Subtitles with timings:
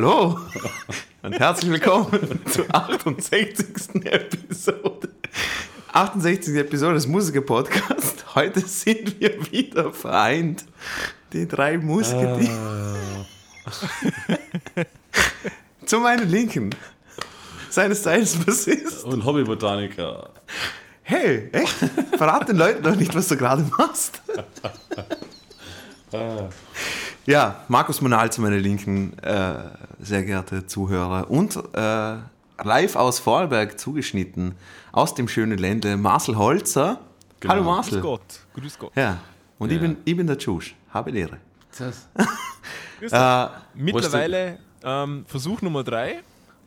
[0.00, 0.38] Hallo
[1.22, 4.02] und herzlich willkommen zur 68.
[4.06, 5.10] Episode.
[5.92, 6.54] 68.
[6.56, 8.34] Episode des Musiker-Podcasts.
[8.34, 10.64] Heute sind wir wieder vereint.
[11.34, 12.48] Die drei Musketiere.
[15.84, 16.74] Zu meiner Linken.
[17.68, 19.04] Seines Zeichens Bassist.
[19.04, 20.30] Und Hobbybotaniker.
[21.02, 21.76] Hey, echt?
[22.16, 24.22] Verrat den Leuten doch nicht, was du gerade machst.
[27.26, 29.54] Ja, Markus Monal zu meiner Linken, äh,
[30.00, 31.30] sehr geehrte Zuhörer.
[31.30, 32.16] Und äh,
[32.62, 34.54] live aus Vorarlberg zugeschnitten,
[34.92, 36.98] aus dem schönen Ländle, Marcel Holzer.
[37.40, 37.54] Genau.
[37.54, 38.00] Hallo Grüß Marcel.
[38.00, 38.92] Gott, grüß Gott.
[38.96, 39.18] Ja,
[39.58, 39.82] und ich, Ja.
[39.82, 40.74] bin, ich bin der Tschusch.
[40.92, 41.38] Habe Lehre.
[42.98, 43.46] Grüß Äh.
[43.74, 46.22] Mittlerweile ähm, Versuch Nummer drei.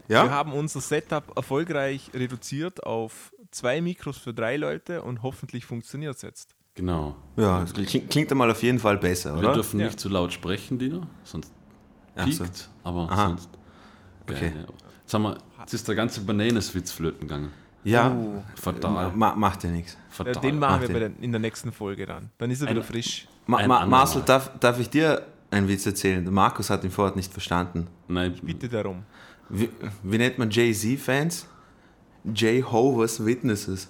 [0.08, 5.66] Wir ja, haben unser Setup erfolgreich reduziert auf zwei Mikros für drei Leute und hoffentlich
[5.66, 6.56] funktioniert es jetzt.
[6.76, 7.16] Genau.
[7.38, 9.54] ja, das klingt, klingt einmal auf jeden Fall besser, Wir oder?
[9.54, 9.86] dürfen Ja.
[9.88, 11.52] nicht zu laut sprechen, Dino, sonst
[12.16, 12.66] piekt, so.
[12.84, 13.28] aber Aha.
[13.30, 13.50] sonst.
[14.24, 14.40] Okay.
[14.50, 14.74] Geil, ja.
[15.04, 17.52] Jetzt, haben wir, jetzt ist der ganze Bananenswitz flöten gegangen.
[17.84, 18.16] Ja,
[18.56, 19.12] Fatal.
[19.14, 19.98] ma macht ja nichts.
[20.10, 20.34] Fatal.
[20.42, 21.18] den machen wir den.
[21.20, 22.30] in der nächsten Folge dann.
[22.38, 23.28] Dann ist er wieder Ein- frisch.
[23.46, 23.86] Ma Ma.
[23.86, 26.24] Marcel, darf, darf ich dir einen Witz erzählen?
[26.24, 27.88] Der Markus hat ihn vorher nicht verstanden.
[28.08, 29.04] Nein, Bitte darum.
[29.50, 29.70] Wie,
[30.02, 31.46] wie nennt man Jay-Z-Fans?
[32.34, 33.90] Jehovah's Witnesses.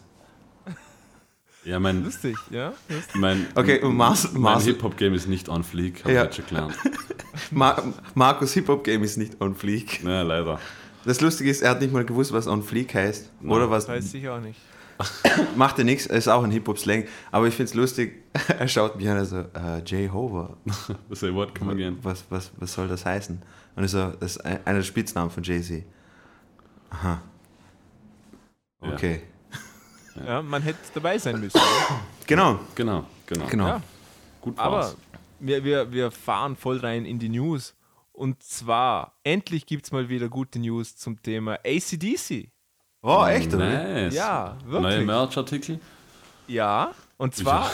[1.65, 2.73] Ja, mein, Lustig, ja?
[2.89, 3.15] Lustig.
[3.15, 6.25] mein, Okay, und Marcel, mein Hip-Hop-Game ist nicht on fleek, habe Ja.
[6.25, 6.75] ich schon gelernt.
[7.51, 7.81] Ma
[8.15, 10.03] Markus Hip-Hop-Game ist nicht on fleek.
[10.03, 10.59] Ja, leider.
[11.05, 13.29] Das Lustige ist, er hat nicht mal gewusst, was on fleek heißt.
[13.45, 13.85] Oder was.
[13.85, 14.59] Das weiß ich auch nicht.
[15.55, 17.05] Macht ja nichts, er ist auch ein Hip-Hop-Slang.
[17.31, 18.23] Aber ich finde es lustig,
[18.59, 20.55] er schaut mich an, also, äh, Jehovah.
[21.11, 21.97] Say what, come again.
[22.03, 23.41] Was, was, was soll das heißen?
[23.75, 25.83] Und ich so, das ist ein- einer der Spitznamen von Jay-Z.
[26.91, 27.21] Aha.
[28.81, 29.13] Okay.
[29.15, 29.32] Ja,
[30.43, 31.59] man hätte dabei sein müssen.
[32.25, 33.45] Genau, Genau, genau.
[33.47, 33.67] genau.
[33.67, 33.81] Ja.
[34.39, 34.93] Gut Aber
[35.39, 37.75] wir, wir, wir fahren voll rein in die News.
[38.13, 42.49] Und zwar, endlich gibt es mal wieder gute News zum Thema ACDC.
[43.01, 43.67] Oh, echt, oder?
[43.67, 44.13] Nice.
[44.13, 45.05] Ja, Neue wirklich.
[45.05, 45.79] Merch-Artikel.
[46.47, 47.69] Ja, und zwar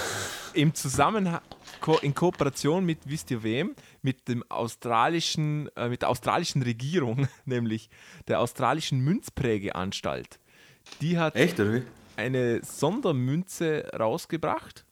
[0.53, 1.41] im Zusammenhang,
[1.81, 3.75] ko in Kooperation mit, wisst ihr wem?
[4.01, 7.89] Mit dem australischen, äh, mit der australischen Regierung, nämlich
[8.27, 10.39] der australischen Münzprägeanstalt.
[11.01, 11.83] Die hat Echt, oder wie?
[12.19, 14.85] Eine Sondermünze rausgebracht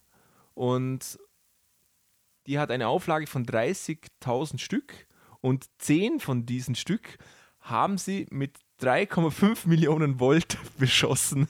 [0.53, 1.19] und
[2.47, 4.93] die hat eine Auflage von 30.000 Stück
[5.41, 7.17] und 10 von diesen Stück
[7.59, 11.49] haben sie mit 3,5 Millionen Volt beschossen,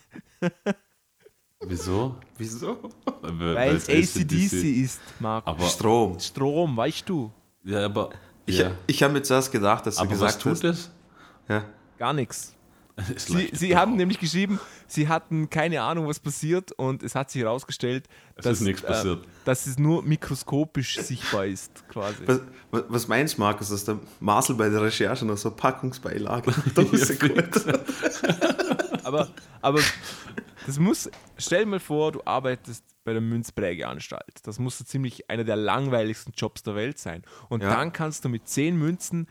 [1.62, 2.16] Wieso?
[2.38, 2.78] Wieso?
[3.22, 5.50] weil es ACDC ist, Marco.
[5.50, 6.20] Aber, Strom.
[6.20, 7.32] Strom, weißt du?
[7.64, 8.12] ja, aber,
[8.46, 8.72] Ich, ja.
[8.86, 10.64] ich habe mir zuerst gedacht, dass du aber was gesagt tut hast.
[10.64, 10.92] es?
[11.50, 11.66] Ja.
[11.98, 12.56] Gar nichts.
[13.18, 17.44] Sie, sie haben nämlich geschrieben, sie hatten keine Ahnung, was passiert und es hat sich
[17.44, 19.24] herausgestellt, Es dass, ist nichts passiert.
[19.24, 22.24] Äh, dass es nur mikroskopisch sichtbar ist, quasi.
[22.26, 22.42] Was,
[22.90, 26.52] was- meinst du, Markus, dass der Marcel bei der Recherche noch so Packungsbeilage?
[29.04, 29.30] Aber,
[29.62, 29.80] aber
[30.66, 34.40] das muss, stell dir mal vor, du arbeitest bei der Münzprägeanstalt.
[34.44, 37.24] Das muss so ziemlich einer der langweiligsten Jobs der Welt sein.
[37.48, 37.70] Und Ja.
[37.70, 39.28] dann kannst du mit 10 Münzen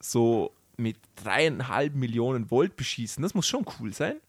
[0.00, 3.22] so mit dreieinhalb Millionen Volt beschießen.
[3.22, 4.20] Das muss schon cool sein.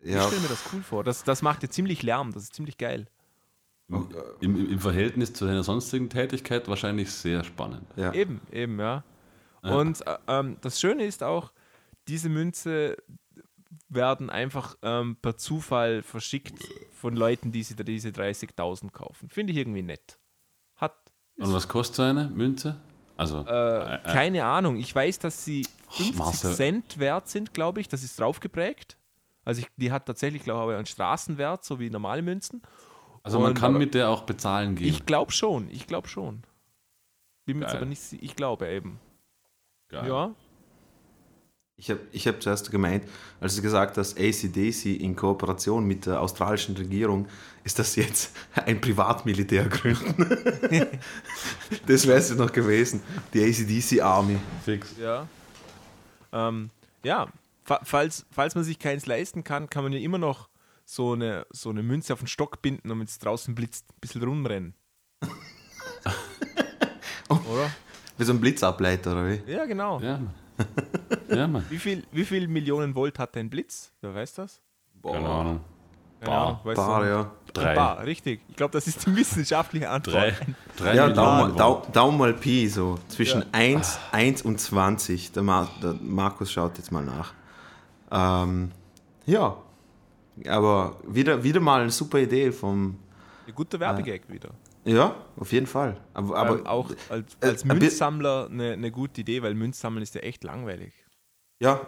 [0.00, 1.04] Ich Ja, stelle mir das cool vor.
[1.04, 3.06] Das, das macht ja ziemlich Lärm, das ist ziemlich geil.
[3.88, 4.08] Im,
[4.40, 7.86] im, Im Verhältnis zu seiner sonstigen Tätigkeit wahrscheinlich sehr spannend.
[7.96, 8.12] ja.
[8.12, 9.04] Eben, eben, ja.
[9.62, 9.74] Ja.
[9.76, 11.52] Und äh, ähm, das Schöne ist auch,
[12.08, 12.96] diese Münze
[13.88, 16.58] werden einfach ähm, per Zufall verschickt
[16.92, 19.28] von Leuten, die sie diese 30.000 kaufen.
[19.28, 20.18] Finde ich irgendwie nett.
[20.76, 20.96] Hat
[21.36, 22.80] Und was kostet so eine Münze?
[23.16, 24.76] Also, äh, äh, keine Ahnung.
[24.76, 26.54] Ich weiß, dass sie 50 Marcel.
[26.54, 27.88] Cent wert sind, glaube ich.
[27.88, 28.96] Das ist drauf geprägt.
[29.44, 32.62] Also ich, die hat tatsächlich, glaube ich, einen Straßenwert, so wie normale Münzen.
[33.22, 34.88] also man und kann aber- mit der auch bezahlen gehen.
[34.88, 36.42] Ich glaube schon, ich glaube schon.
[37.44, 38.98] Bin mir jetzt aber nicht, ich glaube eben.
[39.88, 40.08] Geil.
[40.08, 40.34] Ja,
[41.76, 43.04] Ich habe ich hab zuerst gemeint,
[43.40, 47.26] als du gesagt hast, ACDC in Kooperation mit der australischen Regierung,
[47.64, 50.16] ist das jetzt ein Privatmilitär gründen.
[51.86, 53.02] das wäre es ja noch gewesen.
[53.32, 54.38] Die ACDC Army.
[54.64, 54.94] Fix.
[55.00, 55.26] Ja.
[56.32, 56.70] Ähm,
[57.02, 57.26] ja,
[57.64, 60.48] fa falls, falls man sich keins leisten kann, kann man ja immer noch
[60.84, 64.00] so eine, so eine Münze auf den Stock binden und wenn es draußen blitzt, ein
[64.00, 64.74] bisschen rumrennen.
[67.28, 67.70] Oder?
[68.16, 69.50] Wie so ein Blitzableiter, oder wie?
[69.50, 70.00] Ja, genau.
[70.00, 70.20] Ja.
[71.28, 71.64] Ja, Mann.
[71.68, 73.92] Wie, viel, wie viel Millionen Volt hat ein Blitz?
[74.00, 74.60] Wer weiß das?
[75.02, 75.60] Keine Ahnung.
[76.24, 76.60] Bar.
[76.64, 77.08] Weiß Bar, du?
[77.08, 77.30] ja.
[77.52, 77.68] Drei.
[77.70, 78.40] Ein Bar, richtig.
[78.48, 80.14] Ich glaube, das ist die wissenschaftliche Antwort.
[80.16, 80.34] Drei,
[80.76, 81.60] drei Ja, Millionen Daumen, Volt.
[81.60, 83.46] Dau, Daumen mal Pi, so zwischen Ja.
[83.52, 85.32] 1, 1 und 20.
[85.32, 87.34] Der, Mar der Markus schaut jetzt mal nach.
[88.10, 88.70] Ähm,
[89.26, 89.56] ja,
[90.48, 92.96] aber wieder, wieder mal eine super Idee vom.
[93.46, 94.50] Ein guter Werbegag wieder.
[94.86, 95.96] Ja, auf jeden Fall.
[96.14, 100.02] Aber, aber ähm, auch als, äh, als bi- Münzsammler eine, eine gute Idee, weil Münzsammeln
[100.02, 100.92] ist ja echt langweilig.
[101.64, 101.80] Ja,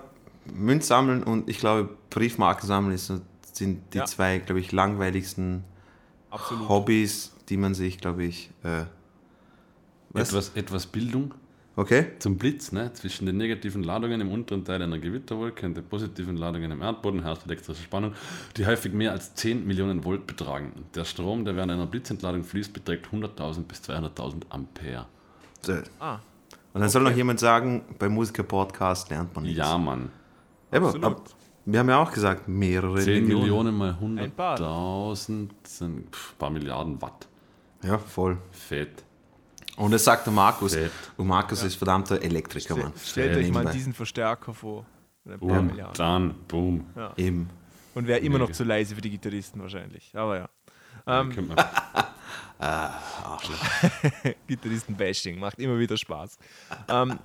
[0.55, 3.13] Münz sammeln und ich glaube, Briefmarken sammeln ist,
[3.53, 4.05] sind die Ja.
[4.07, 5.65] zwei, glaube ich, langweiligsten
[6.31, 6.69] Absolut.
[6.69, 8.51] Hobbys, die man sich, glaube ich.
[8.63, 8.85] Äh,
[10.11, 10.29] was?
[10.31, 11.35] Etwas, etwas Bildung
[11.79, 12.07] Okay?
[12.21, 12.91] zum Blitz, ne?
[12.95, 17.23] zwischen den negativen Ladungen im unteren Teil einer Gewitterwolke und den positiven Ladungen im Erdboden
[17.23, 18.15] herrscht elektrische Spannung,
[18.57, 20.73] die häufig mehr als 10 Millionen Volt betragen.
[20.95, 25.05] Der Strom, der während einer Blitzentladung fließt, beträgt 100.000 bis 200.000 Ampere.
[25.61, 25.75] So.
[26.01, 26.21] Ah,
[26.77, 29.57] Und dann soll noch jemand sagen, beim Musiker-Podcast lernt man nichts.
[29.59, 30.11] Ja, Mann.
[30.71, 31.07] aber, absolut.
[31.07, 31.23] aber
[31.65, 33.75] wir haben ja auch gesagt, mehrere 10 Millionen.
[33.75, 34.59] Millionen mal Ein paar.
[34.59, 36.09] 100.000 sind ein
[36.39, 37.29] paar Milliarden Watt.
[37.83, 38.37] Ja, voll.
[38.51, 39.05] Fett.
[39.79, 40.75] Und das sagt der Markus.
[40.75, 40.93] Fett.
[41.17, 42.93] Und Markus ist verdammter Elektriker, Mann.
[43.03, 44.85] stellt euch mal diesen Verstärker vor.
[45.25, 45.95] Boom, Milliarden.
[45.97, 46.85] dann, boom.
[47.17, 47.49] Eben.
[47.95, 50.13] Und wäre immer noch zu leise für die Gitarristen wahrscheinlich.
[50.15, 50.49] Aber ja.
[51.07, 51.33] Ähm,
[52.59, 53.53] könnte
[54.23, 56.39] man- Gitarristen-Bashing macht immer wieder Spaß.
[56.89, 57.19] ähm,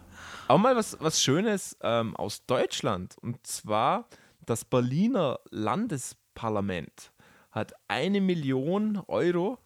[0.48, 3.16] auch mal was, was Schönes ähm, aus Deutschland.
[3.22, 4.08] Und zwar
[4.46, 7.12] das Berliner Landesparlament
[7.52, 9.58] hat eine Million Euro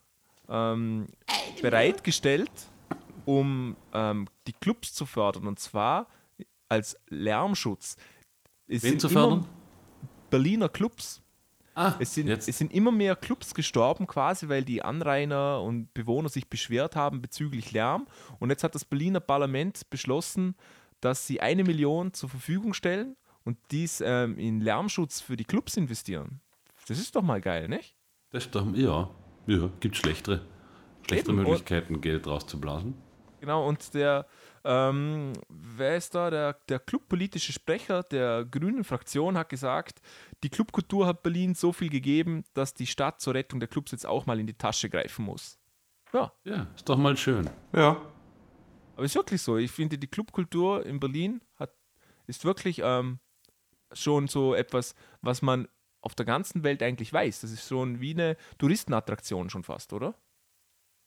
[0.50, 1.08] ähm,
[1.62, 2.52] bereitgestellt,
[3.26, 5.48] um ähm, die Clubs zu fördern.
[5.48, 6.08] Und zwar
[6.70, 7.96] als Lärmschutz.
[8.68, 9.48] Es Wen zu fördern?
[10.30, 11.22] Berliner Clubs.
[11.76, 12.48] Ah, Es sind, jetzt.
[12.48, 17.22] es sind immer mehr Clubs gestorben, quasi, weil die Anrainer und Bewohner sich beschwert haben
[17.22, 18.08] bezüglich Lärm.
[18.40, 20.56] Und jetzt hat das Berliner Parlament beschlossen,
[21.02, 25.76] dass sie eine Million zur Verfügung stellen und dies ähm, in Lärmschutz für die Clubs
[25.78, 26.40] investieren.
[26.88, 27.96] Das ist doch mal geil, nicht?
[28.32, 29.10] Das ist doch, ja,
[29.48, 30.42] ja, gibt schlechtere,
[31.06, 32.94] schlechtere Eben, und- Möglichkeiten, Geld rauszublasen.
[33.42, 34.26] Genau, und der,
[34.66, 36.30] ähm, wer ist da?
[36.30, 40.02] Der, der clubpolitische Sprecher der grünen Fraktion hat gesagt,
[40.44, 44.06] die Clubkultur hat Berlin so viel gegeben, dass die Stadt zur Rettung der Clubs jetzt
[44.06, 45.60] auch mal in die Tasche greifen muss.
[46.14, 47.50] Ja, Ja, ist doch mal schön.
[47.74, 48.02] Ja.
[48.96, 49.58] aber ist wirklich so.
[49.58, 51.74] Ich finde, die Clubkultur in Berlin hat,
[52.26, 53.20] ist wirklich ähm,
[53.92, 55.68] schon so etwas, was man
[56.02, 57.42] auf der ganzen Welt eigentlich weiß.
[57.42, 60.16] Das ist schon wie eine Touristenattraktion schon fast, oder?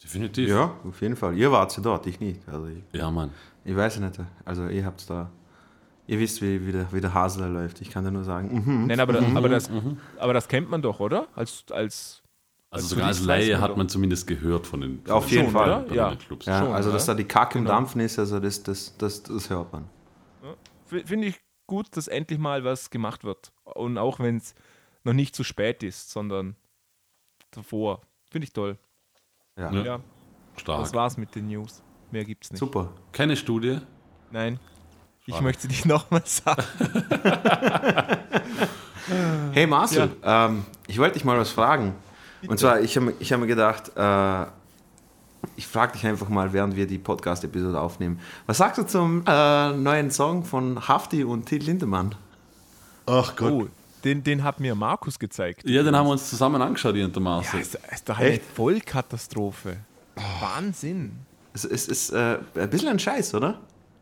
[0.03, 0.49] Definitiv.
[0.49, 1.37] Ja, auf jeden Fall.
[1.37, 2.41] Ihr wart ja dort, ich nicht.
[2.49, 3.31] Also ich, Ja, Mann.
[3.65, 4.21] ich weiß ja nicht.
[4.45, 5.31] Also ihr habt da.
[6.07, 7.81] Ihr wisst, wie, wie, der, wie der Hase da läuft.
[7.83, 8.63] Ich kann dir nur sagen.
[8.65, 8.87] Mhm.
[8.87, 9.71] Nein, aber, aber, das,
[10.19, 11.27] aber das kennt man doch, oder?
[11.35, 12.23] Als, als
[12.71, 15.51] Also Als sogar als Laie hat man zumindest gehört von den von Auf den jeden
[15.51, 15.81] Clubs, Fall.
[15.83, 16.17] Berliner Ja.
[16.17, 16.47] Clubs.
[16.47, 17.15] Ja, schon, also, dass oder?
[17.15, 17.75] da die Kacke im Genau.
[17.77, 19.85] Dampfen ist, also das, das, das, das hört man.
[20.87, 23.53] Finde ich gut, dass endlich mal was gemacht wird.
[23.65, 24.55] Und auch wenn es
[25.05, 26.57] noch nicht zu spät ist, sondern
[27.51, 28.01] davor.
[28.31, 28.79] Finde ich toll.
[29.59, 29.71] Ja.
[29.73, 29.83] Ja.
[29.85, 30.01] Ja,
[30.57, 30.81] Stark.
[30.81, 31.83] das war's mit den News.
[32.11, 32.61] Mehr gibt's nicht.
[32.61, 32.91] Super.
[33.13, 33.79] Keine Studie.
[34.31, 34.59] Nein.
[35.27, 36.63] Ich möchte dich nochmal sagen.
[39.53, 41.95] Hey Marcel, ähm, ich wollte dich mal was fragen.
[42.47, 44.43] Und zwar, ich habe ich hab mir gedacht, äh,
[45.57, 48.21] ich frage dich einfach mal, während wir die Podcast-Episode aufnehmen.
[48.47, 52.15] Was sagst du zum äh, neuen Song von Hafti und Till Lindemann?
[53.07, 53.67] Ach Oh,
[54.05, 55.69] den, den hat mir Markus gezeigt.
[55.69, 57.61] Ja, den haben wir uns zusammen angeschaut, der Ja, Marcel.
[57.61, 58.43] ist, ist doch eine Echt?
[58.55, 59.79] Vollkatastrophe.
[60.41, 61.19] Wahnsinn.
[61.53, 63.61] Es, es ist äh, ein bisschen ein Scheiß, oder?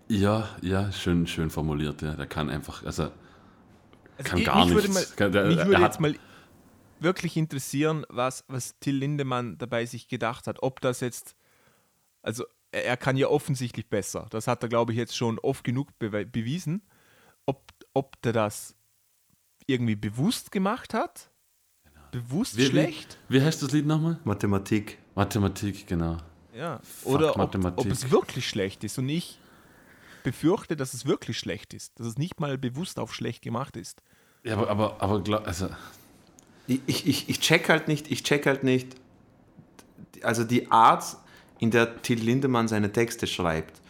[0.09, 2.03] Ja, ja, schön, schön formuliert.
[2.03, 2.15] Ja.
[2.15, 3.05] Der kann einfach, also
[4.19, 4.89] Also Kann ich- gar nichts.
[4.95, 6.15] mal, Kann- der- mich er würde hat- jetzt mal
[7.01, 10.63] wirklich interessieren, was, was Till Lindemann dabei sich gedacht hat.
[10.63, 11.35] Ob das jetzt,
[12.23, 14.27] also er, er kann ja offensichtlich besser.
[14.31, 16.83] Das hat er, glaube ich, jetzt schon oft genug bewe- bewiesen.
[17.45, 17.63] Ob,
[17.93, 18.75] ob der das
[19.67, 21.31] irgendwie bewusst gemacht hat?
[22.13, 23.19] Bewusst wie, wie, schlecht?
[23.29, 24.19] wie heißt das Lied nochmal?
[24.25, 24.99] Mathematik.
[25.15, 26.19] Mathematik, genau.
[26.55, 26.81] Ja.
[26.83, 27.85] Fuck Oder ob, Mathematik.
[27.85, 28.99] ob es wirklich schlecht ist.
[28.99, 29.39] Und ich
[30.23, 31.99] befürchte, dass es wirklich schlecht ist.
[31.99, 34.03] Dass es nicht mal bewusst auf schlecht gemacht ist.
[34.45, 35.69] Ja, aber, aber, aber also,
[36.67, 38.97] Ich, ich, ich, ich check halt nicht, ich check halt nicht,
[40.23, 41.17] also die Art,
[41.59, 43.81] in der Till Lindemann seine Texte schreibt,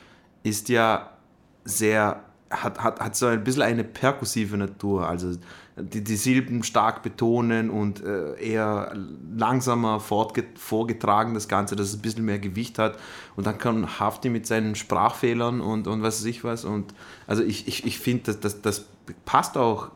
[0.42, 1.16] ist ja
[1.64, 5.36] sehr, hat, hat, hat so ein bisschen eine perkussive Natur, also
[5.76, 8.96] die, die Silben stark betonen und äh, eher
[9.36, 12.98] langsamer vorgetragen das Ganze, dass es ein bisschen mehr Gewicht hat
[13.36, 16.94] und dann kann Hafti mit seinen Sprachfehlern und, und was weiß ich was und
[17.26, 18.84] also ich, ich, ich finde, das, das, das
[19.26, 19.90] passt auch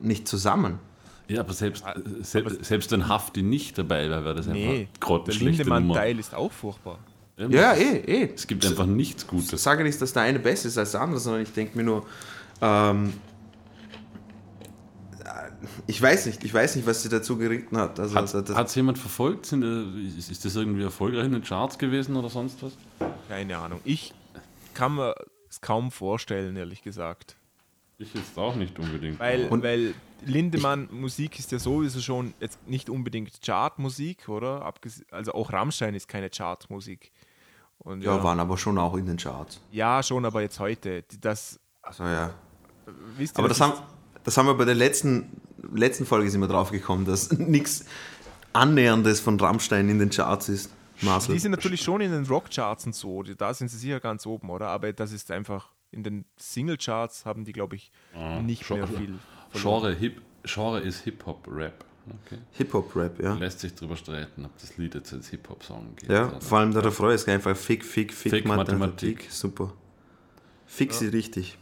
[0.00, 0.78] nicht zusammen.
[1.26, 4.92] ja, aber selbst, äh, selbst, selbst wenn Hafti nicht dabei wäre, wäre das Nee, einfach
[4.92, 5.76] der grottenschlechte Nummer.
[5.78, 6.98] Lindemann-Teil ist auch furchtbar.
[7.36, 8.30] Ja, eh, eh.
[8.34, 9.62] Es gibt einfach nichts Ich Gutes.
[9.62, 12.04] sage nicht, dass der eine besser ist als der andere, sondern ich denke mir nur,
[12.60, 13.12] ähm,
[15.86, 17.98] ich weiß nicht, ich weiß nicht, was sie dazu geritten hat.
[17.98, 19.46] Also, Hat also das, es jemand verfolgt?
[19.46, 22.72] Sind, äh, ist, ist das irgendwie erfolgreich in den Charts gewesen oder sonst was?
[23.28, 23.80] Keine Ahnung.
[23.84, 24.14] Ich
[24.74, 25.14] kann mir
[25.48, 27.36] es kaum vorstellen, ehrlich gesagt.
[27.98, 29.18] Ich jetzt auch nicht unbedingt.
[29.18, 34.62] Weil, Und- weil Lindemann Musik ist ja sowieso schon jetzt nicht unbedingt Chartmusik, oder?
[34.62, 37.10] Abges also auch Rammstein ist keine Chartmusik.
[37.78, 39.60] Und Ja, ja, waren aber schon auch in den Charts.
[39.70, 41.04] ja, schon, aber jetzt heute.
[41.20, 42.34] Das, Also ja.
[43.16, 43.72] wisst ihr, Aber das ist- haben,
[44.24, 45.40] das haben wir bei der letzten,
[45.72, 47.84] letzten Folge sind wir drauf gekommen, dass nichts
[48.52, 50.70] Annäherndes von Rammstein in den Charts ist.
[51.02, 51.34] Marcel.
[51.34, 54.50] Die sind natürlich schon in den Rockcharts und so, da sind sie sicher ganz oben,
[54.50, 54.66] oder?
[54.68, 57.92] Aber das ist einfach, in den Singlecharts haben die, glaube ich,
[58.42, 59.14] nicht Genre- mehr viel.
[59.50, 59.82] verloren.
[59.92, 61.84] Genre, Hip, Genre ist Hip-Hop-Rap.
[62.26, 62.38] Okay.
[62.52, 63.34] Hip-Hop-Rap, ja.
[63.34, 66.08] Lässt sich drüber streiten, ob das Lied jetzt als Hip-Hop-Song geht.
[66.10, 68.78] Ja, oder- vor allem der Refrain ist einfach Fick, Fick, Fick, Fick, Mathematik.
[69.18, 69.26] Mathematik.
[69.30, 69.72] Super.
[70.66, 71.58] Fick sie richtig.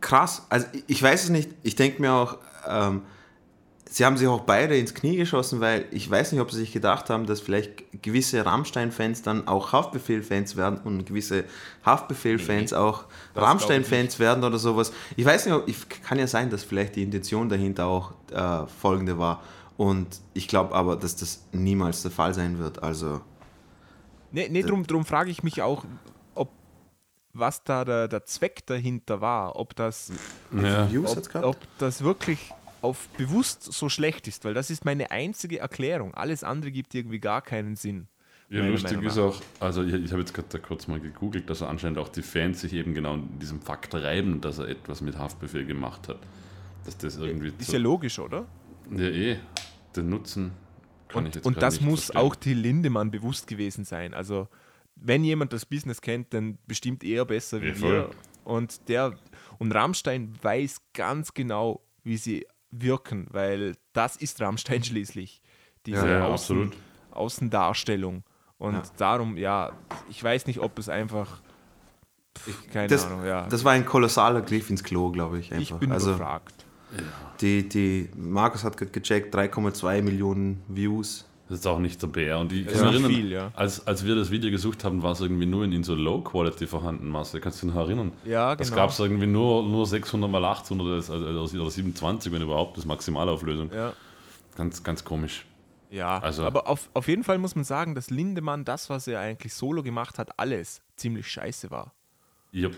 [0.00, 0.46] Krass.
[0.48, 1.50] Also ich, weiß es nicht.
[1.62, 3.02] Ich denke mir auch, ähm,
[3.88, 6.72] sie haben sich auch beide ins Knie geschossen, weil ich weiß nicht, ob sie sich
[6.72, 11.44] gedacht haben, dass vielleicht gewisse Rammstein-Fans dann auch Haftbefehl-Fans werden und gewisse
[11.84, 14.92] Haftbefehl-Fans auch das Rammstein-Fans werden oder sowas.
[15.16, 18.66] Ich weiß nicht, ob, ich, kann ja sein, dass vielleicht die Intention dahinter auch äh,
[18.80, 19.42] folgende war.
[19.76, 22.82] Und ich glaube aber, dass das niemals der Fall sein wird.
[22.82, 23.20] Also,
[24.32, 25.84] Nee, nee drum, drum frage ich mich auch,
[27.32, 30.12] was da der, der Zweck dahinter war, ob das,
[30.52, 30.88] Ja.
[31.04, 36.14] Ob, ob das wirklich auf bewusst so schlecht ist, weil das ist meine einzige Erklärung.
[36.14, 38.08] Alles andere gibt irgendwie gar keinen Sinn.
[38.50, 41.62] Ja, lustig ist auch, also ich, ich habe jetzt gerade da kurz mal gegoogelt, dass
[41.62, 45.00] er anscheinend auch die Fans sich eben genau in diesem Fakt reiben, dass er etwas
[45.00, 46.18] mit Haftbefehl gemacht hat.
[46.84, 48.44] Dass das irgendwie Ist zu, ja logisch, oder?
[48.90, 49.38] ja, eh,
[49.96, 50.52] den Nutzen
[51.08, 52.20] kann ich Und, jetzt und das nicht muss verstehen.
[52.20, 54.12] auch Till Lindemann bewusst gewesen sein.
[54.12, 54.48] Also,
[55.04, 58.10] wenn jemand das Business kennt, dann bestimmt er besser wie wir.
[58.44, 59.14] Und der
[59.58, 65.42] und Rammstein weiß ganz genau, wie sie wirken, weil das ist Rammstein schließlich.
[65.86, 66.72] Diese Ja, ja, Außen.
[67.10, 68.24] Außendarstellung.
[68.58, 68.82] Und Ja.
[68.96, 69.72] darum, ja,
[70.08, 71.40] ich weiß nicht, ob es einfach.
[72.72, 73.46] Keine das, Ahnung, ja.
[73.48, 75.52] das war ein kolossaler Griff ins Klo, glaube ich.
[75.52, 75.74] Einfach.
[75.74, 76.64] ich bin also, überfragt.
[77.40, 81.26] die, die, Markus hat gerade gecheckt, 3,2 Millionen Views.
[81.48, 82.38] Das ist auch nicht der Bär.
[82.38, 83.50] Und ich kann mich erinnern, viel, ja.
[83.54, 86.20] als, als wir das Video gesucht haben, war es irgendwie nur in, in so Low
[86.22, 87.40] Quality vorhanden, Marcel.
[87.40, 88.12] Kannst du dich noch erinnern?
[88.24, 88.82] Ja, Das genau.
[88.82, 91.14] gab es irgendwie nur, nur 600 mal 800 oder, also,
[91.60, 93.70] oder 27, wenn überhaupt, das Maximalauflösung.
[93.72, 93.92] Ja.
[94.56, 95.44] Ganz, ganz komisch.
[95.90, 99.20] Ja, Also- aber auf, auf jeden Fall muss man sagen, dass Lindemann das, was er
[99.20, 101.92] eigentlich solo gemacht hat, alles ziemlich scheiße war.
[102.52, 102.70] Ja,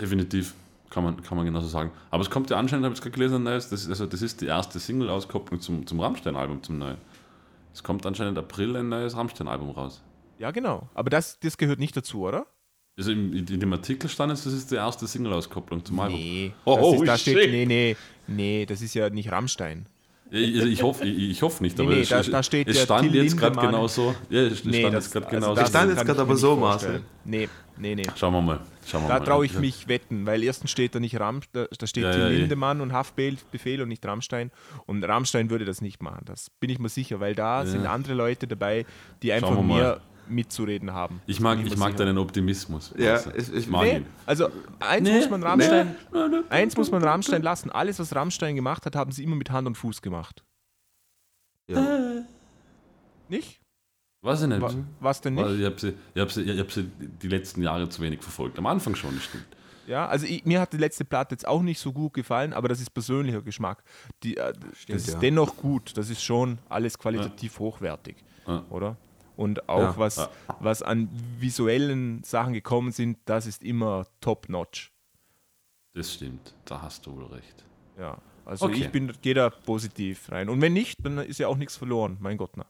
[0.00, 0.54] definitiv.
[0.88, 1.90] Kann man, kann man genauso sagen.
[2.10, 4.40] Aber es kommt ja anscheinend, habe ich gerade gelesen, neues, das ist, also das ist
[4.40, 6.96] die erste Single-Auskopplung zum, zum Rammstein-Album, zum neuen.
[7.76, 10.02] Es kommt anscheinend April ein neues Rammstein-Album raus.
[10.38, 10.88] Ja, genau.
[10.94, 12.46] Aber das, das gehört nicht dazu, oder?
[12.96, 16.18] Also im, in dem Artikel stand es, das ist die erste Single-Auskopplung zum Album.
[16.18, 16.54] Nee.
[16.64, 17.50] Oh, das oh, ist, da steht, shit.
[17.50, 17.96] nee, nee,
[18.28, 19.84] nee, das ist ja nicht Rammstein.
[20.30, 22.42] Ich, also ich hoffe ich, ich hoffe nicht, Nee, aber nee, es, da- es, da
[22.42, 23.74] steht es stand Till jetzt gerade Lindemann.
[23.74, 24.14] genau so.
[24.30, 25.70] Ja, es stand jetzt gerade also genau das so.
[25.70, 26.56] stand jetzt gerade aber so.
[26.56, 27.02] Marcel.
[27.26, 28.04] Nee, nee, nee.
[28.16, 28.60] Schauen wir mal.
[28.86, 31.86] Schauen wir Da traue ich mich wetten, weil erstens steht da nicht Ramm, da, da
[31.86, 32.28] steht Ja, Till ja.
[32.28, 34.50] Lindemann und Haftbefehl und nicht Rammstein.
[34.86, 36.22] Und Rammstein würde das nicht machen.
[36.24, 38.86] Das bin ich mir sicher, weil da sind andere Leute dabei,
[39.22, 41.20] die einfach mehr mitzureden haben.
[41.26, 42.92] Ich mag, ich mag deinen Optimismus.
[42.98, 44.06] Ja, es- ich ich- mag Nee, ihn.
[44.26, 44.48] also
[44.80, 45.94] eins Nee, muss man Rammstein,
[46.48, 47.70] eins muss man Rammstein lassen.
[47.70, 50.42] Alles, was Rammstein gemacht hat, haben sie immer mit Hand und Fuß gemacht.
[51.68, 52.24] Ja.
[53.28, 53.60] Nicht?
[54.26, 54.60] Weiß ich nicht.
[54.60, 55.48] Wa was denn nicht?
[55.60, 56.84] Ich habe sie, ich hab sie, ich hab sie
[57.22, 58.58] die letzten Jahre zu wenig verfolgt.
[58.58, 59.46] Am Anfang schon, das stimmt.
[59.86, 62.66] Ja, also ich, mir hat die letzte Platte jetzt auch nicht so gut gefallen, aber
[62.68, 63.84] das ist persönlicher Geschmack.
[64.24, 64.52] Die, äh,
[64.88, 65.18] das ist ja.
[65.20, 65.96] dennoch gut.
[65.96, 68.16] Das ist schon alles qualitativ hochwertig,
[68.48, 68.64] Ja.
[68.70, 68.96] oder?
[69.36, 69.94] Und auch Ja.
[69.98, 70.28] was, Ja.
[70.58, 74.90] was an visuellen Sachen gekommen sind, das ist immer top-notch.
[75.94, 76.52] Das stimmt.
[76.64, 77.64] Da hast du wohl recht.
[77.98, 78.80] Ja, also Okay.
[78.86, 80.48] ich bin, gehe da positiv rein.
[80.48, 82.16] Und wenn nicht, dann ist ja auch nichts verloren.
[82.20, 82.66] Mein Gott, na.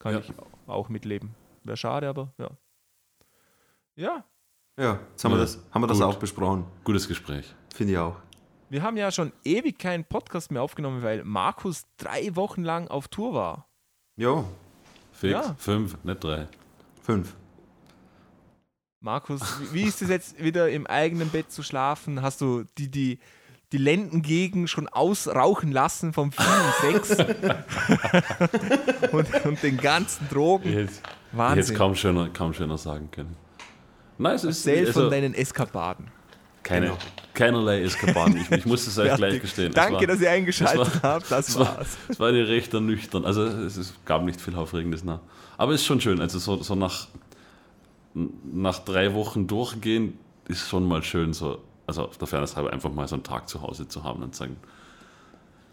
[0.00, 0.18] Kann Ja.
[0.18, 0.32] ich
[0.66, 1.34] auch mitleben.
[1.62, 2.50] Wäre schade, aber ja.
[3.94, 4.24] Ja,
[4.78, 6.64] ja, jetzt haben wir Ja, das, haben wir das auch besprochen.
[6.84, 7.54] Gutes Gespräch.
[7.74, 8.16] Finde ich auch.
[8.70, 13.08] wir haben ja schon ewig keinen Podcast mehr aufgenommen, weil Markus drei Wochen lang auf
[13.08, 13.68] Tour war.
[14.16, 14.44] Ja,
[15.12, 15.32] Fix.
[15.32, 15.54] Ja.
[15.58, 16.48] Fünf, nicht drei.
[17.02, 17.36] fünf.
[19.00, 22.22] Markus, wie- wie ist es jetzt wieder im eigenen Bett zu schlafen?
[22.22, 23.18] Hast du die, die,
[23.72, 27.10] die Lendengegend schon ausrauchen lassen vom vielen Sex
[29.12, 30.72] und, und den ganzen Drogen?
[30.72, 31.76] Jetzt, jetzt Wahnsinn.
[31.76, 33.36] kaum schöner, kaum schöner sagen können.
[34.18, 36.08] Nein, es ist Erzähl also von deinen Eskapaden.
[36.62, 36.98] keine, Genau.
[37.32, 38.36] keinerlei Eskapaden.
[38.38, 39.68] Ich, ich muss es euch gleich gestehen.
[39.68, 41.30] Es Danke, war, dass ihr eingeschaltet es war- habt.
[41.30, 41.96] Das war, war's.
[42.08, 43.24] es war eine recht ernüchternd.
[43.24, 45.20] Also es, es gab nicht viel Aufregendes nach.
[45.56, 46.20] Aber es ist schon schön.
[46.20, 47.08] Also so, so nach,
[48.14, 52.92] nach drei Wochen durchgehen ist schon mal schön, so, also auf der Fairness halber einfach
[52.92, 54.56] mal so einen Tag zu Hause zu haben und sagen,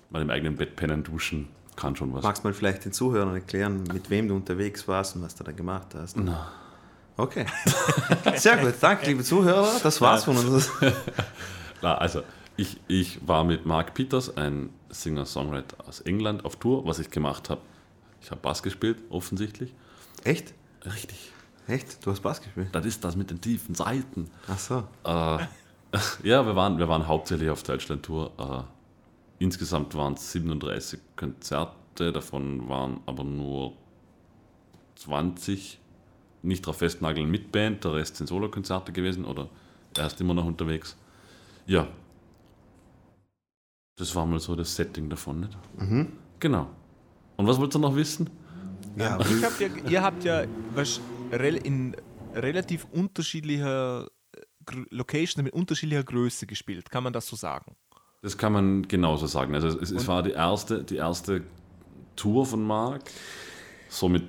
[0.09, 2.23] mal im eigenen Bett pennen, duschen, kann schon was.
[2.23, 5.43] Magst du mal vielleicht den Zuhörern erklären, mit wem du unterwegs warst und was du
[5.43, 6.17] da gemacht hast?
[6.17, 6.51] Na.
[7.17, 7.45] Okay.
[8.35, 8.75] Sehr gut.
[8.81, 9.79] Danke, liebe Zuhörer.
[9.81, 10.71] Das war's von uns.
[11.79, 12.23] Klar, also
[12.55, 16.85] ich, ich war mit Mark Peters, ein Singer-Songwriter aus England, auf Tour.
[16.85, 17.61] Was ich gemacht habe,
[18.21, 19.73] ich habe Bass gespielt, offensichtlich.
[20.23, 20.53] Echt?
[20.83, 21.31] Richtig.
[21.67, 22.03] Echt?
[22.05, 22.69] Du hast Bass gespielt?
[22.71, 24.29] Das ist das mit den tiefen Seiten.
[24.47, 24.83] Ach so.
[25.03, 25.45] Äh,
[26.23, 28.31] ja, wir waren, wir waren hauptsächlich auf Deutschland-Tour.
[28.37, 33.73] Äh, insgesamt waren es 37 Konzerte, davon waren aber nur
[34.95, 35.79] 20
[36.43, 39.49] nicht drauf festnageln mit Band, der Rest sind Solokonzerte gewesen oder
[39.95, 40.95] er ist immer noch unterwegs.
[41.65, 41.87] Ja.
[43.97, 45.57] Das war mal so das Setting davon, nicht?
[46.39, 46.67] Genau.
[47.35, 48.29] Und was wollt ihr noch wissen?
[48.95, 50.45] Ja, Ich hab ja, ihr habt ja
[51.63, 51.95] in
[52.33, 54.07] relativ unterschiedlicher
[54.67, 56.89] äh, Gr- Location mit unterschiedlicher Größe gespielt.
[56.89, 57.75] Kann man das so sagen?
[58.21, 59.53] Das kann man genauso sagen.
[59.55, 61.43] Also es, es war die erste, die erste
[62.15, 63.03] Tour von Mark.
[63.89, 64.23] Somit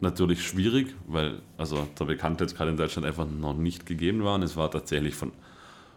[0.00, 4.34] natürlich schwierig, weil also der Bekanntheitsgrad in Deutschland einfach noch nicht gegeben war.
[4.34, 5.32] Und es war tatsächlich von,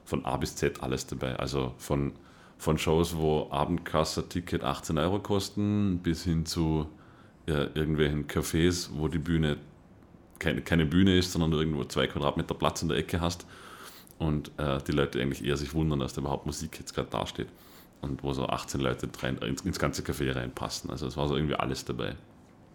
[0.06, 1.36] von A bis Z alles dabei.
[1.36, 2.14] Also von,
[2.58, 6.88] von Shows, wo Abendkasse-Ticket 18 Euro kosten, bis hin zu
[7.48, 9.58] äh, irgendwelchen Cafés, wo die Bühne
[10.40, 13.46] keine, keine Bühne ist, sondern du irgendwo zwei Quadratmeter Platz in der Ecke hast
[14.22, 17.48] und äh, die Leute eigentlich eher sich wundern, dass da überhaupt Musik jetzt gerade dasteht
[18.02, 20.92] und wo so 18 Leute rein, ins, ins ganze Café reinpassen.
[20.92, 22.16] Also es war so irgendwie alles dabei.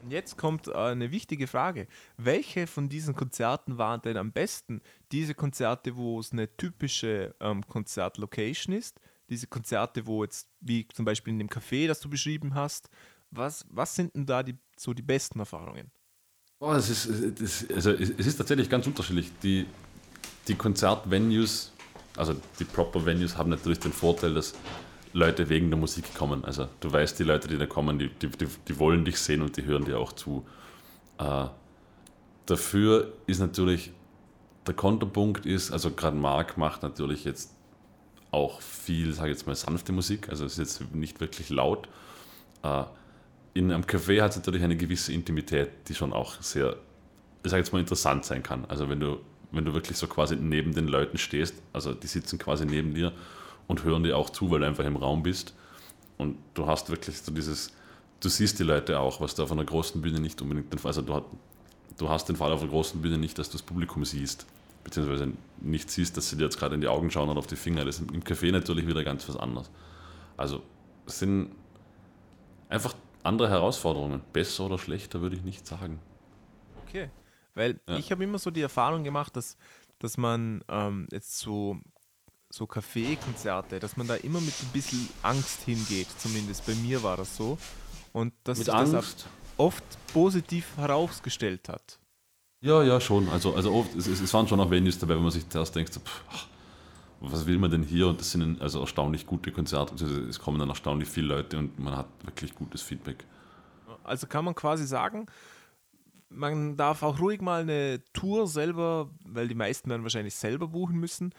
[0.02, 1.86] Und jetzt kommt äh, eine wichtige Frage.
[2.16, 4.82] Welche von diesen Konzerten waren denn am besten?
[5.12, 9.00] Diese Konzerte, wo es eine typische ähm, Konzertlocation ist?
[9.30, 12.90] Diese Konzerte, wo jetzt, wie zum Beispiel in dem Café, das du beschrieben hast,
[13.30, 15.92] was, was sind denn da die, so die besten Erfahrungen?
[16.58, 17.06] Oh, es, ist,
[17.40, 19.30] es, also es ist tatsächlich ganz unterschiedlich.
[19.42, 19.66] Die,
[20.48, 21.72] die Konzertvenues,
[22.16, 24.54] also die Proper Venues, haben natürlich den Vorteil, dass
[25.12, 26.44] Leute wegen der Musik kommen.
[26.44, 28.28] Also du weißt, die Leute, die da kommen, die, die,
[28.68, 30.46] die, wollen dich sehen und die hören dir auch zu.
[31.18, 31.46] Äh,
[32.46, 33.92] dafür ist natürlich
[34.66, 37.54] der Konterpunkt ist, also gerade Mark macht natürlich jetzt
[38.30, 41.88] auch viel, sage ich jetzt mal, sanfte Musik, also es ist jetzt nicht wirklich laut.
[42.62, 42.84] Äh,
[43.54, 46.76] in einem Café hat es natürlich eine gewisse Intimität, die schon auch sehr,
[47.42, 48.64] ich sage jetzt mal, interessant sein kann.
[48.66, 49.18] Also wenn du,
[49.56, 53.12] wenn du wirklich so quasi neben den Leuten stehst, also die sitzen quasi neben dir
[53.66, 55.54] und hören dir auch zu, weil du einfach im Raum bist.
[56.18, 57.72] Und du hast wirklich so dieses,
[58.20, 60.90] du siehst die Leute auch, was du auf einer großen Bühne nicht unbedingt den Fall,
[60.90, 64.46] also du hast den Fall auf einer großen Bühne nicht, dass du das Publikum siehst,
[64.84, 67.56] beziehungsweise nicht siehst, dass sie dir jetzt gerade in die Augen schauen oder auf die
[67.56, 67.84] Finger.
[67.84, 69.70] Das ist im Café natürlich wieder ganz was anderes.
[70.36, 70.62] Also
[71.06, 71.50] es sind
[72.68, 74.22] einfach andere Herausforderungen.
[74.32, 75.98] Besser oder schlechter würde ich nicht sagen.
[76.86, 77.10] Okay.
[77.56, 77.96] Weil Ja.
[77.96, 79.56] ich habe immer so die Erfahrung gemacht, dass,
[79.98, 81.78] dass man ähm, jetzt so,
[82.50, 86.06] so Kaffeekonzerte, dass man da immer mit ein bisschen Angst hingeht.
[86.18, 87.58] Zumindest bei mir war das so.
[88.12, 89.26] Und dass Mit sich das Angst?
[89.56, 91.98] auch oft positiv herausgestellt hat.
[92.60, 93.28] Ja, ja, schon.
[93.30, 95.92] Also, also oft, es, es waren schon auch Venues dabei, wo man sich zuerst denkt,
[95.94, 96.46] so, pff,
[97.20, 98.08] was will man denn hier?
[98.08, 99.92] Und das sind also erstaunlich gute Konzerte.
[99.92, 103.24] Also es kommen dann erstaunlich viele Leute und man hat wirklich gutes Feedback.
[104.04, 105.26] Also kann man quasi sagen,
[106.36, 110.98] man darf auch ruhig mal eine Tour selber, weil die meisten werden wahrscheinlich selber buchen
[110.98, 111.32] müssen,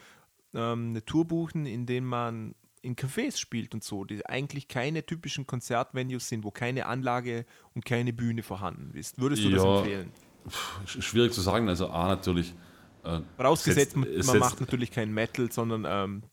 [0.53, 5.05] ähm, eine Tour buchen, in der man in Cafés spielt und so, die eigentlich keine
[5.05, 9.19] typischen Konzertvenues sind, wo keine Anlage und keine Bühne vorhanden ist.
[9.19, 9.77] Würdest du das Ja.
[9.79, 10.11] empfehlen?
[10.85, 11.67] Sch- Schwierig zu sagen.
[11.67, 12.53] Also A natürlich.
[13.03, 16.23] Äh, Vorausgesetzt, setzt- man, setzt- macht natürlich kein Metal, sondern ähm,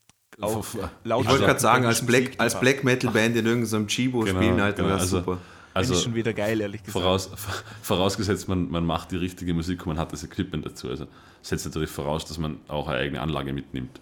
[0.41, 0.65] auch
[1.05, 1.25] laut.
[1.25, 2.59] Ich wollte gerade sagen, als Black, als.
[2.61, 4.89] Black Metal Band in irgendeinem Chibo Genau, spielen, Alter, genau.
[4.89, 5.39] wäre Also- super.
[5.75, 7.03] Also, ist schon wieder geil, ehrlich gesagt.
[7.03, 7.31] voraus,
[7.83, 10.89] vorausgesetzt, man, man macht die richtige Musik und man hat das Equipment dazu.
[10.89, 11.07] Also
[11.43, 14.01] setzt natürlich voraus, dass man auch eine eigene Anlage mitnimmt.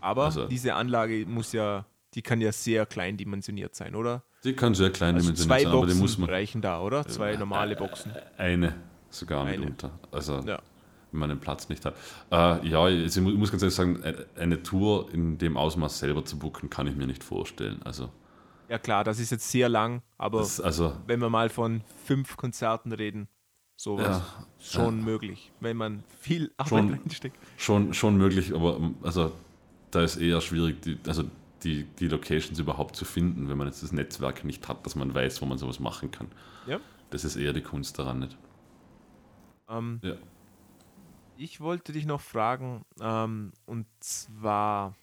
[0.00, 4.22] Aber also- diese Anlage muss ja, die kann ja sehr klein dimensioniert sein, oder?
[4.44, 6.30] Die kann sehr klein Also dimensioniert zwei sein, aber die Boxen muss man.
[6.30, 7.06] reichen da, oder?
[7.06, 8.12] Zwei normale Boxen.
[8.38, 8.74] Eine
[9.10, 9.58] sogar Eine.
[9.58, 9.90] mitunter.
[10.10, 10.60] Also Ja.
[11.12, 11.94] wenn man den Platz nicht hat.
[12.30, 16.24] Äh, ja, ich mu- muss ganz ehrlich sagen, eine- eine Tour in dem Ausmaß selber
[16.24, 17.82] zu booken, kann ich mir nicht vorstellen.
[17.84, 18.08] Also,
[18.70, 22.92] Ja klar, das ist jetzt sehr lang, aber also wenn wir mal von fünf Konzerten
[22.92, 23.28] reden,
[23.76, 26.90] sowas Ja, schon möglich, wenn man viel Arbeit Schon.
[26.94, 27.36] reinsteckt.
[27.56, 29.32] schon, schon möglich, aber ähm, also
[29.90, 31.24] da ist eher schwierig, die, also
[31.64, 35.12] die, die Locations überhaupt zu finden, wenn man jetzt das Netzwerk nicht hat, dass man
[35.12, 36.28] weiß, wo man sowas machen kann.
[36.66, 36.78] Ja.
[37.10, 38.36] Das ist eher die Kunst daran nicht.
[39.68, 40.14] Ähm, Ja.
[41.36, 44.94] Ich wollte dich noch fragen, ähm, und zwar,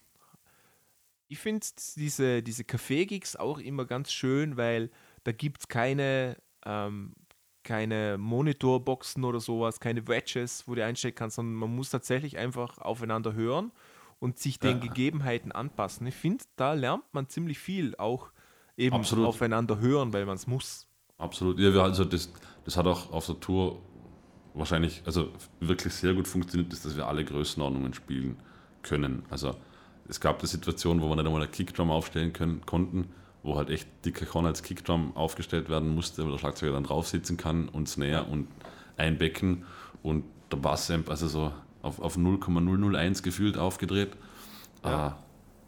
[1.27, 4.89] ich finde diese, diese Café-Gigs auch immer ganz schön, weil
[5.23, 7.13] da gibt es keine, ähm,
[7.63, 12.77] keine Monitorboxen oder sowas, keine Wedges, wo du einstecken kannst, sondern man muss tatsächlich einfach
[12.77, 13.71] aufeinander hören
[14.19, 14.87] und sich den Ja.
[14.87, 16.07] Gegebenheiten anpassen.
[16.07, 18.31] Ich finde, da lernt man ziemlich viel, auch
[18.77, 19.27] eben Absolut.
[19.27, 20.87] aufeinander hören, weil man es muss.
[21.17, 21.59] Absolut.
[21.59, 22.31] Ja, wir, also das,
[22.63, 23.81] das hat auch auf der Tour
[24.53, 28.37] wahrscheinlich, also wirklich sehr gut funktioniert, ist, dass wir alle Größenordnungen spielen
[28.81, 29.23] können.
[29.29, 29.55] Also
[30.09, 33.09] es gab eine Situation, wo wir nicht einmal eine Kickdrum aufstellen können, konnten,
[33.43, 37.07] wo halt echt die Cajon als Kickdrum aufgestellt werden musste, wo der Schlagzeuger dann drauf
[37.07, 38.47] sitzen kann und Snare und
[38.97, 39.63] ein Becken
[40.03, 44.09] und der Bassamp, also so auf, auf 0,001 gefühlt aufgedreht,
[44.83, 45.07] Ja.
[45.07, 45.11] äh,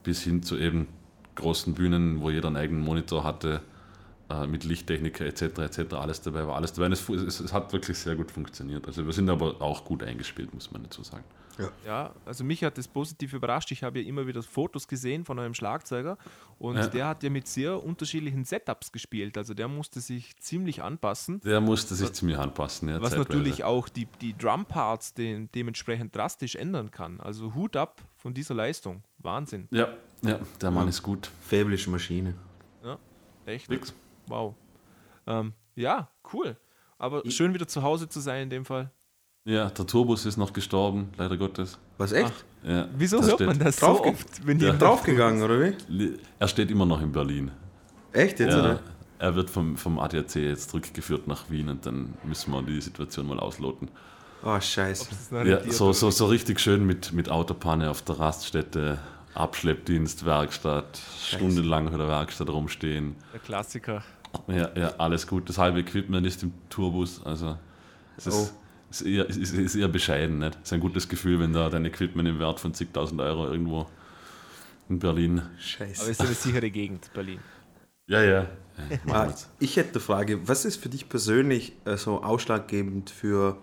[0.04, 0.88] bis hin zu eben
[1.36, 3.62] großen Bühnen, wo jeder einen eigenen Monitor hatte,
[4.30, 5.41] äh, mit Lichttechniker etc.
[5.60, 5.93] etc.
[5.95, 6.88] Alles dabei war, alles dabei.
[6.91, 8.88] Es, es, es hat wirklich sehr gut funktioniert.
[8.88, 11.23] Also wir sind aber auch gut eingespielt, muss man dazu sagen.
[11.86, 13.72] Ja, also mich hat das positiv überrascht.
[13.72, 16.17] Ich habe ja immer wieder Fotos gesehen von eurem Schlagzeuger
[16.58, 16.88] und Ja.
[16.88, 19.38] der hat ja mit sehr unterschiedlichen Setups gespielt.
[19.38, 21.41] Also der musste sich ziemlich anpassen.
[21.41, 22.89] Der musste sich ziemlich anpassen.
[22.89, 23.30] Ja, Was zeitweise.
[23.30, 27.19] natürlich auch die, die Drumparts den, dementsprechend drastisch ändern kann.
[27.19, 29.04] Also Hut ab von dieser Leistung.
[29.17, 29.67] Wahnsinn.
[29.72, 29.89] Ja,
[30.22, 31.30] ja, der Mann ist gut.
[31.41, 32.36] Fablische Maschine.
[32.84, 32.98] Ja,
[33.45, 33.67] echt.
[33.67, 33.93] Fix.
[34.28, 34.56] Wow.
[35.28, 36.56] Ähm, ja, cool.
[36.98, 38.91] Aber schön wieder zu Hause zu sein in dem Fall.
[39.50, 41.80] Ja, der Turbus ist noch gestorben, leider Gottes.
[41.98, 42.34] Was, echt?
[42.64, 44.74] Ja, Wieso das hört steht- man das so draufge- oft, wenn Ja.
[44.74, 46.18] Draufgegangen, oder wie?
[46.38, 47.50] Er steht immer noch in Berlin.
[48.14, 48.80] Echt jetzt, Ja, oder?
[49.18, 53.28] er wird vom, vom ADAC jetzt zurückgeführt nach Wien und dann müssen wir die Situation
[53.28, 53.90] mal ausloten.
[54.44, 55.08] Oh, scheiße.
[55.46, 59.00] Ja, so, so, so richtig schön mit, mit Autopanne auf der Raststätte,
[59.34, 63.16] Abschleppdienst, Werkstatt, stundenlang vor der Werkstatt rumstehen.
[63.34, 64.04] Der Klassiker.
[64.48, 65.50] Ja, ja, alles gut.
[65.50, 67.22] Das halbe Equipment ist im Tourbus.
[67.26, 67.58] Also
[68.18, 68.54] es ist,
[68.89, 70.39] ist, eher, ist, ist- eher bescheiden.
[70.39, 70.56] Nicht?
[70.56, 73.88] Es ist ein gutes Gefühl, wenn da dein Equipment im Wert von zigtausend Euro irgendwo
[74.89, 75.41] in Berlin.
[75.60, 76.02] Scheiße.
[76.02, 77.39] Aber es ist eine sichere Gegend, Berlin.
[78.08, 78.30] Ja, ja.
[78.32, 78.47] ja
[79.13, 80.47] Ah, ich hätte eine Frage.
[80.47, 83.58] Was ist für dich persönlich äh, so ausschlaggebend für,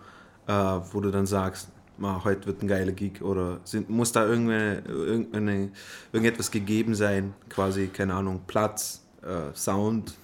[0.46, 4.24] äh, wo du dann sagst, "Ma, heute wird ein geiler Gig oder sind, muss da
[4.24, 5.70] irgendeine, irgendeine,
[6.12, 7.34] irgendetwas gegeben sein?
[7.48, 10.14] Quasi, keine Ahnung, Platz, äh, Sound,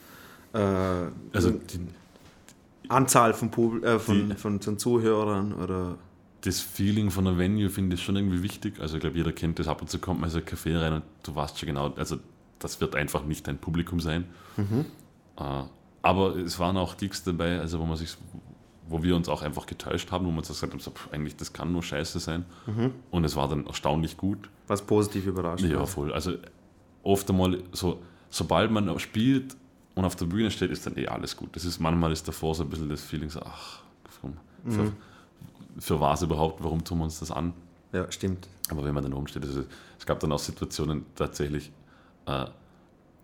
[0.52, 1.80] äh, Also die,
[2.88, 5.96] Anzahl von, Pub äh, von, Die- von, von Zuhörern oder.
[6.42, 8.80] das Feeling von der Venue finde ich schon irgendwie wichtig.
[8.80, 9.68] Also ich glaube, jeder kennt das.
[9.68, 11.92] Ab und zu kommt man in so ein Café rein und du weißt schon genau,
[11.96, 12.16] also
[12.58, 14.24] das wird einfach nicht dein Publikum sein.
[15.38, 15.42] Äh,
[16.02, 18.16] aber es waren auch Gigs dabei, also wo man sich,
[18.88, 21.52] wo wir uns auch einfach getäuscht haben, wo uns gesagt haben, so, pff, eigentlich das
[21.52, 22.44] kann nur Scheiße sein.
[23.10, 24.50] Und es war dann erstaunlich gut.
[24.66, 25.64] Was positiv überrascht.
[25.64, 26.12] Ja, voll.
[26.12, 26.32] Also
[27.04, 29.56] oft einmal so, sobald man spielt
[29.94, 31.54] und auf der Bühne steht, ist dann eh alles gut.
[31.54, 33.82] Das ist manchmal ist davor so ein bisschen das Feeling so, ach,
[34.66, 34.92] für,
[35.78, 37.52] für was überhaupt, warum tun wir uns das an?
[37.92, 38.48] ja, stimmt.
[38.70, 39.64] Aber wenn man dann oben steht, also
[39.98, 41.70] es gab dann auch Situationen tatsächlich,
[42.26, 42.46] äh,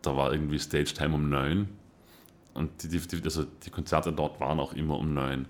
[0.03, 1.69] da war irgendwie Stage Time um neun
[2.55, 5.47] und die, die, die, also die Konzerte dort waren auch immer um neun.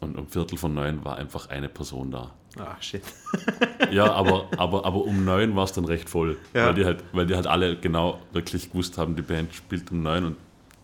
[0.00, 2.32] Und um Viertel von neun war einfach eine Person da.
[2.58, 3.02] Ah, shit.
[3.90, 6.36] Ja, aber, aber, aber um neun war es dann recht voll.
[6.52, 6.66] Ja.
[6.66, 10.02] Weil, die halt, weil die halt alle genau wirklich gewusst haben, die Band spielt um
[10.02, 10.36] neun und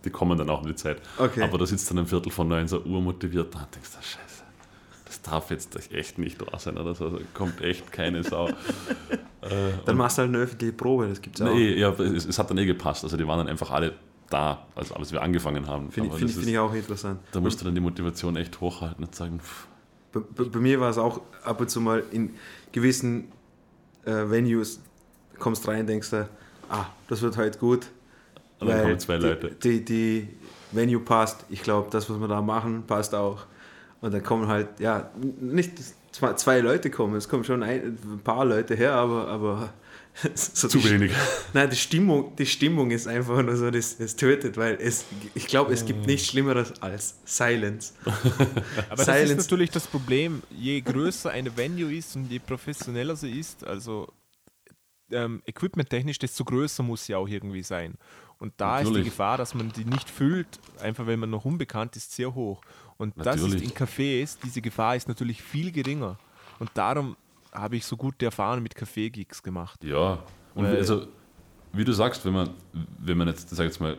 [0.04, 1.00] die kommen dann auch in die Zeit.
[1.18, 1.42] Okay.
[1.42, 4.42] Aber da sitzt dann um Viertel von neun so urmotiviert da und denkst, du, scheiße,
[5.04, 7.10] das darf jetzt echt nicht wahr sein oder so.
[7.10, 8.48] Da kommt echt keine Sau.
[9.86, 11.46] Dann machst du halt eine öffentliche Probe, das gibt's auch.
[11.54, 13.04] nee, ja, es, es hat dann eh gepasst.
[13.04, 13.94] Also die waren dann einfach alle
[14.28, 15.90] da, als, als wir angefangen haben.
[15.90, 17.20] Finde find, find ich auch interessant.
[17.32, 19.66] Da musst du dann die Motivation echt hochhalten und sagen, pff,
[20.12, 22.34] Bei, bei, bei mir war es auch ab und zu mal in
[22.70, 23.32] gewissen
[24.04, 24.80] äh, Venues,
[25.38, 26.28] kommst rein, denkst du,
[26.68, 27.86] ah, das wird heute gut.
[28.60, 29.50] Und dann weil kommen zwei die, Leute.
[29.62, 30.28] Die, die
[30.72, 33.46] Venue passt, ich glaube, das, was wir da machen, passt auch.
[34.00, 35.72] Und dann kommen halt, ja, nicht
[36.12, 39.72] zwei, zwei Leute kommen, es kommen schon ein, ein paar Leute her, aber, aber
[40.34, 41.12] so zu wenig.
[41.52, 45.46] Nein, die Stimmung, die Stimmung ist einfach nur so, das, das tötet, weil es, ich
[45.46, 47.92] glaube, es gibt nichts Schlimmeres als Silence.
[48.04, 49.32] Aber das Silence.
[49.32, 54.08] ist natürlich das Problem, je größer eine Venue ist und je professioneller sie ist, also
[55.12, 57.94] ähm, equipmenttechnisch, desto größer muss sie auch irgendwie sein.
[58.40, 59.04] Und da ist Natürlich.
[59.04, 62.60] die Gefahr, dass man die nicht füllt, einfach weil man noch unbekannt ist, sehr hoch.
[62.96, 63.64] Und das ist Natürlich.
[63.64, 66.18] in Cafés, diese Gefahr ist natürlich viel geringer.
[66.58, 67.16] Und darum
[67.52, 69.82] habe ich so gute Erfahrungen mit Café-Gigs gemacht.
[69.84, 70.18] Ja,
[70.54, 71.06] und Weil- also,
[71.72, 72.50] wie du sagst, wenn man,
[72.98, 73.96] wenn man jetzt, sag jetzt mal,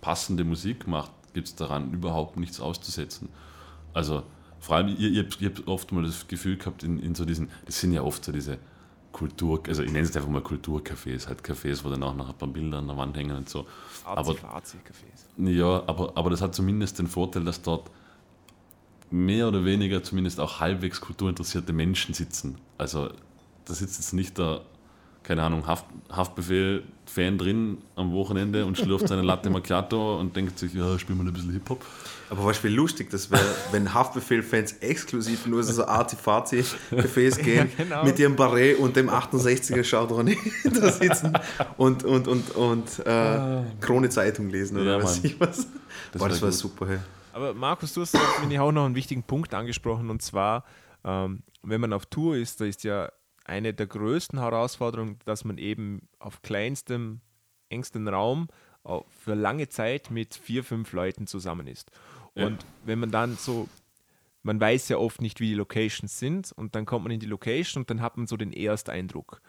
[0.00, 3.28] passende Musik macht, gibt es daran überhaupt nichts auszusetzen.
[3.92, 4.22] Also,
[4.60, 7.24] vor allem, ihr, ihr, habt- ihr habt oft mal das Gefühl gehabt, in, in so
[7.24, 8.58] diesen, das sind ja oft so diese
[9.14, 12.34] Kultur, also ich nenne es einfach mal Kulturcafés, halt Cafés, wo dann auch noch ein
[12.34, 13.64] paar Bilder an der Wand hängen und so.
[14.04, 15.48] Aber Arzi-Cafés.
[15.50, 17.90] ja, aber, aber das hat zumindest den Vorteil, dass dort
[19.12, 22.58] mehr oder weniger zumindest auch halbwegs kulturinteressierte Menschen sitzen.
[22.76, 23.10] Also
[23.64, 24.62] da sitzt jetzt nicht der,
[25.24, 30.74] keine Ahnung, Haft, Haftbefehl-Fan drin am Wochenende und schlürft seine Latte Macchiato und denkt sich,
[30.74, 31.84] ja, spielen wir ein bisschen Hip-Hop.
[32.30, 38.04] Aber du, wie lustig das wäre, wenn Haftbefehl-Fans exklusiv nur so Artifazi-Cafés gehen, genau.
[38.04, 41.32] mit ihrem Barret und dem 68er Chardonnay da sitzen
[41.78, 45.26] und, und, und, und äh, Krone Zeitung lesen oder Ja, was Mann.
[45.26, 45.66] ich was.
[46.12, 46.58] Das Boah, das wär war gut.
[46.58, 46.98] super, hey.
[47.32, 50.64] Aber Markus, du hast, finde ich, auch noch einen wichtigen Punkt angesprochen und zwar,
[51.04, 53.10] ähm, wenn man auf Tour ist, da ist ja
[53.44, 57.20] eine der größten Herausforderungen, dass man eben auf kleinstem,
[57.68, 58.48] engstem Raum
[59.08, 61.90] für lange Zeit mit vier, fünf Leuten zusammen ist.
[62.34, 62.68] Und ja.
[62.84, 63.68] wenn man dann so,
[64.42, 67.26] man weiß ja oft nicht, wie die Locations sind und dann kommt man in die
[67.26, 69.40] Location und dann hat man so den Ersteindruck.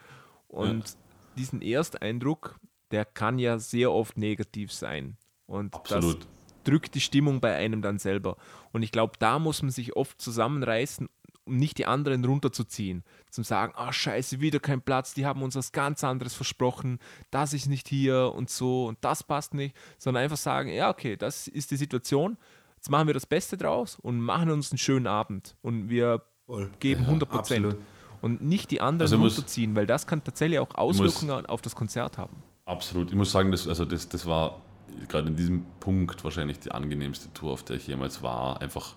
[0.48, 0.94] Und ja.
[1.36, 2.58] diesen Ersteindruck,
[2.90, 5.16] der kann ja sehr oft negativ sein.
[5.46, 6.20] Und Absolut.
[6.20, 6.28] das
[6.64, 8.36] drückt die Stimmung bei einem dann selber.
[8.72, 11.08] Und ich glaube, da muss man sich oft zusammenreißen
[11.46, 13.04] um nicht die anderen runterzuziehen.
[13.30, 16.98] Zum sagen, ah oh, scheiße, wieder kein Platz, die haben uns was ganz anderes versprochen,
[17.30, 21.16] das ist nicht hier und so und das passt nicht, sondern einfach sagen, ja okay,
[21.16, 22.36] das ist die Situation,
[22.76, 26.70] jetzt machen wir das Beste draus und machen uns einen schönen Abend und wir Voll.
[26.80, 27.76] geben ja, 100 Prozent.
[28.22, 31.60] Und nicht die anderen also runterziehen, muss, weil das kann tatsächlich auch Auswirkungen muss, auf
[31.60, 32.42] das Konzert haben.
[32.64, 33.10] Absolut.
[33.10, 34.62] Ich muss sagen, das, also das, das war
[35.08, 38.60] gerade in diesem Punkt wahrscheinlich die angenehmste Tour, auf der ich jemals war.
[38.60, 38.94] Einfach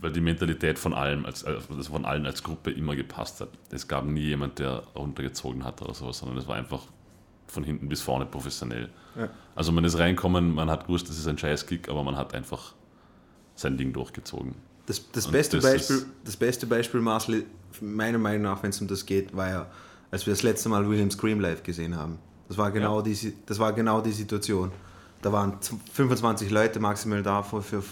[0.00, 3.48] weil die Mentalität von allem, als, also von allen als Gruppe immer gepasst hat.
[3.70, 6.82] Es gab nie jemand, der runtergezogen hat oder sowas, sondern es war einfach
[7.46, 8.90] von hinten bis vorne professionell.
[9.16, 9.30] Ja.
[9.54, 12.74] Also man ist reinkommen, man hat gewusst, das ist ein Scheißkick, aber man hat einfach
[13.54, 14.54] sein Ding durchgezogen.
[14.86, 17.44] Das, das, beste, das, Beispiel, das beste Beispiel, Marcel,
[17.80, 19.66] meiner Meinung nach, wenn es um das geht, war ja,
[20.10, 22.18] als wir das letzte Mal William Scream live gesehen haben.
[22.48, 23.02] Das war genau, ja.
[23.02, 24.70] die, das war genau die Situation.
[25.22, 25.56] Da waren
[25.94, 27.82] 25 Leute maximal da für, für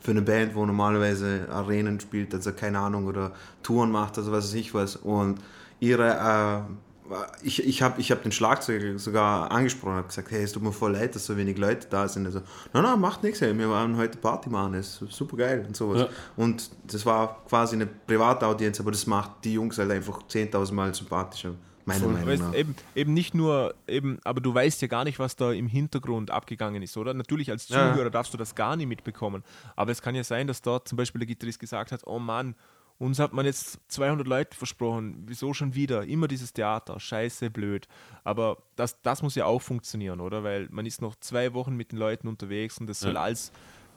[0.00, 3.32] für eine Band, wo normalerweise Arenen spielt, also keine Ahnung, oder
[3.62, 4.96] Touren macht, also was weiß ich was.
[4.96, 5.40] Und
[5.80, 6.66] ihre,
[7.10, 10.62] äh, ich, ich habe ich hab den Schlagzeuger sogar angesprochen, habe gesagt, hey, es tut
[10.62, 12.26] mir voll leid, dass so wenig Leute da sind.
[12.26, 15.76] Also, nein, nein, macht nichts, hey, wir waren heute Party machen, ist super geil und
[15.76, 16.02] sowas.
[16.02, 16.08] Ja.
[16.36, 20.94] Und das war quasi eine Privataudienz, aber das macht die Jungs halt einfach 10.000 Mal
[20.94, 21.54] sympathischer.
[21.88, 22.54] Meiner Meinung weißt, nach.
[22.54, 26.30] Eben, eben nicht nur, eben, aber du weißt ja gar nicht, was da im Hintergrund
[26.30, 27.14] abgegangen ist, oder?
[27.14, 28.10] Natürlich als Zuhörer ja.
[28.10, 29.42] darfst du das gar nicht mitbekommen.
[29.76, 32.54] Aber es kann ja sein, dass dort zum Beispiel der Gitarrist gesagt hat, oh Mann,
[32.98, 36.04] uns hat man jetzt 200 Leute versprochen, wieso schon wieder?
[36.04, 37.86] Immer dieses Theater, scheiße, blöd.
[38.24, 40.42] Aber das, das muss ja auch funktionieren, oder?
[40.42, 43.08] Weil man ist noch zwei Wochen mit den Leuten unterwegs und das ja.
[43.08, 43.52] soll alles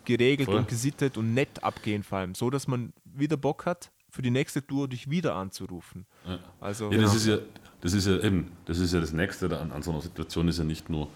[0.06, 0.60] geregelt Voll.
[0.60, 4.32] und gesittet und nett abgehen, vor allem, so dass man wieder Bock hat, für die
[4.32, 6.06] nächste Tour dich wieder anzurufen.
[6.28, 6.40] Ja.
[6.60, 7.38] Also, ja, das, ist ja,
[7.82, 10.60] das ist ja eben, das ist ja das Nächste an, an so einer Situation, ist
[10.60, 11.08] ja nicht nur,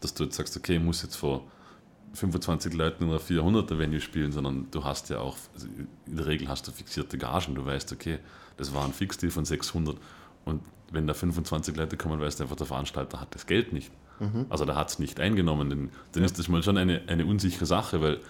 [0.00, 1.44] dass du jetzt sagst, okay, ich muss jetzt vor
[2.14, 5.66] 25 Leuten in einer 400er Venue spielen, sondern du hast ja auch, also
[6.06, 8.18] in der Regel hast du fixierte Gagen, du weißt, okay,
[8.56, 9.96] das war ein Fixdeal von 600
[10.44, 13.90] und wenn da 25 Leute kommen, weißt du einfach, der Veranstalter hat das Geld nicht.
[14.20, 14.46] Mhm.
[14.48, 16.26] Also der hat es nicht eingenommen, dann, dann ja.
[16.26, 18.20] ist das mal schon eine, eine unsichere Sache, weil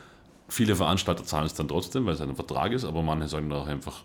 [0.49, 3.67] viele Veranstalter zahlen es dann trotzdem, weil es ein Vertrag ist, aber manche sagen auch
[3.67, 4.03] einfach,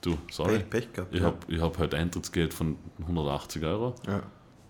[0.00, 1.26] du, sorry, Pech, Pech gehabt, ich ja.
[1.26, 4.22] habe hab halt Eintrittsgeld von 180 Euro, ja.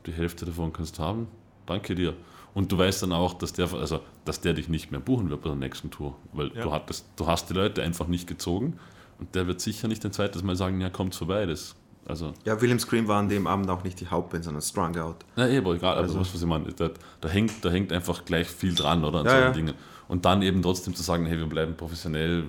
[0.06, 1.28] die Hälfte davon kannst du haben,
[1.66, 2.14] danke dir.
[2.54, 5.42] Und du weißt dann auch, dass der, also, dass der dich nicht mehr buchen wird
[5.42, 6.62] bei der nächsten Tour, weil ja.
[6.62, 8.78] du, hattest, du hast die Leute einfach nicht gezogen
[9.18, 11.76] und der wird sicher nicht ein zweites Mal sagen, ja, kommt vorbei, das
[12.08, 15.16] also ja, William Scream war an dem Abend auch nicht die Hauptband, sondern Strung Out.
[15.36, 18.24] Na, eh, aber egal, also, was, was ich meine, da, da, hängt, da hängt einfach
[18.24, 19.20] gleich viel dran, oder?
[19.20, 19.52] An ja, solchen ja.
[19.52, 19.74] Dingen.
[20.08, 22.44] Und dann eben trotzdem zu sagen, hey, wir bleiben professionell,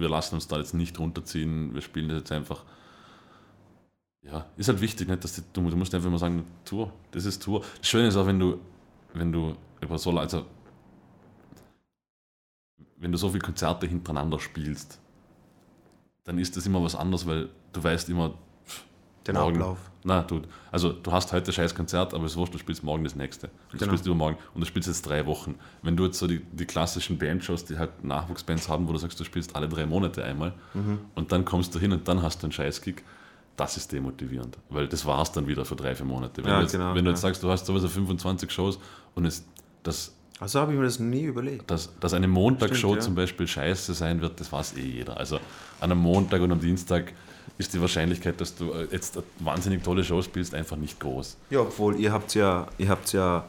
[0.00, 2.64] wir lassen uns da jetzt nicht runterziehen, wir spielen das jetzt einfach.
[4.22, 7.24] Ja, ist halt wichtig, nicht, dass die, du, du musst einfach mal sagen, Tour, das
[7.24, 7.64] ist Tour.
[7.78, 8.58] Das Schöne ist auch, wenn du,
[9.14, 10.46] wenn du über so, also
[12.96, 15.00] wenn du so viele Konzerte hintereinander spielst,
[16.24, 18.34] dann ist das immer was anderes, weil du weißt immer,
[19.28, 19.78] den morgen, Ablauf.
[20.04, 23.16] Na, du, also du hast heute scheiß Konzert, aber es wurscht, du spielst morgen das
[23.16, 23.48] nächste.
[23.70, 23.90] Du genau.
[23.90, 25.56] spielst übermorgen und du spielst jetzt drei Wochen.
[25.82, 29.18] Wenn du jetzt so die, die klassischen Bandshows, die halt Nachwuchsbands haben, wo du sagst,
[29.18, 31.00] du spielst alle drei Monate einmal mhm.
[31.14, 33.04] und dann kommst du hin und dann hast du einen Scheißkick,
[33.56, 34.58] das ist demotivierend.
[34.68, 36.44] Weil das war es dann wieder für drei, vier Monate.
[36.44, 38.78] Wenn, ja, du, jetzt, genau, wenn du jetzt sagst, du hast sowieso 25 Shows
[39.14, 39.44] und es,
[39.82, 41.70] das also habe ich mir das nie überlegt.
[41.70, 43.00] Dass, dass eine Montagsshow ja.
[43.00, 45.16] zum Beispiel scheiße sein wird, das weiß eh jeder.
[45.16, 45.36] Also
[45.80, 47.14] an einem Montag und am Dienstag
[47.58, 51.36] ist die Wahrscheinlichkeit, dass du äh, jetzt wahnsinnig tolle Shows spielst, einfach nicht groß.
[51.50, 53.44] Ja, obwohl ihr habt ja, ihr habt ja,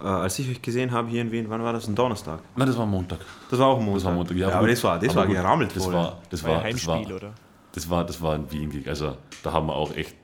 [0.00, 1.86] äh, als ich euch gesehen habe hier in Wien, wann war das?
[1.86, 2.40] Ein Donnerstag?
[2.56, 3.20] Nein, das war Montag.
[3.50, 3.94] Das war auch Montag.
[3.94, 4.36] Das war Montag.
[4.36, 5.74] Ja, ja aber, das war, das war gerammelt.
[5.74, 7.32] Das war, das war, war Heimspiel, das war, oder?
[7.72, 8.88] Das war, das war ein Wien-Gig.
[8.88, 10.16] Also da haben wir auch echt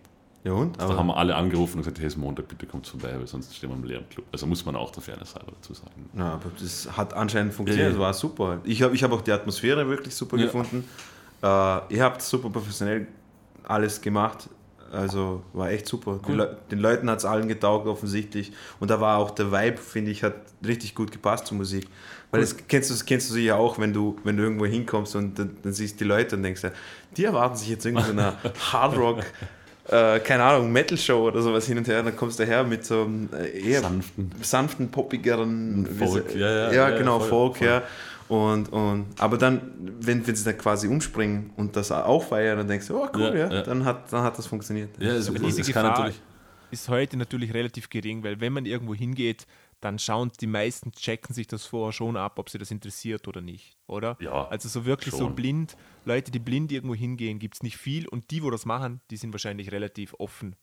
[0.46, 0.80] ja und?
[0.80, 3.54] da haben wir alle angerufen und gesagt, hey, ist Montag, bitte kommt vorbei, weil sonst
[3.56, 4.26] stehen wir im leeren Club.
[4.30, 6.08] Also muss man auch der Fairness halber dazu sagen.
[6.16, 7.98] Ja, aber das hat anscheinend funktioniert, ja, ja.
[7.98, 8.60] das war super.
[8.62, 10.44] Ich habe ich hab auch die Atmosphäre wirklich super ja.
[10.44, 10.84] gefunden.
[11.42, 13.06] Äh, ihr habt super professionell
[13.64, 14.48] alles gemacht.
[14.92, 16.20] Also war echt super.
[16.26, 16.36] Cool.
[16.36, 18.52] Le den Leuten hat es allen getaugt, offensichtlich.
[18.78, 21.88] Und da war auch der Vibe, finde ich, hat richtig gut gepasst zur Musik.
[22.30, 22.46] Weil cool.
[22.46, 25.38] das kennst du, das kennst du sicher auch, wenn du, wenn du irgendwo hinkommst und
[25.38, 26.62] dann, dann siehst die Leute und denkst,
[27.16, 28.34] die erwarten sich jetzt irgendeine
[28.72, 29.24] Hardrock
[29.88, 33.02] äh, keine Ahnung, Metal-Show oder sowas hin und her, dann kommst du her mit so
[33.02, 37.66] einem äh, eher sanften, sanften poppigeren Folk, ja, ja, ja, genau, voll, Folk, voll.
[37.68, 37.82] ja.
[38.28, 42.66] Und, und, aber dann, wenn, wenn sie dann quasi umspringen und das auch feiern, dann
[42.68, 43.62] denkst du, oh cool, Ja, ja, ja.
[43.62, 44.90] Dann, hat, dann hat das funktioniert.
[45.00, 46.20] Ja, es, Aber es, diese es kann Gefahr natürlich.
[46.72, 49.46] ist heute natürlich relativ gering, weil wenn man irgendwo hingeht,
[49.80, 53.40] dann schauen die meisten, checken sich das vorher schon ab, ob sie das interessiert oder
[53.42, 54.16] nicht, oder?
[54.20, 55.36] Ja, Also so wirklich so schon.
[55.36, 59.00] blind, Leute, die blind irgendwo hingehen, gibt es nicht viel und die, wo das machen,
[59.10, 60.56] die sind wahrscheinlich relativ offen.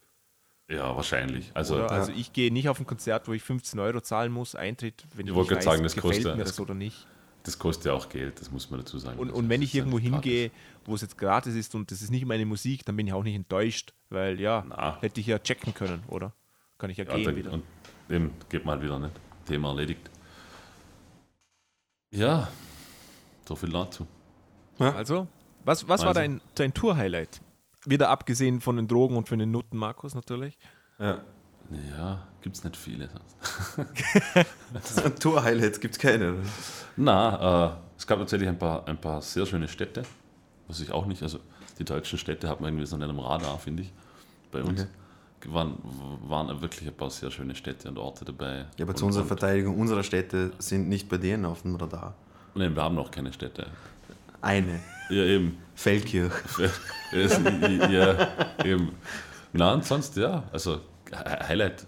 [0.70, 1.52] Ja, wahrscheinlich.
[1.54, 1.92] Also, Oder?
[1.92, 5.28] Also ich gehe nicht auf ein Konzert, wo ich 15 Euro zahlen muss, Eintritt, wenn
[5.28, 7.08] Ich ich, wollte nicht gerade weiß, sagen, das gefällt kostet- mir das- das oder nicht.
[7.44, 9.20] Das kostet ja auch Geld, das muss man dazu sagen.
[9.20, 10.50] Und, Das und wenn ich ja irgendwo hingehe,
[10.86, 13.24] wo es jetzt gratis ist und das ist nicht meine Musik, dann bin ich auch
[13.24, 15.00] nicht enttäuscht, weil ja, Na.
[15.02, 16.34] hätte ich ja checken können, oder?
[16.78, 17.52] Kann ich ja, Ja, gehen dann, wieder.
[17.52, 17.64] und
[18.10, 19.14] eben, geht mal wieder nicht.
[19.46, 20.10] Thema erledigt.
[22.12, 22.48] Ja,
[23.48, 24.08] so viel dazu.
[24.80, 25.28] Also,
[25.66, 26.20] was, was war Also.
[26.20, 27.42] dein, dein Tour-Highlight?
[27.86, 30.58] Wieder abgesehen von den Drogen und von den Nutten, Markus, natürlich.
[31.00, 31.22] Ja.
[31.98, 33.10] Ja, gibt es nicht viele.
[35.20, 36.36] Tour-Highlights gibt es keine.
[36.96, 40.04] Na, äh, es gab tatsächlich ein paar, ein paar sehr schöne Städte,
[40.68, 41.40] was ich auch nicht, also
[41.80, 43.94] die deutschen Städte hat man irgendwie so nicht am Radar, finde ich,
[44.52, 44.82] bei uns.
[44.82, 44.90] Okay.
[45.46, 45.78] Waren,
[46.26, 48.66] waren wirklich ein paar sehr schöne Städte und Orte dabei.
[48.78, 52.16] Ja, aber zu unserer Verteidigung, unsere Städte sind nicht bei denen auf dem Radar.
[52.56, 53.68] Nein, wir haben noch keine Städte.
[54.42, 54.80] Eine.
[55.10, 55.58] Ja, eben.
[55.76, 56.32] Feldkirch.
[57.14, 58.28] Ja,
[58.66, 58.94] eben.
[59.52, 60.80] Na, und sonst, ja, also
[61.18, 61.86] Highlight.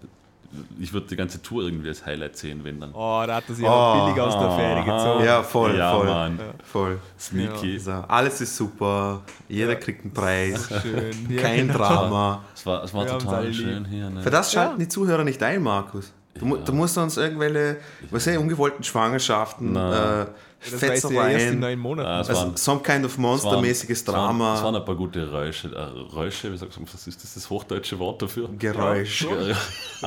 [0.80, 2.92] Ich würde die ganze Tour irgendwie als Highlight sehen, wenn dann.
[2.94, 4.98] Oh, da hat er sich Oh, aber billig aus der Fähre aha.
[4.98, 5.26] gezogen.
[5.26, 6.06] Ja, voll, ja, voll.
[6.06, 6.40] Mann.
[6.64, 7.00] Voll.
[7.20, 7.78] Sneaky.
[7.78, 11.12] So, alles ist super, jeder kriegt einen Preis, Schön.
[11.30, 11.78] Ja, kein genau.
[11.80, 12.44] Drama.
[12.56, 13.56] Es war, es war total lieb.
[13.56, 14.10] schön hier.
[14.10, 14.22] Ne?
[14.22, 16.14] Für das schalten die Zuhörer nicht ein, Markus.
[16.38, 16.62] Du, Ja.
[16.64, 17.78] du musst uns irgendwelche,
[18.12, 20.28] was ich, ungewollten Schwangerschaften, äh, ja
[20.60, 22.10] Fetzereien, neun Monaten.
[22.10, 25.70] Ah, es also waren- some kind of monstermäßiges Drama, Es waren ein paar gute Räusche.
[25.74, 25.80] Äh,
[26.14, 28.50] Räusche, wie sagst du, was ist das, das hochdeutsche Wort dafür?
[28.58, 29.22] Geräusch.
[29.22, 29.30] Ja,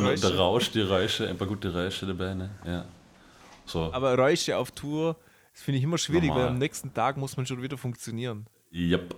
[0.01, 0.21] Räusche.
[0.29, 2.35] Der Rausch, die Räusche, ein paar gute Räusche dabei.
[2.35, 2.51] Ne?
[2.67, 2.85] Ja.
[3.65, 5.17] So, Aber Räusche auf Tour,
[5.55, 6.43] das finde ich immer schwierig, Normal.
[6.45, 8.47] weil am nächsten Tag muss man schon wieder funktionieren.
[8.73, 9.15] yep.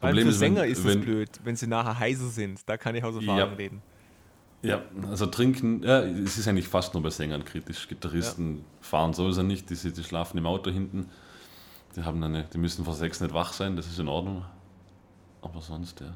[0.00, 2.60] Allem für wenn- Sänger ist es wenn, blöd, wenn sie nachher heiser sind.
[2.68, 3.44] Da kann ich aus Erfahrung Ja.
[3.56, 3.82] reden.
[4.62, 7.88] Ja, also trinken, ja, es ist eigentlich fast nur bei Sängern kritisch.
[7.88, 11.08] Gitarristen fahren sowieso nicht, die, die schlafen im Auto hinten.
[11.96, 14.44] Die, haben eine, die müssen vor sechs nicht wach sein, das ist in Ordnung.
[15.42, 16.14] Aber sonst, ja.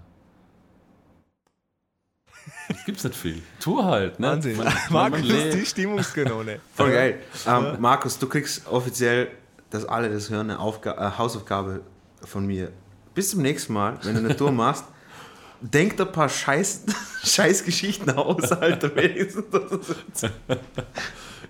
[2.68, 3.42] Es gibt's nicht viel.
[3.58, 4.28] Tour halt, ne?
[4.28, 4.56] Wahnsinn.
[4.56, 6.60] Man- Markus man ist die Stimmungskanone.
[6.72, 7.20] Voll geil.
[7.46, 9.28] Ähm, Markus, du kriegst offiziell,
[9.70, 11.82] dass alle das hören, eine Aufga äh, Hausaufgabe
[12.22, 12.70] von mir.
[13.14, 14.84] Bis zum nächsten Mal, wenn du eine Tour machst,
[15.60, 16.84] denk ein paar Scheiß,
[17.24, 19.44] Scheißgeschichten aus, Alter, wenigstens.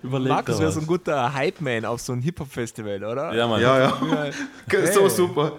[0.03, 3.33] Überleg Markus wäre so ein guter Hype-Man auf so ein Hip-Hop-Festival, oder?
[3.33, 3.61] Ja, Mann.
[3.61, 3.97] Ja, ja.
[4.71, 4.87] Ja.
[4.93, 5.09] So Hey.
[5.09, 5.53] super.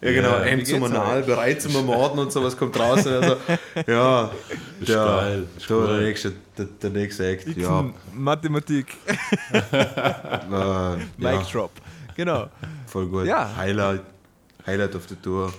[0.00, 0.28] Ja, genau.
[0.28, 0.42] Ja.
[0.44, 3.04] M zum Anal, bereit zum Ermorden und sowas kommt raus.
[3.04, 3.36] Also,
[3.86, 4.30] ja,
[4.80, 7.46] Ist der, geil, ist der, der, nächste, der, der nächste Act.
[7.48, 8.96] Ja, Dixon, Mathematik,
[9.52, 11.72] äh, Mic ja, Drop.
[12.16, 12.48] Genau.
[12.86, 13.26] voll gut.
[13.26, 13.50] Ja.
[13.56, 14.02] Highlight,
[14.66, 15.52] Highlight of the Tour.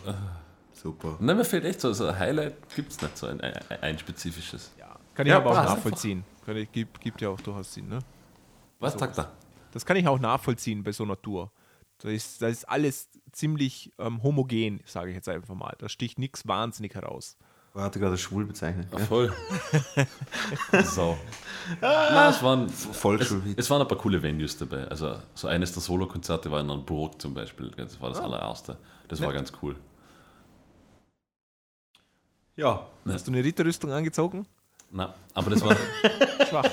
[0.82, 1.18] Super.
[1.20, 4.00] Nein, mir fehlt echt so, so ein Highlight gibt es nicht so ein, ein, ein
[4.00, 4.72] spezifisches.
[5.14, 6.24] Kann ich Ja, aber auch nachvollziehen.
[6.46, 8.00] Kann ich, gibt, gibt ja auch durchaus Sinn, ne?
[8.80, 9.32] Was sagt er?
[9.72, 11.52] Das kann ich auch nachvollziehen bei so einer Tour.
[11.98, 15.76] Da ist, da ist alles ziemlich ähm, homogen, sage ich jetzt einfach mal.
[15.80, 17.38] Da sticht nichts wahnsinnig heraus.
[17.76, 18.88] Er hatte gerade schwul bezeichnet.
[18.94, 19.06] Ja, Ja?
[19.06, 19.34] voll.
[20.86, 21.18] so.
[21.82, 23.56] Na, es waren, es, Volksschulwitz.
[23.58, 24.88] es waren ein paar coole Venues dabei.
[24.88, 27.70] Also so eines der Solo-Konzerte war in einer Burg zum Beispiel.
[27.76, 28.78] Das war das allererste.
[29.10, 29.76] Das war ganz cool.
[32.60, 32.86] Ja.
[33.06, 34.46] Hast du eine Ritterrüstung angezogen?
[34.92, 35.78] Na, aber das war
[36.50, 36.70] Schwach.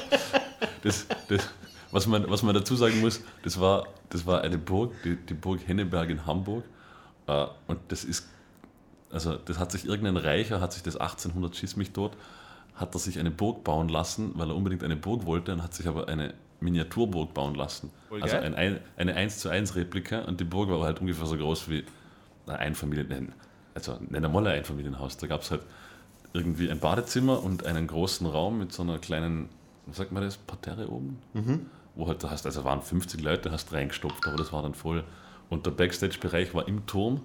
[0.83, 1.49] das, das,
[1.93, 5.35] was, man, was man dazu sagen muss, das war, das war eine Burg, die, die
[5.35, 6.65] Burg Henneberg in Hamburg.
[7.29, 8.27] Äh, und das ist,
[9.13, 12.17] also das hat sich irgendein Reicher, hat sich das 1800 schieß mich tot,
[12.75, 15.73] hat er sich eine Burg bauen lassen, weil er unbedingt eine Burg wollte und hat
[15.73, 17.93] sich aber eine Miniaturburg bauen lassen.
[18.09, 21.27] Voll also ein, ein, eine 1 zu 1 Replika und die Burg war halt ungefähr
[21.27, 21.85] so groß wie
[22.49, 23.33] ein Einfamilien,
[23.77, 25.17] also nicht einmal ein Einfamilienhaus.
[25.19, 25.63] Da gab es halt
[26.33, 29.49] irgendwie ein Badezimmer und einen großen Raum mit so einer kleinen,
[29.87, 31.19] was sagt man das, Parterre oben?
[31.95, 35.05] Wo halt, da hast, also waren 50 Leute, hast reingestopft, aber das war dann voll.
[35.49, 37.23] Und der Backstage-Bereich war im Turm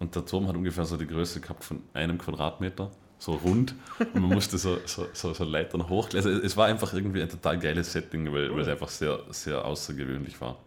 [0.00, 3.74] und der Turm hat ungefähr so die Größe gehabt von einem Quadratmeter, so rund.
[3.98, 6.08] Und man musste so, so, so, so Leitern hoch.
[6.12, 9.64] Also es war einfach irgendwie ein total geiles Setting, weil, weil es einfach sehr, sehr
[9.64, 10.58] außergewöhnlich war.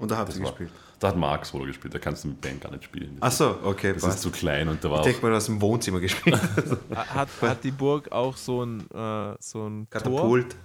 [0.00, 0.70] Und da hat Das er war gespielt.
[0.98, 3.16] da hat Marc Solo gespielt, da kannst du mit Band gar nicht spielen.
[3.20, 4.22] Ach so, okay, das ist passt.
[4.22, 6.40] zu klein und da war Ich auch, denke mal, du hast im Wohnzimmer gespielt.
[6.94, 10.00] Hat, hat die Burg auch so ein, äh, so ein Tor?
[10.02, 10.56] Katapult.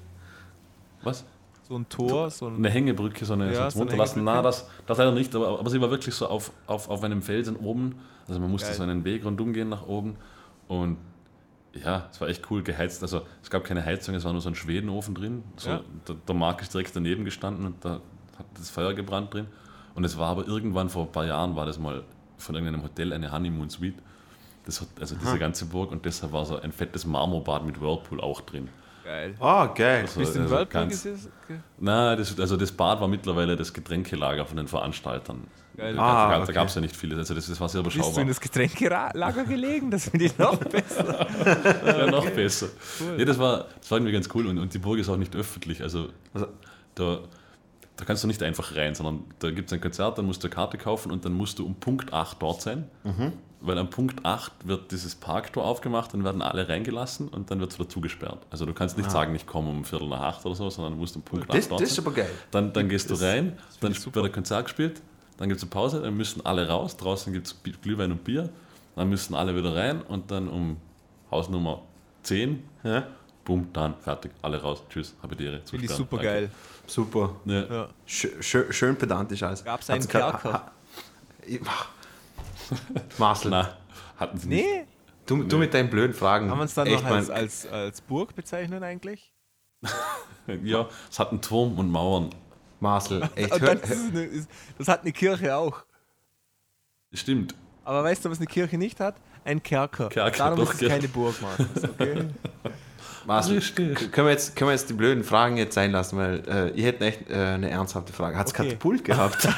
[1.04, 1.26] was?
[1.68, 2.30] So ein Tor?
[2.30, 4.20] So ein, Eine Hängebrücke, so eine, Ja, so so Runterlassen.
[4.20, 4.38] Hängebrücke.
[4.38, 7.22] Na, das, das leider nicht, aber, aber sie war wirklich so auf, auf, auf einem
[7.22, 7.96] Felsen oben.
[8.28, 8.78] Also man musste Geil.
[8.78, 10.16] so einen Weg rundum gehen nach oben.
[10.68, 10.98] Und
[11.74, 13.02] ja, es war echt cool geheizt.
[13.02, 15.44] Also es gab keine Heizung, es war nur so ein Schwedenofen drin.
[15.58, 15.82] So, Ja.
[16.08, 18.00] der, der Marc ist direkt daneben gestanden und da
[18.38, 19.48] hat das Feuer gebrannt drin.
[19.94, 22.04] Und es war aber irgendwann vor ein paar Jahren, war das mal
[22.38, 23.96] von irgendeinem Hotel eine Honeymoon Suite.
[24.66, 28.20] Das hat, also diese ganze Burg und deshalb war so ein fettes Marmorbad mit Whirlpool
[28.20, 28.68] auch drin.
[29.04, 29.36] Geil.
[29.40, 30.02] Ah, geil.
[30.02, 31.32] Also, Bist du in also Whirlpool ganz- gesessen?
[31.48, 35.44] Ge- Na, das, also das Bad war mittlerweile das Getränkelager von den Veranstaltern.
[35.78, 35.94] Geil.
[35.94, 36.54] Da, Ah, da, da okay.
[36.54, 38.26] gab es ja nicht viele, also das, das war sehr Bist du in überschaubar.
[38.26, 39.92] das Getränkelager gelegen?
[39.92, 41.28] Das finde ich noch besser.
[41.46, 42.68] Das war noch besser.
[43.16, 45.36] Nee, das, war, das war irgendwie ganz cool und, und die Burg ist auch nicht
[45.36, 45.82] öffentlich.
[45.84, 46.48] Also Also-
[46.96, 47.20] da,
[47.98, 50.48] da kannst du nicht einfach rein, sondern da gibt es ein Konzert, dann musst du
[50.48, 52.90] eine Karte kaufen und dann musst du um Punkt 8 dort sein.
[53.62, 57.72] Weil am Punkt 8 wird dieses Parktor aufgemacht, dann werden alle reingelassen und dann wird
[57.72, 58.46] es wieder zugesperrt.
[58.52, 61.00] Also du kannst nicht sagen, ich komme um Viertel nach 8 oder so, sondern du
[61.00, 62.06] musst um Punkt 8 Das, dort das ist sein.
[62.06, 62.30] aber geil.
[62.52, 65.02] Dann, dann gehst du rein, dann wird ein Konzert gespielt,
[65.38, 68.50] dann gibt es eine Pause, dann müssen alle raus, draußen gibt es Glühwein und Bier,
[68.96, 70.78] dann müssen alle wieder rein und dann um
[71.32, 71.82] Hausnummer
[72.24, 73.08] 10, Ja,
[73.46, 75.62] boom, dann, fertig, alle raus, tschüss, habe die Ehre.
[75.66, 76.52] Finde ich super geil.
[76.88, 77.36] Super.
[77.46, 77.64] Ja.
[77.66, 77.90] Ja.
[78.06, 79.64] Schön, schön, schön pedantisch alles.
[79.64, 80.54] Gab's einen Hat's kein- Kerker?
[80.54, 80.72] ha-
[81.68, 81.86] ha-
[83.18, 83.78] Marcel, Na,
[84.18, 84.66] hatten sie nicht.
[84.66, 84.86] Nee,
[85.26, 86.50] du, du mit deinen blöden Fragen.
[86.50, 89.32] haben wir uns dann Echt, noch als, als, als Burg bezeichnet eigentlich?
[90.64, 92.30] Ja, es hat einen Turm und Mauern.
[92.80, 93.52] Marcel, echt.
[93.52, 95.84] Es eine, ist, das hat eine Kirche auch.
[97.14, 97.56] Stimmt.
[97.84, 99.16] Aber weißt du, was eine Kirche nicht hat?
[99.44, 100.10] Ein Kerker.
[100.10, 101.84] Kerker, Darum doch, ist es keine Burg, Markus.
[101.84, 102.28] Okay?
[103.26, 103.96] Marcel, Richtig.
[103.96, 106.70] k- können wir, jetzt, können wir jetzt die blöden Fragen jetzt sein lassen, weil äh,
[106.72, 108.38] ich hätte echt äh, eine ernsthafte Frage.
[108.38, 108.70] Hat es Okay.
[108.70, 109.48] Katapult gehabt?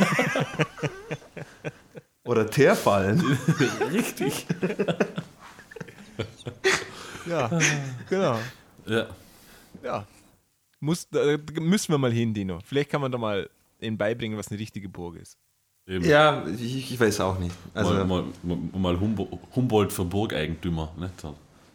[2.24, 3.22] Oder Teerfallen?
[3.92, 4.46] Richtig.
[7.26, 7.50] Ja,
[8.10, 8.40] genau.
[8.86, 9.08] Ja.
[9.84, 10.06] Ja.
[10.80, 11.20] Muss, da
[11.60, 12.60] müssen wir mal hin, Dino.
[12.66, 13.50] Vielleicht kann man da mal
[13.82, 15.38] ihnen beibringen, was eine richtige Burg ist.
[15.88, 16.06] Eben.
[16.06, 17.54] Ja, ich, ich weiß auch nicht.
[17.74, 21.12] Also, mal, mal, mal, mal Humbo Humboldt für Burgeigentümer, ne?
[21.22, 21.30] Der,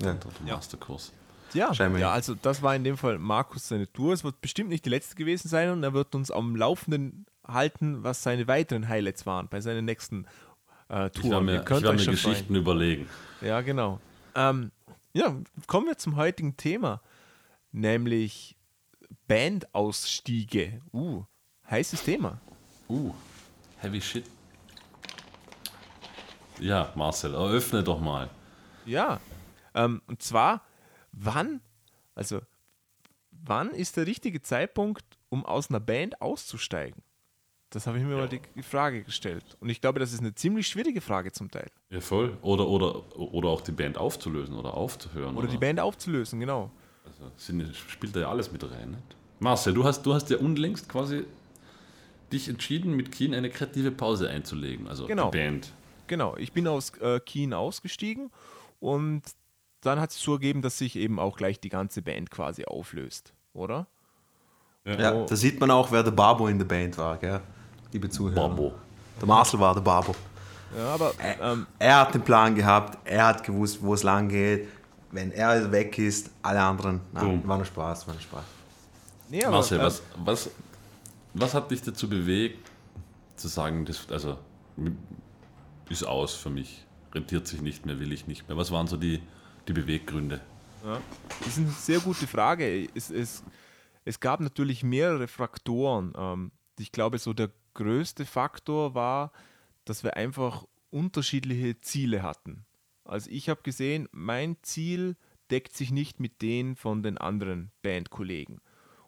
[0.07, 0.13] Ja.
[0.15, 1.13] der, der Masterkurs.
[1.55, 2.01] Ja, Scheinbar.
[2.01, 4.13] ja, also das war in dem Fall Markus seine Tour.
[4.15, 8.03] Es wird bestimmt nicht die letzte gewesen sein und er wird uns am Laufenden halten,
[8.03, 10.27] was seine weiteren Highlights waren bei seinen nächsten
[10.89, 11.47] äh, Ich Touren.
[11.47, 12.13] werde mir, ich mir.
[12.13, 13.09] Geschichten überlegen.
[13.41, 14.01] Ja, genau.
[14.35, 14.71] Ähm,
[15.13, 15.37] ja,
[15.67, 17.03] kommen wir zum heutigen Thema,
[17.71, 18.57] nämlich
[19.27, 20.81] Bandausstiege.
[20.93, 21.25] Uh,
[21.71, 22.41] heißes Thema.
[22.89, 23.13] Uh,
[23.79, 24.25] heavy shit.
[26.61, 28.31] Ja, Marcel, eröffne doch mal.
[28.87, 29.21] Ja,
[29.75, 30.63] ähm, und zwar,
[31.13, 31.61] wann,
[32.15, 32.41] also,
[33.31, 37.03] wann ist der richtige Zeitpunkt, um aus einer Band auszusteigen?
[37.71, 39.57] Das habe ich mir mal die die Frage gestellt.
[39.61, 41.71] Und ich glaube, das ist eine ziemlich schwierige Frage zum Teil.
[41.89, 42.37] Ja, voll.
[42.43, 45.37] Oder, oder, oder auch die Band aufzulösen oder aufzuhören.
[45.37, 46.71] Oder die Band aufzulösen, genau.
[47.07, 48.91] Also, sind, spielt da ja alles mit rein.
[48.91, 49.17] Nicht?
[49.39, 51.25] Marcel, du hast, du hast ja unlängst quasi
[52.31, 54.87] dich entschieden, mit Keen eine kreative Pause einzulegen.
[54.87, 55.31] Also Genau.
[55.31, 55.73] die Band.
[56.07, 58.31] Genau, ich bin aus äh, Keen ausgestiegen
[58.81, 59.23] und
[59.83, 63.35] dann hat es so ergeben, dass sich eben auch gleich die ganze Band quasi auflöst,
[63.53, 63.87] oder?
[64.85, 65.27] ja, Oh.
[65.29, 67.41] da sieht man auch, wer der Babo in der Band war, gell?
[67.93, 68.49] liebe Zuhörer.
[68.49, 68.73] Babo.
[69.21, 70.15] Der Marcel war der Babo.
[70.77, 74.69] Ja, aber ähm, Er hat den Plan gehabt, er hat gewusst, wo es lang geht.
[75.11, 77.47] Wenn er weg ist, alle anderen, na, Boom.
[77.47, 78.45] war nur Spaß, war nur Spaß.
[79.29, 80.51] nee, aber Marcel, ähm, was, was,
[81.35, 82.71] was hat dich dazu bewegt,
[83.37, 84.39] zu sagen, das also,
[85.91, 88.57] ist aus für mich, rentiert sich nicht mehr, will ich nicht mehr?
[88.57, 89.21] Was waren so die,
[89.69, 90.41] die Beweggründe?
[91.39, 92.89] Das ist eine sehr gute Frage.
[92.95, 93.45] Es, es,
[94.05, 96.13] es gab natürlich mehrere Faktoren.
[96.17, 99.33] Ähm, ich glaube, so der größte Faktor war,
[99.85, 102.65] dass wir einfach unterschiedliche Ziele hatten.
[103.05, 105.17] Also ich habe gesehen, mein Ziel
[105.51, 108.61] deckt sich nicht mit denen von den anderen Bandkollegen.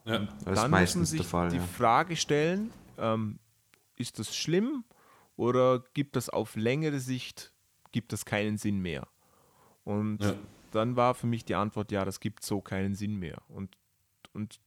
[0.05, 0.19] Ja.
[0.19, 1.49] Das ist Dann müssen meistens sich der Fall.
[1.51, 1.63] die Ja.
[1.63, 3.39] Frage stellen, ähm,
[3.97, 4.85] ist das schlimm
[5.37, 7.53] oder gibt das auf längere Sicht,
[7.93, 9.09] gibt das keinen Sinn mehr?
[9.85, 10.35] Und Ja.
[10.73, 13.39] dann war für mich die Antwort, ja, das gibt so keinen Sinn mehr.
[13.49, 13.77] Und,
[14.33, 14.59] und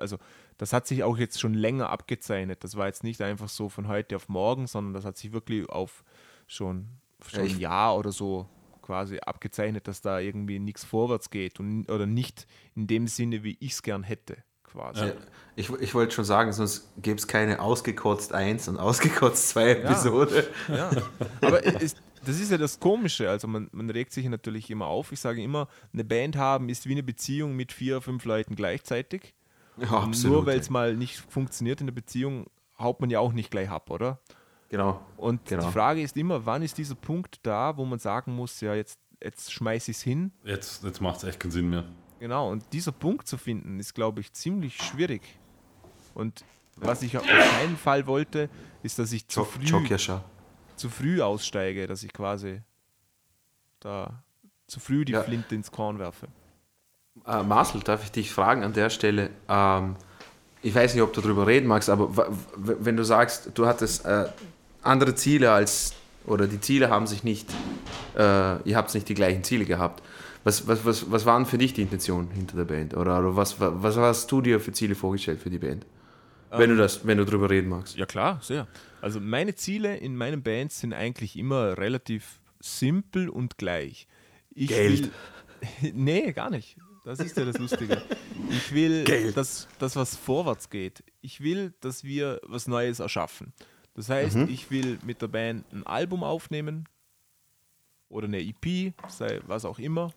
[0.00, 0.16] also
[0.58, 2.64] das hat sich auch jetzt schon länger abgezeichnet.
[2.64, 5.68] Das war jetzt nicht einfach so von heute auf morgen, sondern das hat sich wirklich
[5.68, 6.02] auf
[6.46, 6.88] schon,
[7.26, 8.48] schon ein Jahr oder so
[8.80, 13.56] quasi abgezeichnet, dass da irgendwie nichts vorwärts geht und, oder nicht in dem Sinne, wie
[13.60, 15.06] ich es gern hätte, quasi.
[15.06, 15.12] Ja,
[15.54, 20.48] Ich, ich wollte schon sagen, sonst gäbe es keine ausgekotzt 1 und ausgekotzt 2 Episode.
[20.68, 20.90] Ja,
[21.42, 21.94] aber es,
[22.24, 23.28] das ist ja das Komische.
[23.28, 25.12] Also man, man regt sich natürlich immer auf.
[25.12, 29.34] Ich sage immer, eine Band haben ist wie eine Beziehung mit vier, fünf Leuten gleichzeitig.
[29.78, 32.46] Ja, Und Nur weil es mal nicht funktioniert in der Beziehung,
[32.78, 34.20] haut man ja auch nicht gleich ab, oder?
[34.68, 35.00] Genau.
[35.16, 35.66] Und Genau.
[35.66, 38.98] die Frage ist immer, wann ist dieser Punkt da, wo man sagen muss, ja, jetzt,
[39.22, 40.32] jetzt schmeiße ich es hin.
[40.44, 41.84] Jetzt, jetzt macht es echt keinen Sinn mehr.
[42.20, 45.22] Genau, und dieser Punkt zu finden, ist, glaube ich, ziemlich schwierig.
[46.14, 46.44] Und
[46.76, 48.48] was ich auf keinen Fall wollte,
[48.82, 50.24] ist, dass ich zu Joe, früh Kirscher.
[50.82, 52.60] Zu früh aussteige, dass ich quasi
[53.78, 54.22] da
[54.66, 55.22] zu früh die Ja.
[55.22, 56.26] Flinte ins Korn werfe.
[57.24, 59.94] Äh, Marcel, darf ich dich fragen an der Stelle, ähm,
[60.60, 64.26] ich weiß nicht, ob du darüber reden magst, aber wenn du sagst, du hattest äh,
[64.82, 65.94] andere Ziele als,
[66.26, 67.48] oder die Ziele haben sich nicht,
[68.16, 70.02] äh, ihr habt nicht die gleichen Ziele gehabt.
[70.44, 72.96] Was, was, was, was waren für dich die Intentionen hinter der Band?
[72.96, 75.86] Oder, oder was, was hast du dir für Ziele vorgestellt für die Band?
[76.58, 77.96] Wenn du das, wenn du darüber reden magst.
[77.96, 78.66] Ja, klar, sehr.
[79.00, 84.06] Also meine Ziele in meinen Bands sind eigentlich immer relativ simpel und gleich.
[84.50, 85.10] Ich Geld.
[85.80, 86.76] Will, nee, gar nicht.
[87.04, 88.00] Das ist ja das Lustige.
[88.50, 89.36] Ich will, Geld.
[89.36, 91.02] dass, dass was vorwärts geht.
[91.20, 93.52] Ich will, dass wir was Neues erschaffen.
[93.94, 96.88] Das heißt, ich will mit der Band ein Album aufnehmen
[98.08, 100.12] oder eine EP, sei was auch immer.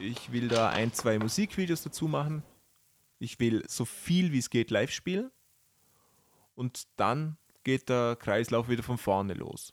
[0.00, 2.42] Ich will da ein, zwei Musikvideos dazu machen.
[3.20, 5.30] Ich will so viel wie es geht live spielen.
[6.54, 9.72] Und dann geht der Kreislauf wieder von vorne los.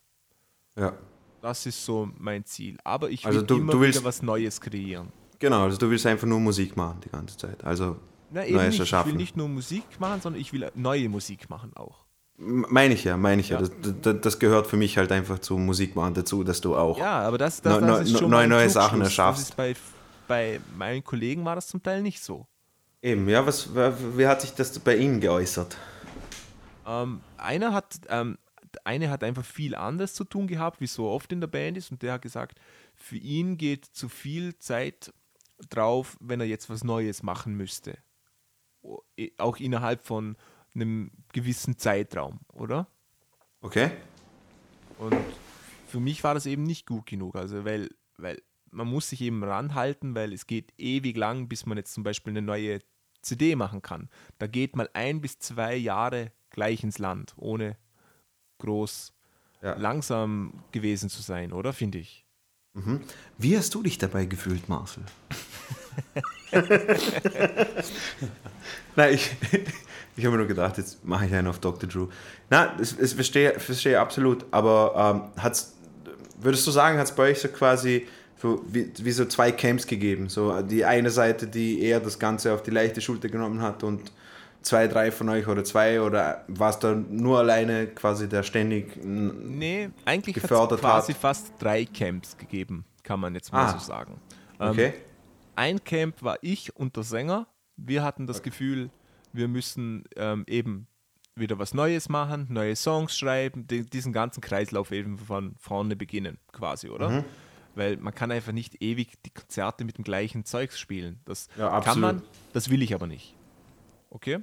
[0.77, 0.93] Ja.
[1.41, 2.77] Das ist so mein Ziel.
[2.83, 5.11] Aber ich will Also du- immer du willst- wieder was Neues kreieren.
[5.39, 7.63] Genau, also du willst einfach nur Musik machen die ganze Zeit.
[7.63, 7.97] Also
[8.31, 8.73] Na, eben Neues nicht.
[8.75, 9.11] Ich erschaffen.
[9.11, 12.05] will nicht nur Musik machen, sondern ich will neue Musik machen auch.
[12.37, 13.61] Meine ich ja, meine ich ja.
[13.61, 13.67] Ja.
[13.67, 16.97] Das, das, das gehört für mich halt einfach zum Musikmachen dazu, dass du auch.
[16.99, 19.41] Ja, aber das, das, das ist neu- schon neue- neue Sachen erschaffst.
[19.43, 19.75] Das ist bei,
[20.27, 22.45] bei meinen Kollegen war das zum Teil nicht so.
[23.01, 25.77] Eben, ja, was, wie hat sich das bei Ihnen geäußert?
[26.85, 28.37] Ähm, einer hat, ähm,
[28.83, 31.91] eine hat einfach viel anderes zu tun gehabt, wie so oft in der Band ist,
[31.91, 32.59] und der hat gesagt,
[32.95, 35.13] für ihn geht zu viel Zeit
[35.69, 37.97] drauf, wenn er jetzt was Neues machen müsste.
[39.37, 40.37] Auch innerhalb von
[40.73, 42.87] einem gewissen Zeitraum, oder?
[43.61, 43.91] Okay?
[44.97, 45.15] Und
[45.87, 48.41] für mich war das eben nicht gut genug, also weil, weil
[48.71, 52.31] man muss sich eben ranhalten, weil es geht ewig lang, bis man jetzt zum Beispiel
[52.31, 52.79] eine neue
[53.21, 54.09] CD machen kann.
[54.37, 57.77] Da geht mal ein bis zwei Jahre gleich ins Land, ohne
[58.59, 59.13] groß
[59.61, 59.75] Ja.
[59.75, 61.73] langsam gewesen zu sein, oder?
[61.73, 62.25] Finde ich.
[63.39, 65.03] Wie hast du dich dabei gefühlt, Marcel?
[68.95, 69.31] Nein, ich,
[70.15, 71.89] ich habe mir nur gedacht, jetzt mache ich einen auf Dr.
[71.89, 72.07] Drew.
[72.49, 75.75] Nein, das, das verstehe, verstehe absolut, aber ähm, hat's,
[76.39, 78.07] würdest du sagen, hat es bei euch so quasi
[78.39, 80.29] so wie, wie so zwei Camps gegeben?
[80.29, 84.11] So die eine Seite, die eher das Ganze auf die leichte Schulter genommen hat und
[84.61, 88.97] zwei, drei von euch oder zwei oder war es da nur alleine quasi der ständig
[89.03, 91.21] Nee, eigentlich hat Gefördert es quasi hat.
[91.21, 93.77] fast drei Camps gegeben, kann man jetzt mal Ah.
[93.77, 94.19] so sagen.
[94.59, 94.93] Ähm, Okay?
[95.55, 97.47] ein Camp war ich und der Sänger.
[97.77, 98.89] Wir hatten das Gefühl,
[99.33, 100.87] wir müssen ähm, eben
[101.35, 106.39] wieder was Neues machen, neue Songs schreiben, die, diesen ganzen Kreislauf eben von vorne beginnen,
[106.51, 107.09] quasi, oder?
[107.09, 107.23] Mhm.
[107.77, 111.19] Weil man kann einfach nicht ewig die Konzerte mit dem gleichen Zeugs spielen.
[111.25, 112.01] Das Ja, kann absolut.
[112.01, 112.21] man,
[112.53, 113.35] das will ich aber nicht.
[114.09, 114.39] Okay?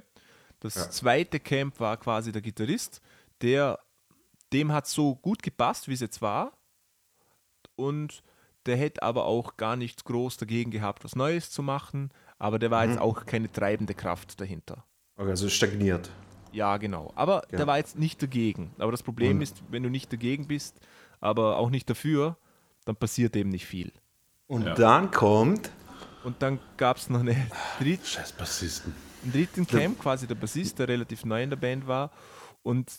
[0.61, 0.89] Das Ja.
[0.89, 3.01] zweite Camp war quasi der Gitarrist,
[3.41, 3.79] der
[4.53, 6.53] dem hat so gut gepasst, wie es jetzt war.
[7.75, 8.23] Und
[8.65, 12.11] der hätte aber auch gar nichts groß dagegen gehabt, was Neues zu machen.
[12.39, 12.91] Aber der war Mhm.
[12.91, 14.85] jetzt auch keine treibende Kraft dahinter.
[15.17, 16.09] Okay, also stagniert.
[16.51, 17.11] Ja, genau.
[17.15, 17.57] Aber Genau.
[17.57, 18.71] der war jetzt nicht dagegen.
[18.77, 20.79] Aber das Problem Und- ist, wenn du nicht dagegen bist,
[21.19, 22.37] aber auch nicht dafür,
[22.85, 23.91] dann passiert eben nicht viel.
[24.47, 24.75] Und Ja.
[24.75, 25.71] dann kommt
[26.23, 27.35] Und dann gab es noch eine
[27.79, 28.95] dritte Scheiß Bassisten.
[29.23, 32.11] einen dritten Camp, quasi der Bassist, der relativ neu in der Band war.
[32.63, 32.91] Und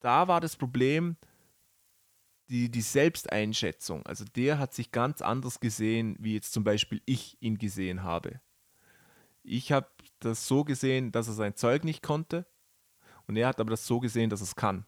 [0.00, 1.16] da war das Problem,
[2.50, 4.04] die, die Selbsteinschätzung.
[4.04, 8.40] Also der hat sich ganz anders gesehen, wie jetzt zum Beispiel ich ihn gesehen habe.
[9.42, 9.88] Ich habe
[10.20, 12.44] das so gesehen, dass er sein Zeug nicht konnte.
[13.26, 14.84] Und er hat aber das so gesehen, dass er es kann.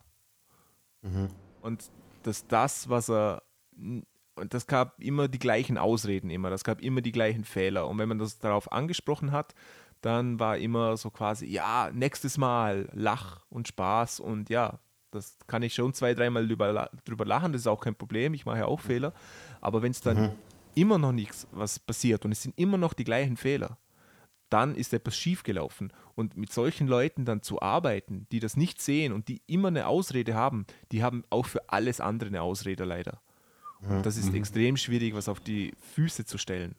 [1.63, 1.91] Und
[2.25, 3.43] dass das, was er.
[3.77, 7.89] Und das gab immer die gleichen Ausreden immer, das gab immer die gleichen Fehler.
[7.89, 9.55] Und wenn man das darauf angesprochen hat,
[10.03, 14.79] dann war immer so quasi, ja, nächstes Mal Lach und Spaß und ja,
[15.11, 18.45] das kann ich schon zwei, dreimal drüber, drüber lachen, das ist auch kein Problem, ich
[18.45, 19.15] mache ja auch Fehler.
[19.61, 20.33] Aber wenn es dann
[20.75, 23.79] immer noch nichts was passiert und es sind immer noch die gleichen Fehler,
[24.51, 25.93] dann ist etwas schiefgelaufen.
[26.15, 29.87] Und mit solchen Leuten dann zu arbeiten, die das nicht sehen und die immer eine
[29.87, 33.21] Ausrede haben, die haben auch für alles andere eine Ausrede leider.
[33.89, 36.75] Und das ist extrem schwierig, was auf die Füße zu stellen.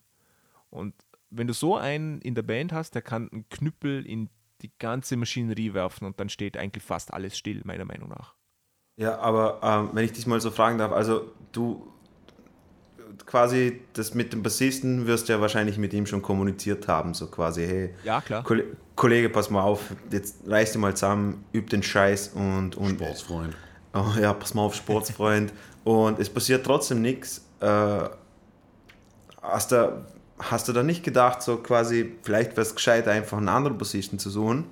[0.70, 0.94] Und
[1.30, 4.30] wenn du so einen in der Band hast, der kann einen Knüppel in
[4.62, 8.34] die ganze Maschinerie werfen und dann steht eigentlich fast alles still, meiner Meinung nach.
[8.96, 11.92] Ja, aber ähm, wenn ich dich mal so fragen darf, also du
[13.26, 17.28] quasi das mit dem Bassisten wirst du ja wahrscheinlich mit ihm schon kommuniziert haben, so
[17.28, 18.44] quasi, hey, Ja, klar.
[18.44, 22.96] Kolle- Kollege, pass mal auf, jetzt reiß dich mal zusammen, üb den Scheiß und, und
[22.96, 23.56] Sportsfreund.
[23.94, 25.54] Oh, ja, pass mal auf, Sportsfreund.
[25.88, 27.48] und es passiert trotzdem nichts.
[27.62, 28.10] Äh,
[29.42, 30.06] hast, du,
[30.38, 34.20] hast du da nicht gedacht, so quasi, vielleicht wäre es gescheit, einfach einen anderen Bassisten
[34.20, 34.66] zu suchen?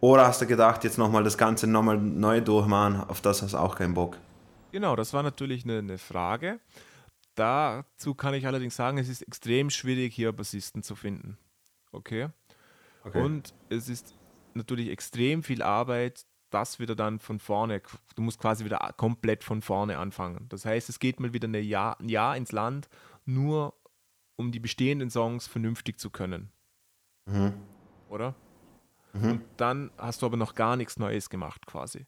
[0.00, 3.58] Oder hast du gedacht, jetzt nochmal das Ganze nochmal neu durchmachen, auf das hast du
[3.58, 4.16] auch keinen Bock?
[4.72, 6.58] Genau, das war natürlich eine, eine Frage.
[7.34, 11.36] Dazu kann ich allerdings sagen, es ist extrem schwierig, hier Bassisten zu finden.
[11.92, 12.28] Okay?
[13.04, 13.20] Okay.
[13.20, 14.14] Und es ist
[14.54, 17.82] natürlich extrem viel Arbeit, das wieder dann von vorne,
[18.14, 20.46] du musst quasi wieder komplett von vorne anfangen.
[20.48, 22.88] Das heißt, es geht mal wieder eine Jahr, ein Jahr ins Land,
[23.24, 23.74] nur
[24.36, 26.50] um die bestehenden Songs vernünftig zu können.
[27.26, 27.54] Mhm.
[28.08, 28.34] Oder?
[29.12, 29.30] Mhm.
[29.30, 32.06] Und dann hast du aber noch gar nichts Neues gemacht, quasi.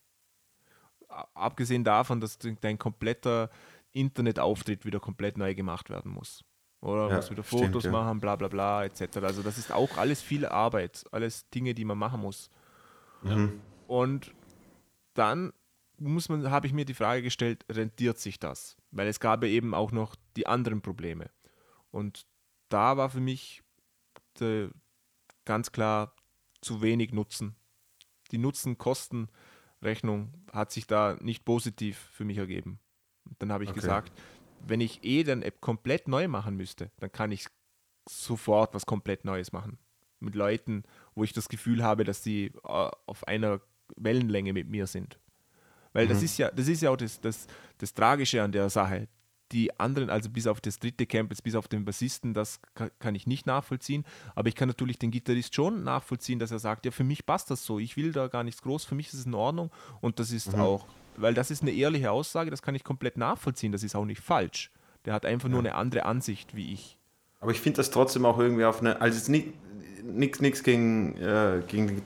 [1.34, 3.50] Abgesehen davon, dass dein kompletter
[3.92, 6.44] Internetauftritt wieder komplett neu gemacht werden muss.
[6.80, 7.90] Oder ja, muss wieder Fotos stimmt, ja.
[7.90, 9.16] machen, bla bla bla, etc.
[9.22, 12.50] Also das ist auch alles viel Arbeit, alles Dinge, die man machen muss.
[13.22, 13.60] Mhm.
[13.88, 14.32] Und
[15.14, 15.52] dann
[15.96, 18.76] muss man, habe ich mir die Frage gestellt, rentiert sich das?
[18.90, 21.30] Weil es gab ja eben auch noch die anderen Probleme.
[21.90, 22.26] Und
[22.68, 23.62] da war für mich
[24.38, 24.70] de,
[25.46, 26.14] ganz klar
[26.60, 27.56] zu wenig Nutzen.
[28.30, 32.80] Die Nutzen-Kosten-Rechnung hat sich da nicht positiv für mich ergeben.
[33.24, 33.80] Und dann habe ich okay.
[33.80, 34.12] gesagt,
[34.60, 37.46] wenn ich eh dann App komplett neu machen müsste, dann kann ich
[38.06, 39.78] sofort was komplett Neues machen.
[40.20, 40.82] Mit Leuten,
[41.14, 43.62] wo ich das Gefühl habe, dass sie äh, auf einer
[43.96, 45.18] Wellenlänge mit mir sind.
[45.92, 46.10] Weil mhm.
[46.10, 47.46] das ist ja, das ist ja auch das, das,
[47.78, 49.08] das Tragische an der Sache.
[49.52, 52.90] Die anderen, also bis auf das dritte Camp, jetzt bis auf den Bassisten, das kann,
[52.98, 54.04] kann ich nicht nachvollziehen.
[54.34, 57.50] Aber ich kann natürlich den Gitarrist schon nachvollziehen, dass er sagt, ja, für mich passt
[57.50, 57.78] das so.
[57.78, 59.70] Ich will da gar nichts groß, für mich ist es in Ordnung.
[60.02, 60.60] Und das ist mhm.
[60.60, 60.86] auch,
[61.16, 63.72] weil das ist eine ehrliche Aussage, das kann ich komplett nachvollziehen.
[63.72, 64.70] Das ist auch nicht falsch.
[65.06, 65.52] Der hat einfach ja.
[65.52, 66.98] nur eine andere Ansicht wie ich.
[67.40, 69.32] Aber ich finde das trotzdem auch irgendwie auf eine, also
[70.02, 72.02] nichts gegen, äh, gegen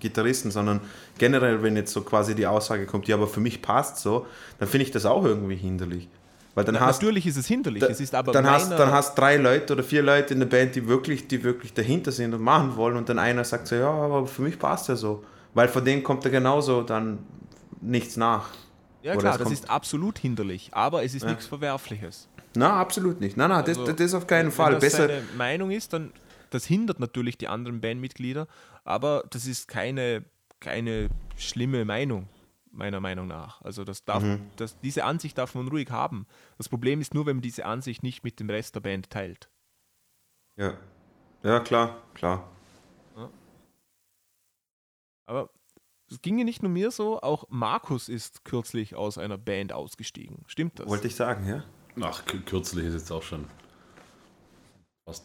[0.00, 0.80] Gitarristen, sondern
[1.18, 4.26] generell, wenn jetzt so quasi die Aussage kommt, ja, aber für mich passt so,
[4.58, 6.08] dann finde ich das auch irgendwie hinderlich.
[6.54, 8.90] Weil dann Na, hast, natürlich ist es hinderlich, da, es ist aber dann hast, dann
[8.90, 12.34] hast drei Leute oder vier Leute in der Band, die wirklich, die wirklich dahinter sind
[12.34, 15.24] und machen wollen und dann einer sagt so, ja, aber für mich passt ja so.
[15.54, 17.20] Weil von dem kommt er genauso dann
[17.80, 18.48] nichts nach.
[19.02, 21.28] Ja klar, das, das ist absolut hinderlich, aber es ist ja.
[21.28, 22.28] nichts Verwerfliches.
[22.56, 23.36] Na, absolut nicht.
[23.36, 24.72] Nein, nein, also, das, das auf keinen Fall.
[24.72, 25.06] Wenn das Besser.
[25.06, 26.10] seine Meinung ist, dann
[26.50, 28.46] das hindert natürlich die anderen Bandmitglieder,
[28.84, 30.24] aber das ist keine,
[30.60, 32.28] keine schlimme Meinung,
[32.70, 33.60] meiner Meinung nach.
[33.62, 34.50] Also das darf, mhm.
[34.56, 36.26] das, diese Ansicht darf man ruhig haben.
[36.56, 39.48] Das Problem ist nur, wenn man diese Ansicht nicht mit dem Rest der Band teilt.
[40.56, 40.76] Ja.
[41.42, 42.50] Ja, klar, klar.
[43.16, 43.30] Ja.
[45.26, 45.50] Aber
[46.10, 50.44] es ging ja nicht nur mir so, auch Markus ist kürzlich aus einer Band ausgestiegen.
[50.46, 50.88] Stimmt das?
[50.88, 51.64] Wollte ich sagen, ja?
[52.00, 53.46] Ach, kürzlich ist jetzt auch schon
[55.04, 55.24] fast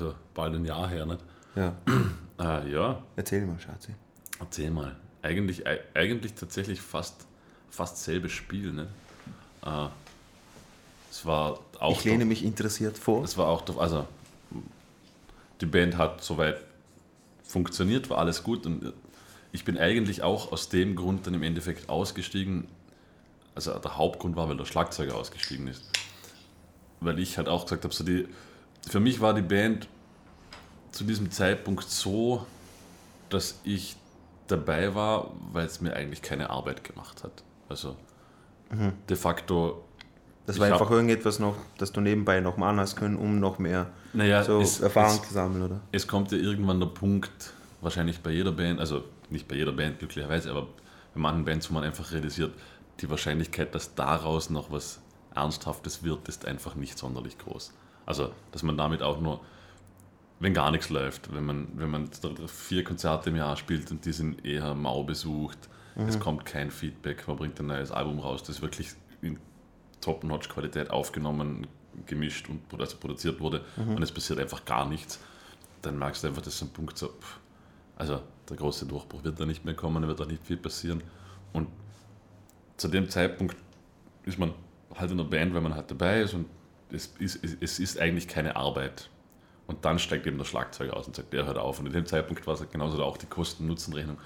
[0.00, 1.20] ja bald ein Jahr her, nicht?
[1.56, 1.74] Ja.
[2.38, 3.02] äh, ja.
[3.16, 3.94] Erzähl mal, Schatzi.
[4.40, 4.96] Erzähl mal.
[5.22, 5.64] Eigentlich,
[5.94, 7.26] eigentlich tatsächlich fast,
[7.70, 8.88] fast selbes Spiel, ne?
[9.64, 9.86] Äh,
[11.10, 11.92] es war auch.
[11.92, 13.24] Ich lehne doch, mich interessiert vor.
[13.24, 14.06] Es war auch, doch, also
[15.60, 16.60] die Band hat soweit
[17.44, 18.92] funktioniert, war alles gut und
[19.52, 22.66] ich bin eigentlich auch aus dem Grund dann im Endeffekt ausgestiegen.
[23.54, 25.84] Also der Hauptgrund war, weil der Schlagzeuger ausgestiegen ist.
[27.00, 28.26] Weil ich halt auch gesagt habe, so die,
[28.88, 29.88] für mich war die Band
[30.92, 32.46] zu diesem Zeitpunkt so,
[33.28, 33.96] dass ich
[34.46, 37.42] dabei war, weil es mir eigentlich keine Arbeit gemacht hat.
[37.68, 37.96] Also
[38.70, 38.92] mhm.
[39.08, 39.84] de facto.
[40.46, 43.86] Das war einfach irgendetwas noch, das du nebenbei noch machen hast können, um noch mehr
[44.12, 45.80] naja, so es, Erfahrung es, zu sammeln, oder?
[45.90, 50.00] Es kommt ja irgendwann der Punkt, wahrscheinlich bei jeder Band, also nicht bei jeder Band
[50.00, 50.68] glücklicherweise, aber
[51.14, 52.52] bei manchen Bands, wo man einfach realisiert,
[53.00, 55.00] die Wahrscheinlichkeit, dass daraus noch was
[55.34, 57.72] Ernsthaftes wird, ist einfach nicht sonderlich groß.
[58.06, 59.40] Also, dass man damit auch nur,
[60.40, 62.08] wenn gar nichts läuft, wenn man, wenn man
[62.46, 66.06] vier Konzerte im Jahr spielt und die sind eher mau besucht, mhm.
[66.06, 68.90] es kommt kein Feedback, man bringt ein neues Album raus, das wirklich
[69.22, 69.38] in
[70.00, 71.66] Top-Notch-Qualität aufgenommen,
[72.06, 73.96] gemischt und also produziert wurde mhm.
[73.96, 75.20] und es passiert einfach gar nichts,
[75.82, 77.10] dann merkst du einfach, das ist ein Punkt so,
[77.96, 81.02] also der große Durchbruch wird da nicht mehr kommen, da wird da nicht viel passieren.
[81.52, 81.68] Und
[82.76, 83.56] zu dem Zeitpunkt
[84.24, 84.52] ist man
[84.94, 86.46] halt in der Band, weil man halt dabei ist und
[86.94, 89.10] es ist, es ist eigentlich keine Arbeit.
[89.66, 91.78] Und dann steigt eben der Schlagzeuger aus und sagt, der hört auf.
[91.80, 94.18] Und in dem Zeitpunkt war es genauso auch die Kosten-Nutzen-Rechnung.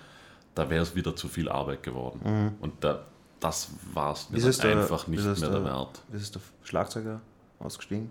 [0.54, 2.20] Da wäre es wieder zu viel Arbeit geworden.
[2.24, 2.54] Mhm.
[2.60, 3.04] Und da,
[3.38, 4.38] das war es mir
[4.76, 6.02] einfach nicht mehr der, der Wert.
[6.08, 7.20] Wie ist der Schlagzeuger
[7.60, 8.10] ausgestiegen?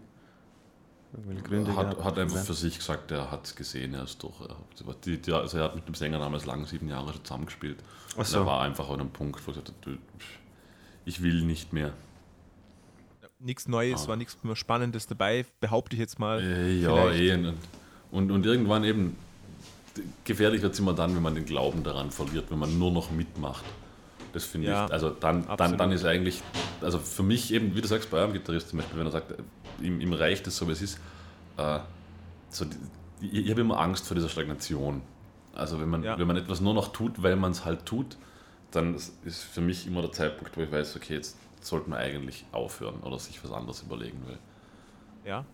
[1.44, 4.48] Gründe hat, hat einfach für sich gesagt, er hat es gesehen, er ist doch.
[5.06, 7.78] Die, die, also er hat mit dem Sänger damals lang sieben Jahre schon zusammengespielt.
[8.22, 8.40] So.
[8.40, 9.98] er war einfach an einem Punkt, wo er gesagt hat,
[11.06, 11.94] ich will nicht mehr
[13.40, 14.08] nichts Neues, ah.
[14.10, 16.42] war nichts mehr Spannendes dabei, behaupte ich jetzt mal.
[16.42, 17.54] Äh, ja, eh.
[18.12, 19.18] Und, und irgendwann eben,
[20.24, 23.12] gefährlich wird es immer dann, wenn man den Glauben daran verliert, wenn man nur noch
[23.12, 23.66] mitmacht.
[24.34, 26.42] Das finde ja, ich, also dann, dann, dann ist eigentlich,
[26.82, 29.34] also für mich eben, wie du sagst, bei eurem Gitarrist zum Beispiel, wenn er sagt,
[29.82, 31.00] ihm, ihm reicht es so, wie es ist,
[31.58, 31.80] äh,
[32.50, 32.66] so
[33.22, 35.02] ich, ich habe immer Angst vor dieser Stagnation.
[35.54, 36.20] Also wenn man, ja.
[36.20, 38.18] wenn man etwas nur noch tut, weil man es halt tut,
[38.72, 42.46] dann ist für mich immer der Zeitpunkt, wo ich weiß, okay, jetzt sollte man eigentlich
[42.52, 44.40] aufhören oder sich was anderes überlegen will.
[45.26, 45.46] Ja.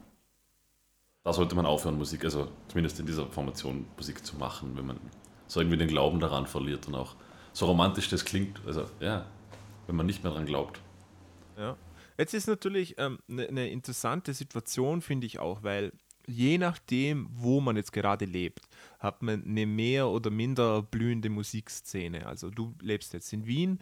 [1.23, 4.99] da sollte man aufhören, Musik, also zumindest in dieser Formation Musik zu machen, wenn man
[5.47, 7.15] so irgendwie den Glauben daran verliert und auch
[7.53, 9.25] so romantisch das klingt, also ja,
[9.87, 10.79] wenn man nicht mehr daran glaubt.
[11.57, 11.75] Ja.
[12.17, 15.91] Jetzt ist natürlich eine ähm, ne, interessante Situation, finde ich auch, weil
[16.27, 18.67] je nachdem, wo man jetzt gerade lebt,
[18.99, 22.25] hat man eine mehr oder minder blühende Musikszene.
[22.25, 23.79] Also du lebst jetzt in Wien,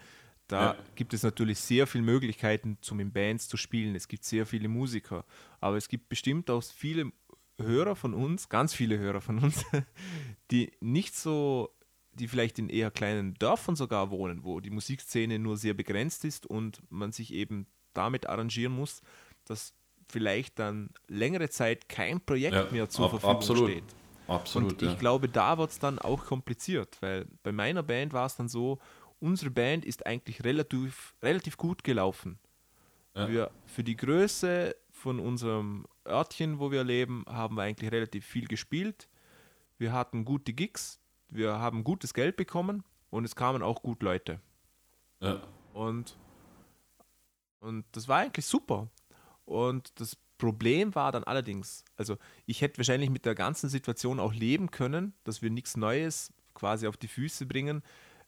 [0.51, 0.75] da ja.
[0.95, 3.95] gibt es natürlich sehr viele Möglichkeiten, zum in Bands zu spielen.
[3.95, 5.23] Es gibt sehr viele Musiker,
[5.61, 7.13] aber es gibt bestimmt auch viele
[7.57, 9.63] Hörer von uns, ganz viele Hörer von uns,
[10.51, 11.69] die nicht so,
[12.13, 16.45] die vielleicht in eher kleinen Dörfern sogar wohnen, wo die Musikszene nur sehr begrenzt ist
[16.45, 19.01] und man sich eben damit arrangieren muss,
[19.45, 19.73] dass
[20.09, 23.69] vielleicht dann längere Zeit kein Projekt ja, mehr zur ab, Verfügung absolut.
[23.69, 23.83] steht.
[24.27, 24.73] Absolut.
[24.73, 24.95] Und ich ja.
[24.95, 28.79] glaube, da wird es dann auch kompliziert, weil bei meiner Band war es dann so,
[29.21, 32.39] unsere Band ist eigentlich relativ, relativ gut gelaufen.
[33.15, 33.29] Ja.
[33.29, 38.47] Wir, für die Größe von unserem Örtchen, wo wir leben, haben wir eigentlich relativ viel
[38.47, 39.07] gespielt.
[39.77, 40.99] Wir hatten gute Gigs,
[41.29, 44.39] wir haben gutes Geld bekommen und es kamen auch gut Leute.
[45.19, 45.41] Ja.
[45.73, 46.17] Und,
[47.59, 48.89] und das war eigentlich super.
[49.45, 54.33] Und das Problem war dann allerdings, also ich hätte wahrscheinlich mit der ganzen Situation auch
[54.33, 57.83] leben können, dass wir nichts Neues quasi auf die Füße bringen,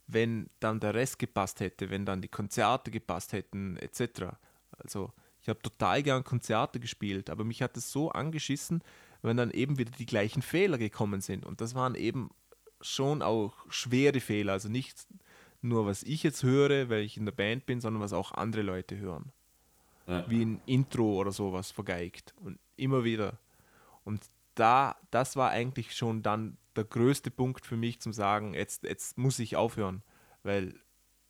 [0.07, 4.35] wenn dann der Rest gepasst hätte, wenn dann die Konzerte gepasst hätten, etc.
[4.77, 8.83] Also ich habe total gern Konzerte gespielt, aber mich hat es so angeschissen,
[9.21, 11.45] wenn dann eben wieder die gleichen Fehler gekommen sind.
[11.45, 12.29] Und das waren eben
[12.81, 14.53] schon auch schwere Fehler.
[14.53, 15.07] Also nicht
[15.61, 18.63] nur, was ich jetzt höre, weil ich in der Band bin, sondern was auch andere
[18.63, 19.31] Leute hören
[20.07, 20.29] ja.
[20.29, 22.33] wie ein Intro oder sowas vergeigt.
[22.43, 23.37] Und immer wieder.
[24.03, 24.21] Und
[24.55, 29.17] da, das war eigentlich schon dann der größte Punkt für mich zum sagen, jetzt, jetzt
[29.17, 30.03] muss ich aufhören.
[30.43, 30.73] Weil,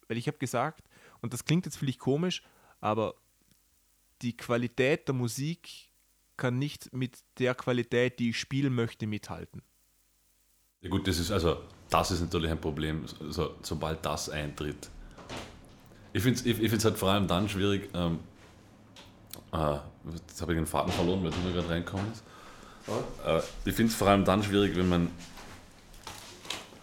[0.07, 0.87] weil ich habe gesagt,
[1.21, 2.43] und das klingt jetzt vielleicht komisch,
[2.81, 3.15] aber
[4.21, 5.91] die Qualität der Musik
[6.37, 9.61] kann nicht mit der Qualität, die ich spielen möchte, mithalten.
[10.81, 11.57] Ja gut, das ist also
[11.89, 14.89] das ist natürlich ein Problem, also, sobald das eintritt.
[16.11, 18.19] Ich finde es ich, ich halt vor allem dann schwierig, ähm,
[19.51, 19.77] äh,
[20.13, 22.23] jetzt habe ich den Faden verloren, weil du mir gerade reinkommen ist.
[23.25, 25.11] Äh, ich finde es vor allem dann schwierig, wenn man,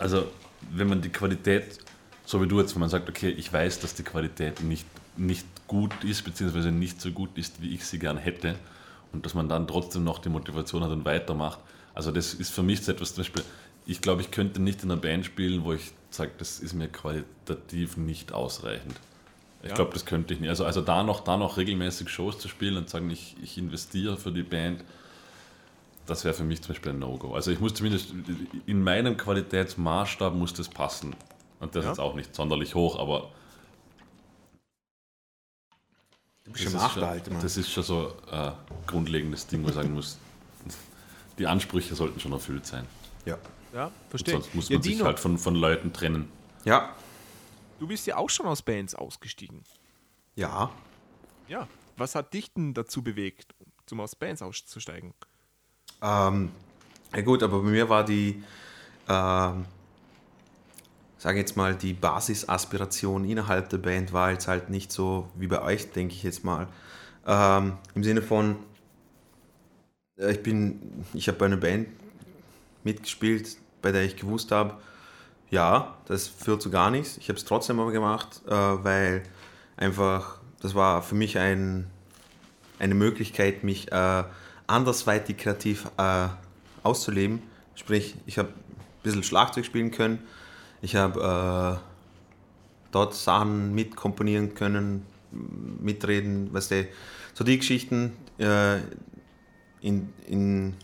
[0.00, 0.26] also
[0.70, 1.78] wenn man die Qualität,
[2.24, 4.86] so wie du jetzt, wenn man sagt, okay, ich weiß, dass die Qualität nicht,
[5.16, 8.56] nicht gut ist, beziehungsweise nicht so gut ist, wie ich sie gern hätte,
[9.12, 11.58] und dass man dann trotzdem noch die Motivation hat und weitermacht.
[11.94, 13.42] Also das ist für mich so etwas, zum Beispiel,
[13.86, 16.88] ich glaube, ich könnte nicht in einer Band spielen, wo ich sage, das ist mir
[16.88, 18.94] qualitativ nicht ausreichend.
[19.62, 19.74] Ich ja.
[19.74, 20.48] glaube, das könnte ich nicht.
[20.48, 24.16] Also, also da, noch, da noch regelmäßig Shows zu spielen und sagen, ich, ich investiere
[24.16, 24.82] für die Band,
[26.10, 27.34] das wäre für mich zum Beispiel ein No-Go.
[27.34, 28.12] Also ich muss zumindest,
[28.66, 31.14] in meinem Qualitätsmaßstab muss das passen.
[31.58, 31.92] Und das ja.
[31.92, 33.30] ist auch nicht sonderlich hoch, aber
[36.44, 38.52] Du bist das, ist schon, halt, das ist schon so ein
[38.86, 40.18] grundlegendes Ding, wo ich sagen muss,
[41.38, 42.86] die Ansprüche sollten schon erfüllt sein.
[43.24, 43.38] Ja.
[43.72, 44.34] Ja, verstehe.
[44.34, 46.28] sonst muss man ja, sich halt von, von Leuten trennen.
[46.64, 46.92] Ja,
[47.80, 49.64] Du bist ja auch schon aus Bands ausgestiegen.
[50.36, 50.70] Ja.
[51.48, 51.66] Ja.
[51.96, 53.54] Was hat dich denn dazu bewegt,
[53.86, 55.14] zum aus Bands auszusteigen?
[56.02, 56.50] Ähm,
[57.14, 58.42] ja gut, aber bei mir war die,
[59.08, 59.64] ähm,
[61.18, 65.60] sage jetzt mal, die Basisaspiration innerhalb der Band war jetzt halt nicht so wie bei
[65.62, 66.68] euch, denke ich jetzt mal.
[67.26, 68.56] Ähm, Im Sinne von,
[70.18, 71.88] äh, ich bin, ich habe bei einer Band
[72.84, 74.76] mitgespielt, bei der ich gewusst habe,
[75.50, 77.18] ja, das führt zu gar nichts.
[77.18, 79.22] Ich habe es trotzdem aber gemacht, äh, weil
[79.76, 81.90] einfach, das war für mich ein,
[82.78, 84.24] eine Möglichkeit, mich äh,
[84.70, 86.28] andersweitig kreativ äh,
[86.82, 87.42] auszuleben.
[87.74, 90.20] Sprich, ich habe ein bisschen Schlagzeug spielen können,
[90.82, 95.06] ich habe äh, dort Sachen mitkomponieren können,
[95.80, 96.88] mitreden, weißt du,
[97.34, 98.78] so die Geschichten äh,
[99.80, 100.74] in, in, in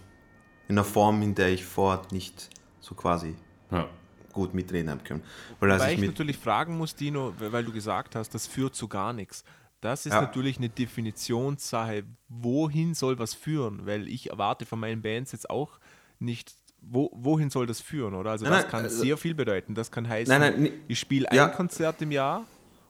[0.69, 2.49] einer Form, in der ich vorher nicht
[2.81, 3.35] so quasi
[3.71, 3.89] ja
[4.37, 5.23] gut mitreden haben können.
[5.59, 8.87] Weil Wobei ich, ich natürlich fragen muss, Dino, weil du gesagt hast, das führt zu
[8.87, 9.45] gar nichts.
[9.81, 10.21] Das ist ja.
[10.21, 12.05] natürlich eine Definitionssache.
[12.29, 13.87] Wohin soll was führen?
[13.87, 15.79] Weil ich erwarte von meinen Bands jetzt auch
[16.19, 18.31] nicht, wo, wohin soll das führen, oder?
[18.31, 19.75] Also, nein, das nein, kann also, sehr viel bedeuten.
[19.75, 21.49] Das kann heißen, nein, ich spiele ein ja.
[21.49, 22.45] Konzert im Jahr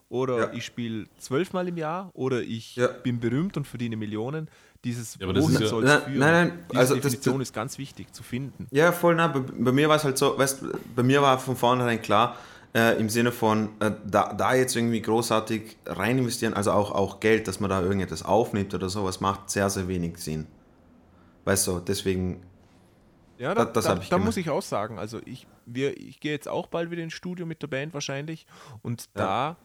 [0.09, 0.53] oder ja.
[0.53, 4.49] ich spiele zwölfmal im Jahr oder ich bin berühmt und verdiene Millionen
[4.83, 6.19] dieses ja, wohin soll es führen.
[6.19, 8.67] Nein, nein, Diese also Definition das, ist ganz wichtig zu finden.
[8.71, 10.63] Ja, voll, nein, bei, bei, mir war es halt so, weißt,
[10.95, 12.37] bei mir war von vornherein klar,
[12.73, 17.19] äh, im Sinne von, äh, da, da jetzt irgendwie großartig rein investieren, also auch, auch
[17.19, 20.47] Geld, dass man da irgendetwas aufnimmt oder sowas, macht sehr, sehr wenig Sinn.
[21.45, 22.41] Weißt du, deswegen
[23.37, 26.47] ja, da, das, da, ich da muss ich auch sagen, also ich, ich gehe jetzt
[26.47, 28.47] auch bald wieder ins Studio mit der Band wahrscheinlich
[28.81, 29.57] und da, ja.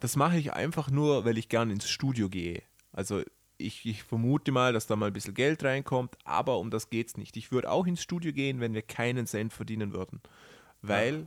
[0.00, 2.62] das mache ich einfach nur, weil ich gerne ins Studio gehe.
[2.92, 3.22] Also
[3.58, 7.08] ich, ich vermute mal, dass da mal ein bisschen Geld reinkommt, aber um das geht
[7.08, 7.36] es nicht.
[7.36, 10.20] Ich würde auch ins Studio gehen, wenn wir keinen Cent verdienen würden,
[10.80, 11.26] weil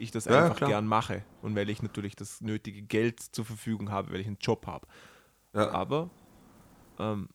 [0.00, 0.70] ich das Ja, einfach klar.
[0.70, 4.38] gern mache und weil ich natürlich das nötige Geld zur Verfügung habe, weil ich einen
[4.40, 4.86] Job habe.
[5.54, 5.70] Ja.
[5.70, 6.10] Aber
[6.98, 7.28] ähm,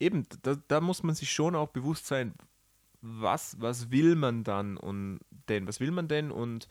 [0.00, 2.34] eben, da, da muss man sich schon auch bewusst sein,
[3.00, 6.68] was, was will man dann und denn, was will man denn und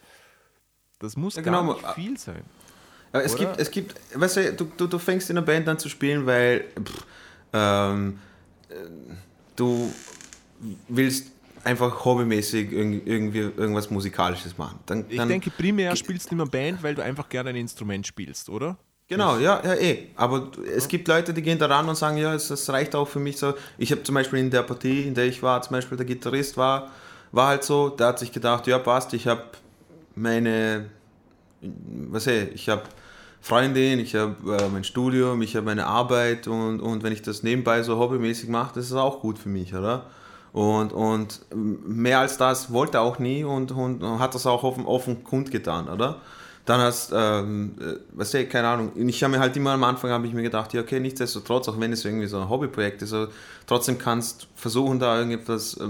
[0.99, 2.43] das muss Ja, gar genau, nicht aber- viel sein.
[3.13, 3.45] Aber es Oder?
[3.47, 6.25] gibt, es gibt, weißt du, du, du, du fängst in einer Band an zu spielen,
[6.25, 7.05] weil pff,
[7.51, 8.19] ähm,
[8.69, 8.75] äh,
[9.57, 9.93] du
[10.87, 11.31] willst
[11.63, 14.79] einfach hobbymäßig irg- irgendwie irgendwas Musikalisches machen.
[14.85, 18.05] Dann, Ich dann, denke, primär spielst du immer Band, weil du einfach gerne ein Instrument
[18.07, 18.77] spielst, oder?
[19.07, 20.07] Genau, ja, ja, eh.
[20.15, 23.07] Aber es gibt Leute, die gehen da ran und sagen, ja, es, das reicht auch
[23.07, 23.53] für mich so.
[23.77, 26.55] Ich habe zum Beispiel in der Partie, in der ich war, zum Beispiel der Gitarrist
[26.55, 26.89] war,
[27.33, 29.43] war halt so, der hat sich gedacht, ja, passt, ich habe
[30.15, 30.85] meine,
[31.61, 32.83] was ich, ich habe
[33.41, 37.43] Freundin, ich habe äh, mein Studium, ich habe meine Arbeit und, und wenn ich das
[37.43, 40.05] nebenbei so hobbymäßig mache, das ist auch gut für mich, oder?
[40.53, 44.85] Und, und mehr als das wollte er auch nie und, und hat das auch offen,
[44.85, 46.21] offen kundgetan, oder?
[46.65, 49.83] Dann hast, ähm, äh, weißt du, keine Ahnung, und ich habe mir halt immer am
[49.83, 53.15] Anfang, ich mir gedacht, ja okay, nichtsdestotrotz, auch wenn es irgendwie so ein Hobbyprojekt ist,
[53.65, 55.87] trotzdem kannst versuchen da irgendetwas, äh,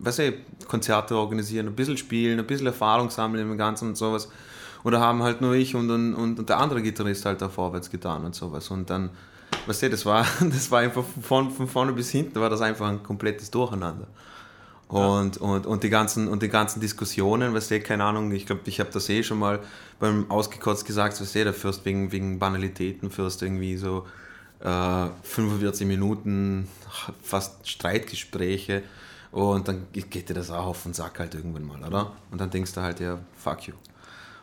[0.00, 0.32] weißt du,
[0.66, 4.28] Konzerte organisieren, ein bisschen spielen, ein bisschen Erfahrung sammeln im Ganzen und sowas.
[4.82, 7.90] Und da haben halt nur ich und, und, und der andere Gitarrist halt da vorwärts
[7.90, 8.70] getan und sowas.
[8.70, 9.10] Und dann,
[9.70, 12.88] weißt du, das war, das war einfach von, von vorne bis hinten war das einfach
[12.88, 14.06] ein komplettes Durcheinander.
[14.88, 18.62] Und, und, und, die ganzen, und die ganzen Diskussionen, weißt du, keine Ahnung, ich glaube,
[18.64, 19.60] ich habe das eh schon mal
[20.00, 24.04] beim Ausgekotzt gesagt, weißt du, der führst wegen, wegen Banalitäten, führst irgendwie so
[24.58, 26.68] äh, 45 Minuten
[27.22, 28.82] fast Streitgespräche
[29.30, 32.12] und dann geht dir das auch auf den Sack halt irgendwann mal, oder?
[32.32, 33.74] Und dann denkst du halt, ja, fuck you.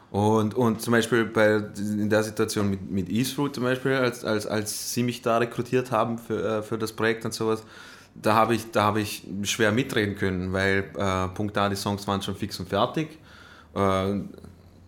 [0.09, 4.47] Und, und zum Beispiel bei, in der Situation mit, mit Eastwood zum Beispiel, als, als,
[4.47, 7.63] als sie mich da rekrutiert haben für, äh, für das Projekt und sowas,
[8.15, 12.07] da habe ich, da habe ich schwer mitreden können, weil äh, Punkt A, die Songs
[12.07, 13.19] waren schon fix und fertig.
[13.75, 14.21] Äh,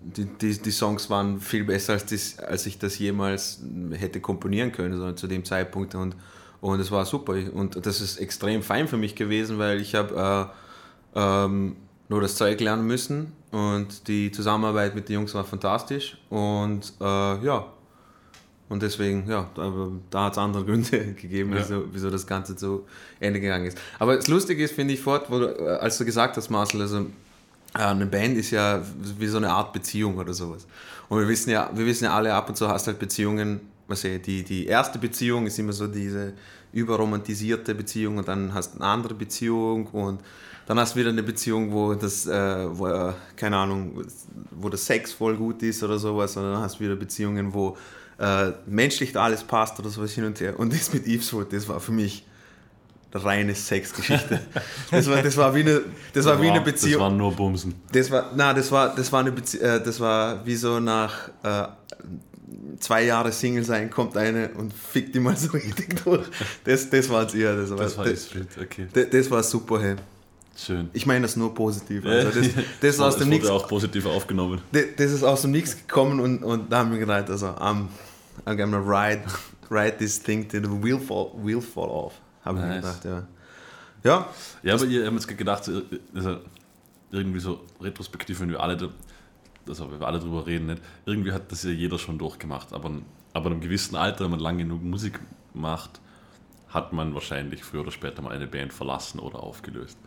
[0.01, 3.61] die, die, die Songs waren viel besser, als, das, als ich das jemals
[3.91, 5.93] hätte komponieren können, so zu dem Zeitpunkt.
[5.95, 6.15] Und,
[6.61, 7.33] und es war super.
[7.53, 10.49] Und das ist extrem fein für mich gewesen, weil ich habe
[11.15, 11.75] äh, ähm,
[12.09, 16.17] nur das Zeug lernen müssen und die Zusammenarbeit mit den Jungs war fantastisch.
[16.29, 17.03] Und äh,
[17.45, 17.65] ja,
[18.67, 19.71] und deswegen, ja, da,
[20.09, 21.59] da hat es andere Gründe gegeben, Ja.
[21.59, 22.85] wieso, wieso das Ganze zu
[23.19, 23.77] Ende gegangen ist.
[23.99, 26.81] Aber das Lustige ist, finde ich, fort, wo du, äh, als du gesagt hast, Marcel,
[26.81, 28.81] also äh, eine Band ist ja
[29.17, 30.67] wie so eine Art Beziehung oder sowas.
[31.09, 34.03] Und wir wissen ja, wir wissen ja alle, ab und zu hast halt Beziehungen, was
[34.03, 36.33] ich, die, die erste Beziehung ist immer so diese
[36.73, 40.19] überromantisierte Beziehung und dann hast du eine andere Beziehung und
[40.69, 44.03] dann hast du wieder eine Beziehung, wo das, äh, wo, äh, keine Ahnung,
[44.51, 47.75] wo der Sex voll gut ist oder sowas und dann hast du wieder Beziehungen, wo
[48.19, 50.59] äh, menschlich alles passt oder sowas hin und her.
[50.59, 52.23] Und das mit Eve's das war für mich
[53.11, 54.41] eine reine Sexgeschichte.
[54.91, 55.81] Das war, das war wie eine,
[56.13, 56.93] das war wie eine Beziehung.
[56.93, 57.73] Das waren nur Bumsen.
[57.91, 61.29] Das war, na, das war, das war eine Bezie äh, das war wie so nach
[61.41, 61.67] äh,
[62.79, 66.27] zwei Jahre Single sein, kommt eine und fickt die mal so richtig durch.
[66.63, 67.55] Das, das war es eher.
[67.55, 68.29] Das war, Das war das,
[68.61, 68.87] okay.
[68.93, 69.95] das, das war super, hey.
[70.65, 70.89] Schön.
[70.93, 72.05] Ich meine das nur positiv.
[72.05, 72.49] Also das,
[72.81, 74.61] das, ist aus dem wurde Nix, auch positiv aufgenommen.
[74.71, 77.87] das, das ist aus dem Nichts gekommen und, und da haben wir gedacht, also I'm,
[78.45, 79.21] I'm gonna ride,
[79.69, 82.13] ride this thing till the wheel fall, wheel fall off.
[82.43, 83.01] Habe ich mir Nice.
[83.01, 83.27] gedacht, ja.
[84.03, 84.27] Ja,
[84.63, 85.81] Ja, aber ihr habt jetzt gedacht, so,
[86.13, 86.37] also
[87.11, 88.89] irgendwie so retrospektiv, wenn wir alle,
[89.67, 90.81] also wenn wir alle drüber reden, nicht?
[91.05, 92.91] irgendwie hat das ja jeder schon durchgemacht, aber,
[93.33, 95.19] aber in einem gewissen Alter, wenn man lang genug Musik
[95.53, 95.99] macht,
[96.69, 99.97] hat man wahrscheinlich früher oder später mal eine Band verlassen oder aufgelöst.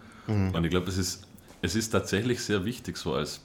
[0.55, 1.25] Und ich glaube, es ist,
[1.63, 3.41] es ist tatsächlich sehr wichtig, so als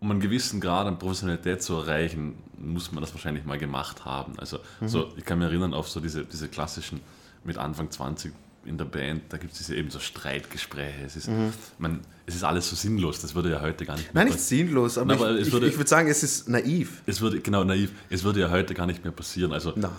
[0.00, 4.38] um einen gewissen Grad an Professionalität zu erreichen, muss man das wahrscheinlich mal gemacht haben.
[4.38, 7.00] Also so, ich kann mich erinnern auf so diese, diese klassischen
[7.44, 8.32] mit Anfang 20
[8.64, 11.02] in der Band, da gibt es diese eben so Streitgespräche.
[11.04, 11.30] Es ist,
[11.78, 14.42] man, es ist alles so sinnlos, das würde ja heute gar nicht mehr nein, nicht
[14.42, 17.02] sinnlos, aber, Na, aber ich, würde- ich würde sagen, es ist naiv.
[17.06, 19.52] es würde, genau, naiv, es würde ja heute gar nicht mehr passieren.
[19.52, 19.90] Also Na.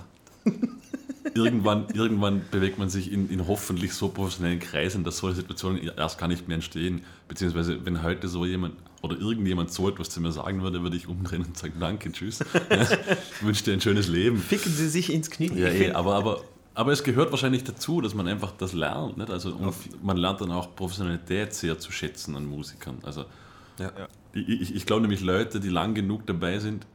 [1.35, 6.17] Irgendwann, irgendwann bewegt man sich in, in hoffentlich so professionellen Kreisen, dass solche Situationen erst
[6.19, 7.01] gar nicht mehr entstehen.
[7.27, 11.07] Beziehungsweise, wenn heute so jemand oder irgendjemand so etwas zu mir sagen würde, würde ich
[11.07, 12.39] umdrehen und sagen, danke, tschüss.
[12.69, 14.37] ich wünsche dir ein schönes Leben.
[14.37, 15.51] Ficken Sie sich ins Knie.
[15.55, 19.17] Ja, eh, aber, aber, aber es gehört wahrscheinlich dazu, dass man einfach das lernt.
[19.17, 19.29] Nicht?
[19.29, 19.57] Also,
[20.01, 22.97] man lernt dann auch Professionalität sehr zu schätzen an Musikern.
[23.03, 23.25] Also,
[23.79, 23.91] Ja.
[24.33, 26.85] ich, ich, ich glaube nämlich, Leute, die lang genug dabei sind,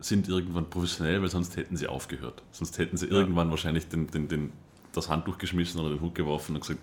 [0.00, 2.42] sind irgendwann professionell, weil sonst hätten sie aufgehört.
[2.52, 4.52] Sonst hätten sie irgendwann wahrscheinlich den, den, den,
[4.92, 6.80] das Handtuch geschmissen oder den Hut geworfen und gesagt,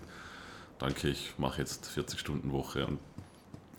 [0.78, 2.86] danke, ich mache jetzt 40 Stunden Woche.
[2.86, 2.98] Und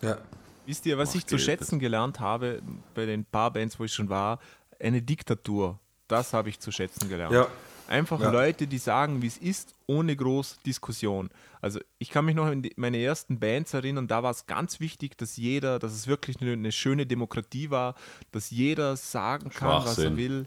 [0.02, 0.18] Ja.
[0.66, 2.62] Wisst ihr, was ich zu schätzen gelernt habe
[2.96, 4.40] bei den paar Bands, wo ich schon war?
[4.80, 5.80] Eine Diktatur.
[6.08, 7.34] das habe ich zu schätzen gelernt.
[7.34, 7.48] Ja.
[7.88, 8.32] Einfach Ja.
[8.32, 11.30] Leute, die sagen, wie es ist, ohne groß Diskussion.
[11.62, 14.80] Also ich kann mich noch an die, meine ersten Bands erinnern, da war es ganz
[14.80, 17.96] wichtig, dass jeder, dass es wirklich eine, eine schöne Demokratie war,
[18.32, 20.46] dass jeder sagen kann, was er will.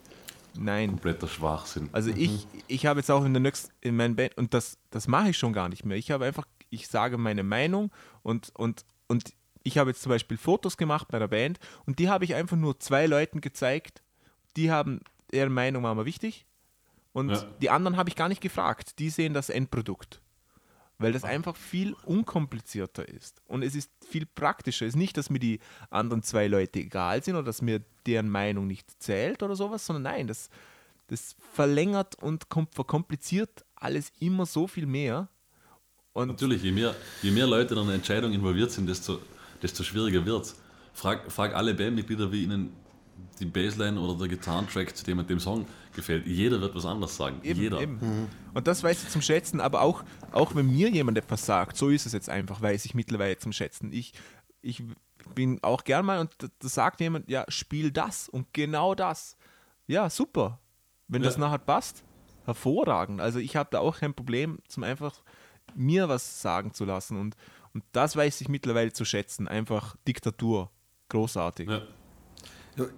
[0.58, 0.90] Nein.
[0.90, 1.88] Kompletter Schwachsinn.
[1.92, 5.06] Also ich, ich habe jetzt auch in der nächsten, in meinen Band, und das, das
[5.06, 5.96] mache ich schon gar nicht mehr.
[5.96, 9.32] Ich habe einfach, ich sage meine Meinung und, und, und
[9.62, 12.56] ich habe jetzt zum Beispiel Fotos gemacht bei der Band und die habe ich einfach
[12.56, 14.02] nur zwei Leuten gezeigt,
[14.56, 16.46] die haben, ihre Meinung war mir wichtig
[17.18, 17.44] und Ja.
[17.60, 18.98] die anderen habe ich gar nicht gefragt.
[18.98, 20.20] Die sehen das Endprodukt.
[21.00, 23.40] Weil das einfach viel unkomplizierter ist.
[23.46, 24.84] Und es ist viel praktischer.
[24.84, 25.60] Es ist nicht, dass mir die
[25.90, 30.02] anderen zwei Leute egal sind oder dass mir deren Meinung nicht zählt oder sowas, sondern
[30.02, 30.50] nein, das,
[31.06, 35.28] das verlängert und kom verkompliziert alles immer so viel mehr.
[36.14, 39.20] Und Natürlich, je mehr, je mehr Leute in einer Entscheidung involviert sind, desto,
[39.62, 40.56] desto schwieriger wird es.
[40.94, 42.72] Frag, frag alle Bandmitglieder, wie ihnen
[43.38, 46.26] die Bassline oder der Gitarrentrack zu dem und dem Song gefällt.
[46.26, 47.40] Jeder wird was anderes sagen.
[47.42, 47.80] Eben, Jeder.
[47.80, 48.28] eben.
[48.54, 51.88] Und das weiß ich zum Schätzen, aber auch, auch wenn mir jemand etwas sagt, so
[51.88, 53.92] ist es jetzt einfach, weiß ich mittlerweile zum Schätzen.
[53.92, 54.12] Ich,
[54.62, 54.82] ich
[55.34, 59.36] bin auch gern mal und da, da sagt jemand, ja, spiel das und genau das.
[59.86, 60.58] Ja, super.
[61.08, 61.40] Wenn das Ja.
[61.40, 62.04] nachher passt,
[62.44, 63.20] hervorragend.
[63.20, 65.22] Also ich habe da auch kein Problem, zum einfach
[65.74, 67.18] mir was sagen zu lassen.
[67.18, 67.36] Und,
[67.74, 69.48] und das weiß ich mittlerweile zu schätzen.
[69.48, 70.70] Einfach Diktatur.
[71.10, 71.68] Großartig.
[71.68, 71.82] Ja.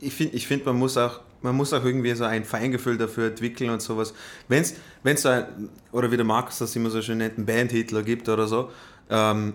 [0.01, 3.29] Ich finde, ich find, man, muss auch, man muss auch irgendwie so ein Feingefühl dafür
[3.29, 4.15] entwickeln und sowas.
[4.49, 4.63] Wenn
[5.05, 8.47] es ein, oder wie der Markus das immer so schön nennt, einen Bandhitler gibt oder
[8.47, 8.71] so,
[9.09, 9.55] ähm,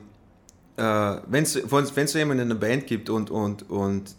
[0.78, 0.82] äh,
[1.28, 4.16] wenn es so jemanden in einer Band gibt und, und, und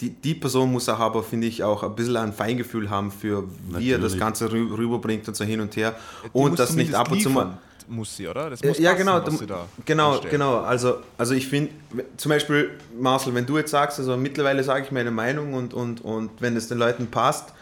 [0.00, 3.44] die, die Person muss auch aber, finde ich, auch ein bisschen ein Feingefühl haben für,
[3.68, 4.20] wie er das Natürlich.
[4.20, 5.96] Ganze rü rüberbringt und so hin und her.
[6.24, 7.58] Die und das nicht ab und zu mal.
[7.88, 8.50] Muss sie, oder?
[8.50, 10.30] Das Ja, muss ja, passen, genau, was du- sie da genau, anstellt.
[10.30, 10.58] genau.
[10.58, 11.72] Also, also ich finde,
[12.16, 16.04] zum Beispiel, Marcel, wenn du jetzt sagst, also mittlerweile sage ich meine Meinung und, und,
[16.04, 17.54] und wenn es den Leuten passt,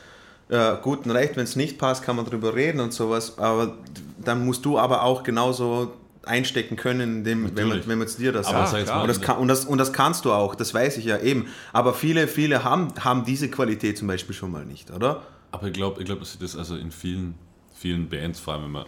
[0.49, 3.77] äh, gut und recht, wenn es nicht passt, kann man drüber reden und sowas, aber
[4.19, 5.93] dann musst du aber auch genauso
[6.25, 8.91] einstecken können, in dem, wenn, man, wenn man es dir das Aber sagt.
[8.91, 11.47] Und das, kann, und, das, und das kannst du auch, das weiß ich ja eben.
[11.73, 15.23] Aber viele, viele haben, haben diese Qualität zum Beispiel schon mal nicht, oder?
[15.53, 17.37] Aber ich glaube, ich glaub, dass sie das also in vielen,
[17.75, 18.87] vielen Bands, vor allem wenn, man,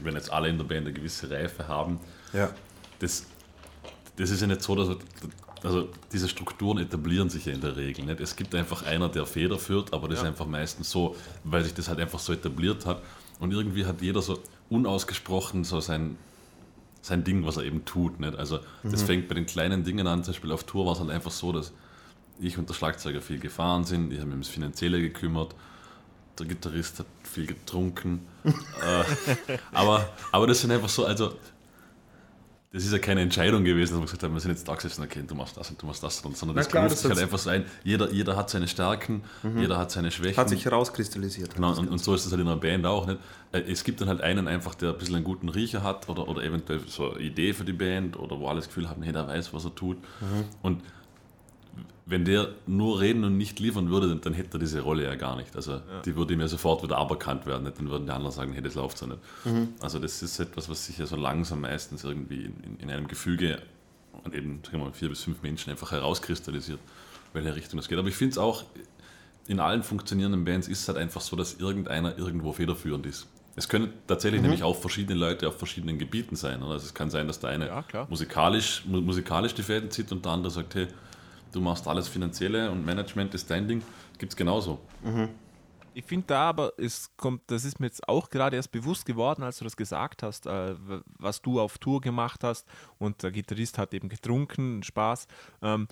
[0.00, 1.98] wenn jetzt alle in der Band eine gewisse Reife haben,
[2.32, 2.50] Ja.
[2.98, 3.26] das,
[4.16, 4.96] das ist ja nicht so, dass
[5.62, 8.20] also diese Strukturen etablieren sich ja in der Regel nicht.
[8.20, 11.74] Es gibt einfach einer, der Feder führt, aber das ist einfach meistens so, weil sich
[11.74, 13.02] das halt einfach so etabliert hat.
[13.40, 14.38] Und irgendwie hat jeder so
[14.68, 16.16] unausgesprochen so sein,
[17.02, 18.20] sein Ding, was er eben tut.
[18.20, 18.36] Nicht?
[18.36, 21.10] Also das fängt bei den kleinen Dingen an, zum Beispiel auf Tour war es halt
[21.10, 21.72] einfach so, dass
[22.38, 25.54] ich und der Schlagzeuger viel gefahren sind, ich habe mich ums Finanzielle gekümmert,
[26.38, 28.26] der Gitarrist hat viel getrunken.
[28.44, 31.34] äh, aber, aber das sind einfach so, also
[32.76, 35.02] das ist ja keine Entscheidung gewesen, dass wir gesagt haben, wir sind jetzt da gesessen,
[35.02, 37.38] okay, du machst das und du machst das, sondern Na das klar, sich halt einfach
[37.38, 37.64] so ein.
[37.84, 39.22] Jeder, jeder hat seine Stärken,
[39.56, 40.36] jeder hat seine Schwächen.
[40.36, 41.54] Hat sich herauskristallisiert.
[41.54, 43.18] Genau, und, und so ist es halt in einer Band auch nicht.
[43.52, 46.28] Äh, Es gibt dann halt einen einfach, der ein bisschen einen guten Riecher hat oder,
[46.28, 49.12] oder eventuell so eine Idee für die Band oder wo alle das Gefühl haben, hey,
[49.12, 49.96] der weiß, was er tut.
[50.60, 50.82] Und
[52.06, 55.36] wenn der nur reden und nicht liefern würde, dann, hätte er diese Rolle ja gar
[55.36, 55.56] nicht.
[55.56, 57.64] Also die würde ihm ja sofort wieder aberkannt werden.
[57.64, 57.78] Nicht?
[57.78, 59.18] Dann würden die anderen sagen, hey, das läuft so nicht.
[59.80, 63.08] Also das ist etwas, was sich ja so langsam meistens irgendwie in, in, in einem
[63.08, 63.60] Gefüge
[64.24, 66.80] und eben sagen wir mal, vier bis fünf Menschen einfach herauskristallisiert,
[67.32, 67.98] welche Richtung es geht.
[67.98, 68.64] Aber ich finde es auch,
[69.48, 73.26] in allen funktionierenden Bands ist es halt einfach so, dass irgendeiner irgendwo federführend ist.
[73.58, 76.62] Es können tatsächlich nämlich auch verschiedene Leute auf verschiedenen Gebieten sein.
[76.62, 76.74] Oder?
[76.74, 80.24] Also es kann sein, dass der eine Ja, musikalisch, mu musikalisch die Fäden zieht und
[80.26, 80.88] der andere sagt, hey,
[81.56, 83.82] du machst alles Finanzielle und Management ist dein Ding.
[84.18, 84.78] Gibt es genauso.
[85.94, 89.42] Ich finde da aber, es kommt, das ist mir jetzt auch gerade erst bewusst geworden,
[89.42, 90.74] als du das gesagt hast, äh,
[91.18, 95.26] was du auf Tour gemacht hast und der Gitarrist hat eben getrunken, Spaß.
[95.62, 95.88] Ähm,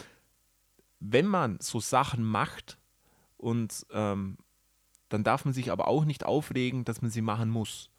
[1.01, 2.79] wenn man so Sachen macht
[3.39, 4.37] und ähm,
[5.09, 7.91] dann darf man sich aber auch nicht aufregen, dass man sie machen muss.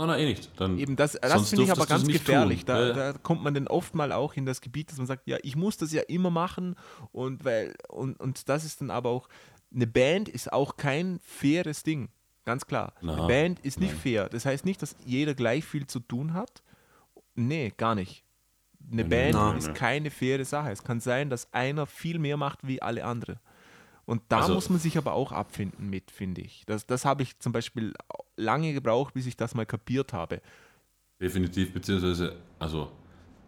[0.00, 0.50] Nein, nein, eh nicht.
[0.56, 2.64] Dann, Eben das, das finde ich aber ganz gefährlich.
[2.64, 5.26] Da, Ja, da kommt man dann oft mal auch in das Gebiet, dass man sagt,
[5.26, 6.74] ja, ich muss das ja immer machen
[7.12, 9.28] und weil und, und das ist dann aber auch
[9.72, 12.08] eine Band ist auch kein faires Ding,
[12.44, 12.94] ganz klar.
[13.02, 14.00] Na, eine Band ist nicht nein.
[14.00, 14.28] fair.
[14.30, 16.62] Das heißt nicht, dass jeder gleich viel zu tun hat.
[17.34, 18.24] Nee, gar nicht.
[18.90, 20.70] Eine Band nein, ist keine faire Sache.
[20.70, 23.38] Es kann sein, dass einer viel mehr macht wie alle andere.
[24.06, 26.64] Und da Also- muss man sich aber auch abfinden mit, finde ich.
[26.66, 27.92] Das, das habe ich zum Beispiel
[28.36, 30.40] lange gebraucht, bis ich das mal kapiert habe.
[31.20, 32.90] Definitiv, beziehungsweise also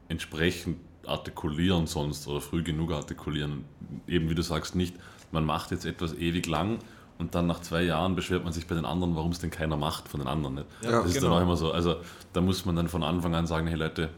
[0.09, 3.65] entsprechend artikulieren sonst oder früh genug artikulieren.
[4.07, 4.95] Eben wie du sagst, nicht,
[5.33, 6.79] man macht jetzt etwas ewig lang
[7.19, 9.77] und dann nach zwei Jahren beschwert man sich bei den anderen, warum es denn keiner
[9.77, 10.67] macht von den anderen nicht.
[10.83, 11.29] Ja, das ist genau.
[11.29, 11.73] dann auch immer so.
[11.73, 11.97] Also
[12.33, 14.11] da muss man dann von Anfang an sagen, hey Leute,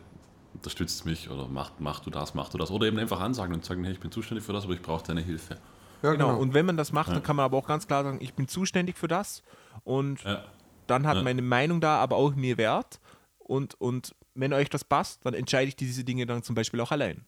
[0.55, 2.71] unterstützt mich oder mach, mach du das, mach du das.
[2.71, 5.05] Oder eben einfach ansagen und sagen, hey, ich bin zuständig für das, aber ich brauche
[5.07, 5.59] deine Hilfe.
[6.03, 6.29] Ja, genau.
[6.29, 6.41] genau.
[6.41, 7.15] Und wenn man das macht, Ja.
[7.15, 9.43] dann kann man aber auch ganz klar sagen, ich bin zuständig für das
[9.85, 10.45] und Ja.
[10.87, 11.23] dann hat Ja.
[11.23, 13.01] meine Meinung da aber auch mir Wert
[13.39, 16.91] und, und wenn euch das passt, dann entscheide ich diese Dinge dann zum Beispiel auch
[16.91, 17.25] allein.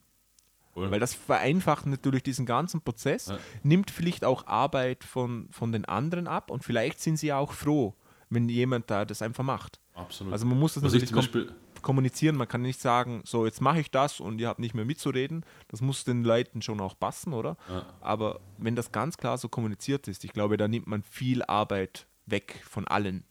[0.74, 0.90] Cool.
[0.90, 3.38] Weil das vereinfacht natürlich diesen ganzen Prozess, Ja.
[3.62, 7.52] nimmt vielleicht auch Arbeit von, von den anderen ab und vielleicht sind sie ja auch
[7.52, 7.94] froh,
[8.28, 9.80] wenn jemand da das einfach macht.
[9.94, 10.32] Absolut.
[10.34, 13.22] Also man muss das Was ich natürlich zum kom Beispiel, kommunizieren, man kann nicht sagen,
[13.24, 15.44] so jetzt mache ich das und ihr habt nicht mehr mitzureden.
[15.68, 17.56] Das muss den Leuten schon auch passen, oder?
[17.68, 17.86] Ja.
[18.00, 22.08] Aber wenn das ganz klar so kommuniziert ist, ich glaube, da nimmt man viel Arbeit
[22.26, 23.22] weg von allen.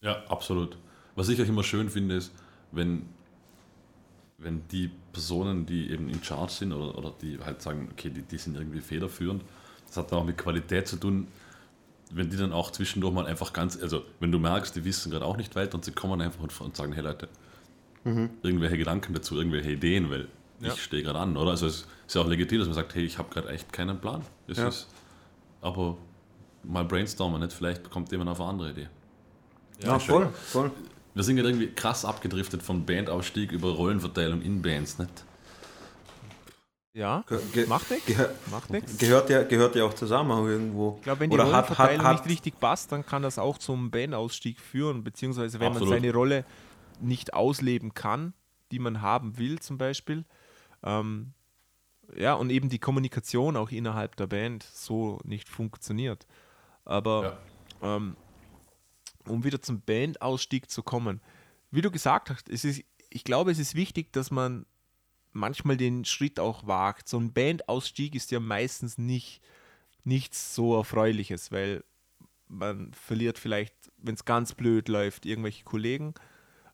[0.00, 0.76] Ja, absolut.
[1.14, 2.32] Was ich auch immer schön finde, ist,
[2.72, 3.06] wenn,
[4.38, 8.22] wenn die Personen, die eben in Charge sind oder, oder die halt sagen, okay, die,
[8.22, 9.44] die sind irgendwie federführend,
[9.86, 11.28] das hat dann auch mit Qualität zu tun,
[12.10, 15.24] wenn die dann auch zwischendurch mal einfach ganz, also wenn du merkst, die wissen gerade
[15.24, 17.28] auch nicht weiter und sie kommen einfach und, und sagen, hey Leute,
[18.04, 20.28] irgendwelche Gedanken dazu, irgendwelche Ideen, weil
[20.60, 20.72] Ja.
[20.72, 21.50] ich stehe gerade an, oder?
[21.52, 23.98] Also es ist ja auch legitim, dass man sagt, hey, ich habe gerade echt keinen
[24.00, 24.22] Plan.
[24.46, 24.68] Es Ja.
[24.68, 24.88] ist,
[25.60, 25.96] aber
[26.62, 27.52] mal brainstormen, nicht?
[27.52, 28.88] Vielleicht kommt jemand auf eine andere Idee.
[29.82, 30.70] Ja, voll, voll.
[31.14, 35.24] Wir sind gerade irgendwie krass abgedriftet von Bandausstieg über Rollenverteilung in Bands, nicht?
[36.96, 38.06] Ja, Ge ge macht nichts.
[38.06, 38.96] gehör Macht nichts.
[38.98, 40.94] gehört, ja, gehört ja auch zusammen irgendwo.
[40.98, 43.36] Ich glaube, wenn die Oder hat- Rollenverteilung hat- hat- nicht richtig passt, dann kann das
[43.38, 45.90] auch zum Bandausstieg führen, beziehungsweise wenn Absolut.
[45.90, 46.44] man seine Rolle
[47.00, 48.34] nicht ausleben kann,
[48.70, 50.24] die man haben will zum Beispiel.
[50.82, 51.32] Ähm,
[52.16, 56.26] ja, und eben die Kommunikation auch innerhalb der Band so nicht funktioniert.
[56.84, 57.38] Aber
[57.82, 58.16] ähm,
[59.26, 61.20] um wieder zum Bandausstieg zu kommen,
[61.70, 64.66] wie du gesagt hast, es ist, ich glaube, es ist wichtig, dass man
[65.32, 67.08] manchmal den Schritt auch wagt.
[67.08, 69.40] So ein Bandausstieg ist ja meistens nicht
[70.04, 71.82] nichts so Erfreuliches, weil
[72.46, 76.14] man verliert vielleicht, wenn es ganz blöd läuft, irgendwelche Kollegen.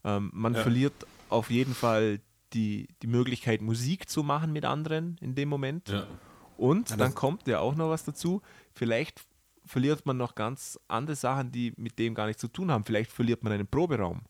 [0.05, 0.63] Ähm, man Ja.
[0.63, 0.95] verliert
[1.29, 2.21] auf jeden Fall
[2.53, 5.89] die, die Möglichkeit, Musik zu machen mit anderen in dem Moment.
[5.89, 6.07] Ja.
[6.57, 8.43] Und Ja, dann kommt ja auch noch was dazu.
[8.75, 9.23] Vielleicht
[9.65, 12.85] verliert man noch ganz andere Sachen, die mit dem gar nichts zu tun haben.
[12.85, 14.23] Vielleicht verliert man einen Proberaum.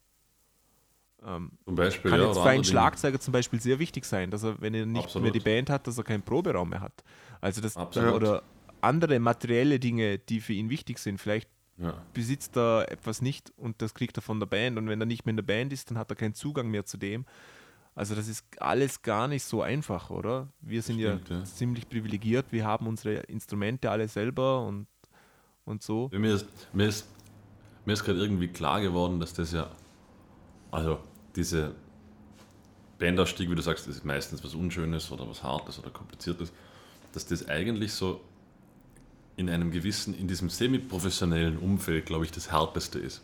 [1.23, 2.27] Ähm, Zum Beispiel, kann ja.
[2.27, 5.23] jetzt für einen Schlagzeuger zum Beispiel sehr wichtig sein, dass er, wenn er nicht Absolut.
[5.25, 7.03] mehr die Band hat, dass er keinen Proberaum mehr hat.
[7.41, 8.13] Also das Absolut.
[8.15, 8.43] oder
[8.81, 11.19] andere materielle Dinge, die für ihn wichtig sind.
[11.19, 11.60] Vielleicht Dinge.
[11.81, 12.01] Ja.
[12.13, 15.25] besitzt er etwas nicht und das kriegt er von der Band und wenn er nicht
[15.25, 17.25] mehr in der Band ist, dann hat er keinen Zugang mehr zu dem.
[17.95, 20.47] Also das ist alles gar nicht so einfach, oder?
[20.61, 21.43] Wir sind Stimmt, ja, ja.
[21.43, 24.87] ziemlich privilegiert, wir haben unsere Instrumente alle selber und,
[25.65, 26.09] und so.
[26.13, 27.07] Mir ist, mir ist,
[27.85, 29.69] mir ist gerade irgendwie klar geworden, dass das ja,
[30.71, 30.99] also
[31.35, 31.75] diese
[32.99, 36.53] Bandausstieg, wie du sagst, das ist meistens was Unschönes oder was Hartes oder Kompliziertes,
[37.11, 38.21] dass das eigentlich so
[39.41, 43.21] in einem gewissen, in diesem semi-professionellen Umfeld, glaube ich, das Härteste ist.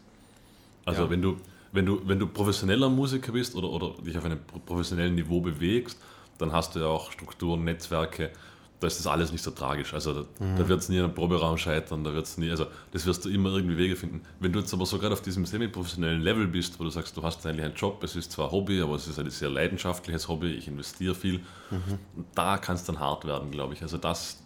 [0.85, 1.09] Also Ja.
[1.09, 1.37] wenn du,
[1.71, 5.41] wenn du, wenn du professioneller Musiker bist oder, oder dich auf einem pro- professionellen Niveau
[5.41, 5.97] bewegst,
[6.37, 8.31] dann hast du ja auch Strukturen, Netzwerke,
[8.79, 9.91] da ist das alles nicht so tragisch.
[9.95, 10.25] Also da,
[10.59, 13.25] da wird es nie an einem Proberaum scheitern, da wird es nie, also das wirst
[13.25, 14.21] du immer irgendwie Wege finden.
[14.39, 17.23] Wenn du jetzt aber so gerade auf diesem semi-professionellen Level bist, wo du sagst, du
[17.23, 20.51] hast eigentlich einen Job, es ist zwar Hobby, aber es ist ein sehr leidenschaftliches Hobby,
[20.51, 21.39] ich investiere viel,
[22.15, 23.81] und da kann es dann hart werden, glaube ich.
[23.81, 24.37] Also das,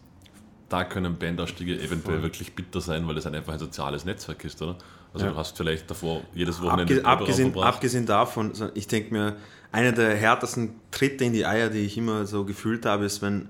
[0.72, 4.62] da können Bandausstiege eventuell wirklich bitter sein, weil es ein einfach ein soziales Netzwerk ist,
[4.62, 4.78] oder?
[5.14, 5.32] Also Ja.
[5.34, 9.36] du hast vielleicht davor jedes Wochenende abgesehen, abgesehen davon, ich denke mir,
[9.74, 13.50] einer der härtesten Tritte in die Eier, die ich immer so gefühlt habe, ist, wenn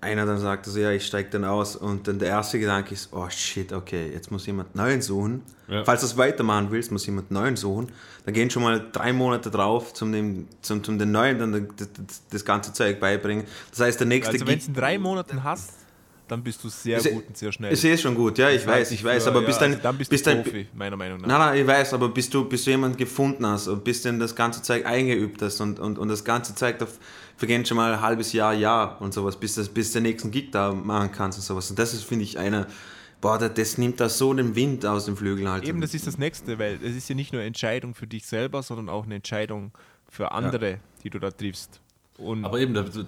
[0.00, 3.12] einer dann sagt, also, ja, ich steige dann aus und dann der erste Gedanke ist,
[3.12, 5.42] oh shit, okay, jetzt muss jemand Neuen suchen.
[5.68, 5.84] Ja.
[5.84, 7.90] Falls du es weitermachen willst, muss jemand Neuen suchen.
[8.24, 12.22] Dann gehen schon mal drei Monate drauf, zum dem, zum, zum den Neuen dann das,
[12.30, 13.46] das, ganze Zeug beibringen.
[13.70, 15.72] Das heißt, der nächste Also wenn in drei Monaten hast,
[16.28, 17.72] dann bist du sehr Ist- gut und sehr schnell.
[17.72, 19.82] Ich sehe es schon gut, ja, ich weiß, ich weiß, aber ja, bis dann, also
[19.82, 21.28] dann bist bis du dann, Profi, meiner Meinung nach.
[21.28, 24.12] Nein, nein, ich weiß, aber bis du, bis du jemanden gefunden hast und bis du
[24.18, 26.86] das ganze Zeug eingeübt hast und, und, und das ganze Zeug, da
[27.36, 30.30] vergeht schon mal ein halbes Jahr, Jahr und sowas, bis, das, bis du den nächsten
[30.30, 31.70] Gig da machen kannst und sowas.
[31.70, 32.66] Und das ist, finde ich, einer,
[33.20, 35.64] boah, das, das nimmt da so den Wind aus den Flügeln halt.
[35.64, 38.26] Eben, das ist das Nächste, weil es ist ja nicht nur eine Entscheidung für dich
[38.26, 39.72] selber, sondern auch eine Entscheidung
[40.08, 41.80] für andere, die du da triffst.
[42.18, 43.06] Und Aber eben, das ist,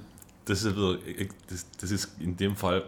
[1.81, 2.85] das ist in dem Fall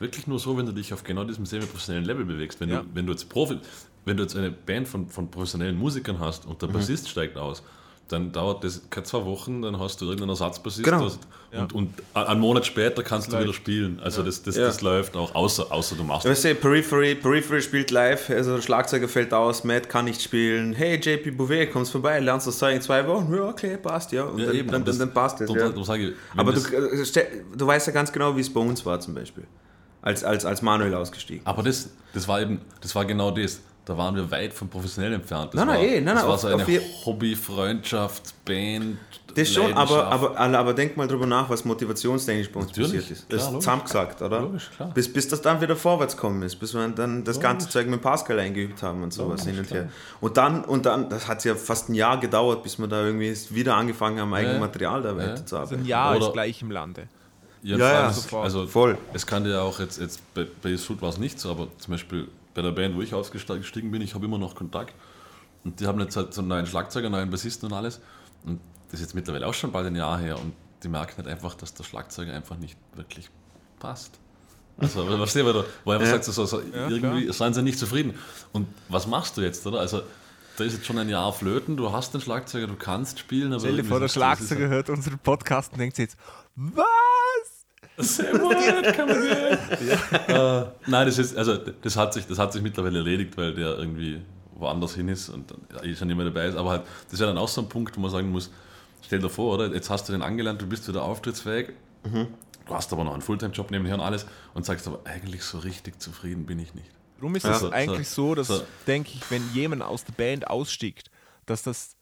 [0.00, 2.58] wirklich nur so, wenn du dich auf genau diesem semi-professionellen Level bewegst.
[2.60, 2.80] Wenn, Ja.
[2.80, 3.58] du, wenn du jetzt Profi,
[4.04, 6.72] wenn du jetzt eine Band von, von professionellen Musikern hast und der Mhm.
[6.74, 7.62] Bassist steigt aus,
[8.08, 11.04] dann dauert das keine zwei Wochen, dann hast du irgendeinen Ersatzbassist Genau.
[11.04, 11.18] das-
[11.52, 11.60] Ja.
[11.62, 13.44] und, und einen Monat später kannst du läuft.
[13.44, 14.00] wieder spielen.
[14.02, 14.64] Also das, das, Ja.
[14.64, 18.62] das läuft auch, außer, außer du machst Weißt du, Periphery, Periphery spielt live, also der
[18.62, 20.72] Schlagzeuger fällt aus, Matt kann nicht spielen.
[20.72, 23.32] Hey, JP Bouvet, kommst vorbei, lernst das Zeug in zwei Wochen?
[23.32, 24.24] Ja, okay, passt, ja.
[24.24, 25.50] Und Ja, dann, eben, dann, das- dann, passt es.
[25.52, 25.70] Ja.
[26.36, 29.44] Aber du, äh, du weißt ja ganz genau, wie es bei uns war zum Beispiel.
[30.02, 31.44] Als, als, als Manuel ausgestiegen.
[31.46, 33.60] Aber das, das war eben, das war genau das.
[33.84, 35.52] da waren wir weit vom professionell entfernt.
[35.52, 37.34] Das Nein, nein, war, eh, nein, das nein, war auf- so eine auf je- Hobby,
[37.36, 38.98] Freundschaft, Band.
[39.34, 43.10] Das schon, aber, aber, aber, denk mal drüber nach, was motivationstechnisch bei uns Natürlich, passiert
[43.10, 43.28] ist.
[43.28, 43.64] klar, Das ist logisch.
[43.64, 44.40] zusammengesagt, oder?
[44.40, 44.90] Logisch, klar.
[44.92, 48.00] Bis, bis das dann wieder vorwärts gekommen ist, bis wir dann das ganze Zeug mit
[48.02, 49.88] Pascal eingeübt haben und sowas hin und her.
[50.20, 53.32] Und dann, und dann, das hat ja fast ein Jahr gedauert, bis wir da irgendwie
[53.50, 54.60] wieder angefangen haben, eigenes Ja.
[54.60, 55.46] Material da weiter Ja.
[55.46, 55.82] zu Also arbeiten.
[55.82, 57.08] ein Jahr Oder- ist gleich im Lande.
[57.62, 58.96] Ja, Ja, ja, also Voll.
[59.12, 61.92] Es kann ja auch jetzt, jetzt bei, bei Shoot war es nicht so, aber zum
[61.92, 64.94] Beispiel bei der Band, wo ich ausgestiegen bin, ich habe immer noch Kontakt.
[65.64, 68.00] Und die haben jetzt halt so einen neuen Schlagzeuger, einen neuen Bassisten und alles.
[68.44, 70.38] Und das ist jetzt mittlerweile auch schon bald ein Jahr her.
[70.38, 73.28] Und die merken halt einfach, dass der Schlagzeuger einfach nicht wirklich
[73.78, 74.18] passt.
[74.78, 76.12] Also, was du, wo er einfach Ja.
[76.12, 78.14] sagt, so, so, so, irgendwie seien sie nicht zufrieden.
[78.52, 79.80] Und was machst du jetzt, oder?
[79.80, 80.00] Also,
[80.56, 83.60] da ist jetzt schon ein Jahr flöten, du hast den Schlagzeuger, du kannst spielen, aber.
[83.60, 86.16] Stell dir vor, der Schlagzeuger hört unseren Podcast und denkt sich jetzt,
[86.56, 86.84] was?
[90.28, 93.78] Äh, nein, das ist, also das hat sich, das hat sich mittlerweile erledigt, weil der
[93.78, 94.20] irgendwie
[94.54, 96.56] woanders hin ist und dann eh schon nicht mehr dabei ist.
[96.56, 98.50] Aber halt, das wäre dann auch so ein Punkt, wo man sagen muss,
[99.04, 99.72] stell dir vor, oder?
[99.74, 101.70] Jetzt hast du den angelernt, du bist wieder auftrittsfähig,
[102.04, 102.26] du
[102.74, 106.46] hast aber noch einen Fulltime-Job nebenher und alles und sagst aber, eigentlich so richtig zufrieden
[106.46, 106.90] bin ich nicht.
[107.18, 107.52] Darum ist Ja.
[107.52, 108.62] es So, eigentlich so, dass, so.
[108.86, 111.10] denke ich, wenn jemand aus der Band ausstiegt,
[111.46, 111.96] dass das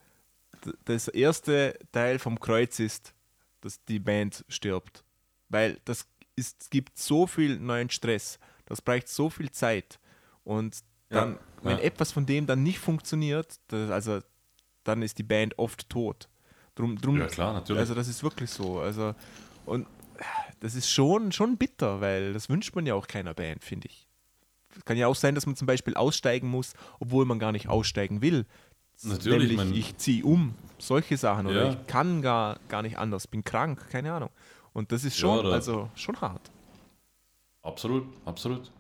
[0.85, 3.15] das erste Teil vom Kreuz ist,
[3.61, 5.05] dass die Band stirbt.
[5.49, 6.07] Weil das
[6.37, 9.99] ist, es gibt so viel neuen Stress, das braucht so viel Zeit.
[10.45, 11.85] Und dann, Ja, wenn ja.
[11.85, 14.21] etwas von dem dann nicht funktioniert, das, also
[14.85, 16.29] dann ist die Band oft tot.
[16.75, 17.81] Drum, drum, Ja, klar, natürlich.
[17.81, 18.79] Also das ist wirklich so.
[18.79, 19.15] Also,
[19.67, 19.87] und
[20.61, 24.07] das ist schon, schon bitter, weil das wünscht man ja auch keiner Band, finde ich.
[24.77, 27.69] Es kann ja auch sein, dass man zum Beispiel aussteigen muss, obwohl man gar nicht
[27.69, 28.47] aussteigen will.
[29.03, 31.47] Natürlich, Nämlich, ich ziehe um, solche Sachen.
[31.47, 31.71] Oder Ja.
[31.71, 34.31] ich kann gar, gar nicht anders, bin krank, keine Ahnung.
[34.73, 36.51] Und das ist Ja, schon, oder- also schon hart.
[37.63, 38.71] Absolut, absolut.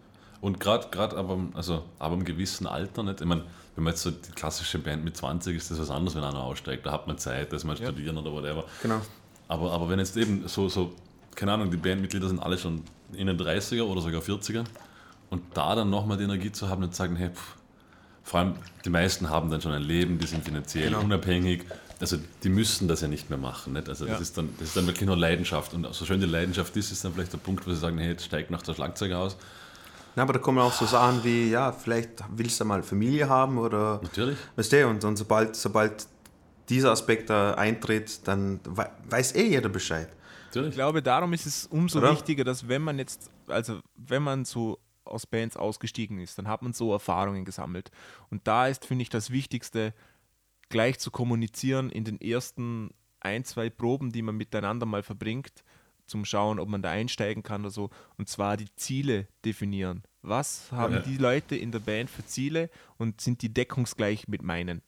[0.41, 3.21] Und gerade gerade aber, also, aber im gewissen Alter nicht.
[3.21, 3.43] Ich meine,
[3.75, 6.43] wenn man jetzt so die klassische Band mit 20 ist, das was anderes, wenn einer
[6.43, 6.87] aussteigt.
[6.87, 8.65] Da hat man Zeit, da ist man studieren oder whatever.
[8.83, 9.01] Genau.
[9.49, 10.93] Aber, aber wenn jetzt eben so, so,
[11.35, 12.83] keine Ahnung, die Bandmitglieder sind alle schon
[13.15, 14.65] in den 30er oder sogar 40er
[15.31, 17.57] und da dann nochmal die Energie zu haben und zu sagen, hey, pff,
[18.23, 18.55] vor allem
[18.85, 21.01] die meisten haben dann schon ein Leben, die sind finanziell Genau.
[21.01, 21.65] unabhängig,
[22.01, 23.73] also die müssen das ja nicht mehr machen.
[23.73, 23.89] Nicht?
[23.89, 24.13] Also Ja.
[24.13, 26.93] das, ist dann, das ist dann wirklich nur Leidenschaft und so schön die Leidenschaft ist,
[26.93, 29.37] ist dann vielleicht der Punkt, wo sie sagen, hey, jetzt steigt noch der Schlagzeuger aus.
[30.17, 33.59] Na, aber da kommen auch so Sachen wie, ja, vielleicht willst du mal Familie haben
[33.59, 34.39] oder Natürlich.
[34.57, 36.07] Weißt du, und, und sobald, sobald
[36.69, 40.09] dieser Aspekt da eintritt, dann wei- weiß eh jeder Bescheid.
[40.51, 40.75] Ich Natürlich.
[40.75, 42.13] glaube, darum ist es umso Oder?
[42.13, 46.63] wichtiger, dass wenn man jetzt, also wenn man so aus Bands ausgestiegen ist, dann hat
[46.63, 47.91] man so Erfahrungen gesammelt.
[48.31, 49.95] Und da ist, finde ich, das Wichtigste,
[50.69, 52.91] gleich zu kommunizieren in den ersten
[53.21, 55.65] ein, zwei Proben, die man miteinander mal verbringt,
[56.07, 57.91] zum Schauen, ob man da einsteigen kann oder so.
[58.17, 60.03] Und zwar die Ziele definieren.
[60.23, 61.01] Was haben Ja.
[61.01, 64.83] die Leute in der Band für Ziele und sind die deckungsgleich mit meinen?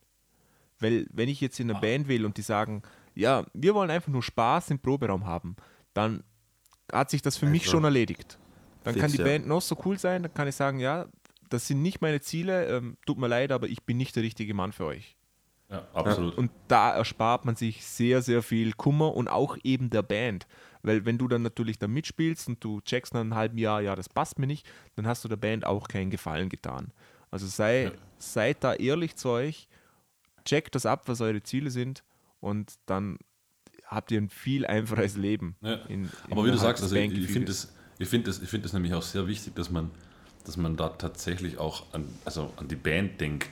[0.78, 2.82] Weil wenn ich jetzt in eine Band will und die sagen,
[3.14, 5.56] ja, wir wollen einfach nur Spaß im Proberaum haben,
[5.92, 6.24] dann
[6.90, 8.38] hat sich das für mich Also, schon erledigt.
[8.84, 9.24] Dann fix, kann die ja.
[9.24, 11.06] Band noch so cool sein, dann kann ich sagen, ja,
[11.50, 14.54] das sind nicht meine Ziele, ähm, tut mir leid, aber ich bin nicht der richtige
[14.54, 15.16] Mann für euch.
[15.70, 16.36] Ja, absolut.
[16.36, 20.46] Und da erspart man sich sehr, sehr viel Kummer und auch eben der Band.
[20.82, 23.94] Weil wenn du dann natürlich da mitspielst und du checkst nach einem halben Jahr, ja,
[23.94, 24.66] das passt mir nicht,
[24.96, 26.92] dann hast du der Band auch keinen Gefallen getan.
[27.30, 27.90] Also sei, Ja.
[28.18, 29.68] seid da ehrlich zu euch,
[30.44, 32.02] checkt das ab, was eure Ziele sind
[32.40, 33.18] und dann
[33.86, 35.56] habt ihr ein viel einfaches Leben.
[35.60, 35.74] Ja.
[35.88, 38.64] in- Aber wie du sagst, also ich, ich finde das, ich find das, ich find
[38.64, 39.90] das nämlich auch sehr wichtig, dass man,
[40.44, 43.50] dass man da tatsächlich auch an, also an die Band denkt,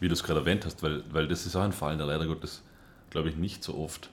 [0.00, 2.26] wie du es gerade erwähnt hast, weil, weil das ist auch ein Fall, der leider
[2.26, 2.62] Gottes,
[3.10, 4.10] glaube ich, nicht so oft.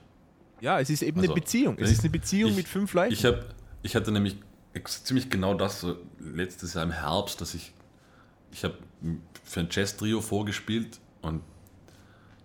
[0.60, 1.76] Ja, es ist eben Also, eine Beziehung.
[1.78, 3.12] Es ist eine Beziehung ich- mit fünf Leuten.
[3.12, 4.36] Ich, hab, ich hatte nämlich
[4.84, 7.72] ziemlich genau das so letztes Jahr im Herbst, dass ich,
[8.52, 8.74] ich habe
[9.42, 11.42] für ein Jazz-Trio vorgespielt und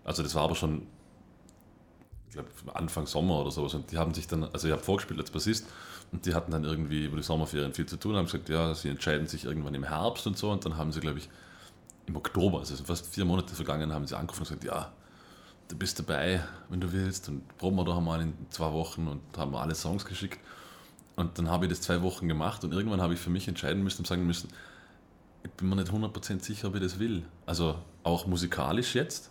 [0.03, 0.87] also das war aber schon,
[2.29, 5.19] ich glaube Anfang Sommer oder sowas und die haben sich dann, also ich habe vorgespielt
[5.19, 5.67] als Bassist
[6.11, 8.89] und die hatten dann irgendwie über die Sommerferien viel zu tun, haben gesagt, ja, sie
[8.89, 11.29] entscheiden sich irgendwann im Herbst und so und dann haben sie, glaube ich,
[12.05, 14.91] im Oktober, also fast vier Monate vergangen, haben sie angerufen und gesagt, ja,
[15.67, 19.21] du bist dabei, wenn du willst und proben wir doch einmal in zwei Wochen und
[19.37, 20.39] haben alle Songs geschickt.
[21.15, 23.83] Und dann habe ich das zwei Wochen gemacht und irgendwann habe ich für mich entscheiden
[23.83, 24.49] müssen und sagen müssen,
[25.43, 27.23] ich bin mir nicht 100% sicher, ob ich das will.
[27.45, 29.29] Also auch musikalisch jetzt.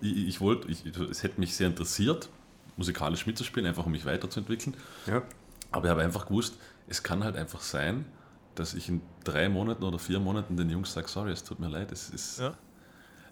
[0.00, 2.28] Ich, ich wollte, es hätte mich sehr interessiert,
[2.76, 4.76] musikalisch mitzuspielen, einfach um mich weiterzuentwickeln.
[5.06, 5.22] Ja.
[5.70, 6.56] Aber ich habe einfach gewusst,
[6.88, 8.04] es kann halt einfach sein,
[8.54, 11.68] dass ich in drei Monaten oder vier Monaten den Jungs sage, sorry, es tut mir
[11.68, 12.54] leid, es ist, Ja.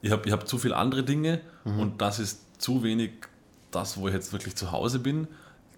[0.02, 3.12] ich habe ich hab zu viele andere Dinge und das ist zu wenig
[3.70, 5.28] das, wo ich jetzt wirklich zu Hause bin.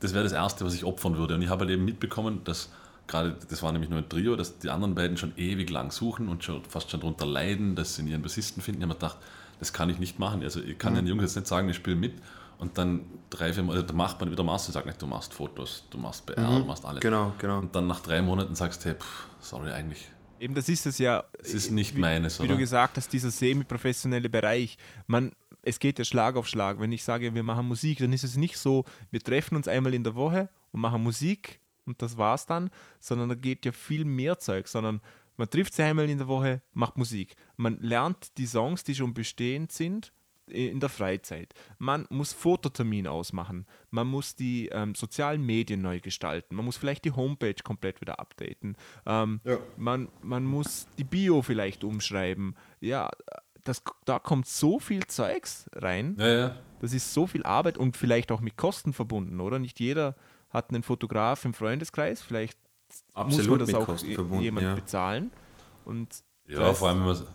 [0.00, 1.34] Das wäre das Erste, was ich opfern würde.
[1.34, 2.70] Und ich habe halt eben mitbekommen, dass
[3.06, 6.28] gerade, das war nämlich nur ein Trio, dass die anderen beiden schon ewig lang suchen
[6.28, 8.80] und schon fast schon darunter leiden, dass sie ihren Bassisten finden.
[8.80, 9.18] Ich habe mir gedacht,
[9.60, 10.42] das kann ich nicht machen.
[10.42, 10.96] Also ich kann Mhm.
[10.98, 12.14] den Jungs jetzt nicht sagen, ich spiele mit
[12.62, 15.34] und dann drei, vier Mal, also da macht man wieder Master, sagt nicht, du machst
[15.34, 17.00] Fotos, du machst PR, du machst alles.
[17.00, 17.58] Genau, genau.
[17.58, 20.08] Und dann nach drei Monaten sagst du, hey, pff, sorry, eigentlich,
[20.38, 21.22] Eben, das ist es ja.
[21.38, 22.54] es ist nicht wie, meines, Wie oder?
[22.54, 24.76] du gesagt hast, dieser semi-professionelle Bereich.
[25.06, 25.32] Man,
[25.62, 26.80] es geht ja Schlag auf Schlag.
[26.80, 29.94] Wenn ich sage, wir machen Musik, dann ist es nicht so, wir treffen uns einmal
[29.94, 34.04] in der Woche und machen Musik und das war's dann, sondern da geht ja viel
[34.04, 35.00] mehr Zeug, sondern
[35.36, 37.36] man trifft sich einmal in der Woche, macht Musik.
[37.56, 40.12] Man lernt die Songs, die schon bestehend sind,
[40.46, 41.54] in der Freizeit.
[41.78, 43.66] Man muss Fototermin ausmachen.
[43.90, 46.56] Man muss die ähm, sozialen Medien neu gestalten.
[46.56, 48.76] Man muss vielleicht die Homepage komplett wieder updaten.
[49.06, 49.58] Ähm, Ja.
[49.76, 52.56] man, man muss die Bio vielleicht umschreiben.
[52.80, 53.08] Ja,
[53.64, 56.16] das, da kommt so viel Zeugs rein.
[56.18, 56.56] ja, ja.
[56.80, 59.60] Das ist so viel Arbeit und vielleicht auch mit Kosten verbunden, oder?
[59.60, 60.16] Nicht jeder
[60.50, 62.20] hat einen Fotograf im Freundeskreis.
[62.20, 62.58] Vielleicht
[62.88, 64.02] muss man Absolut das auch
[64.40, 64.74] jemand ja.
[64.74, 65.30] bezahlen.
[65.84, 67.26] Und Ja, vor allem, wenn man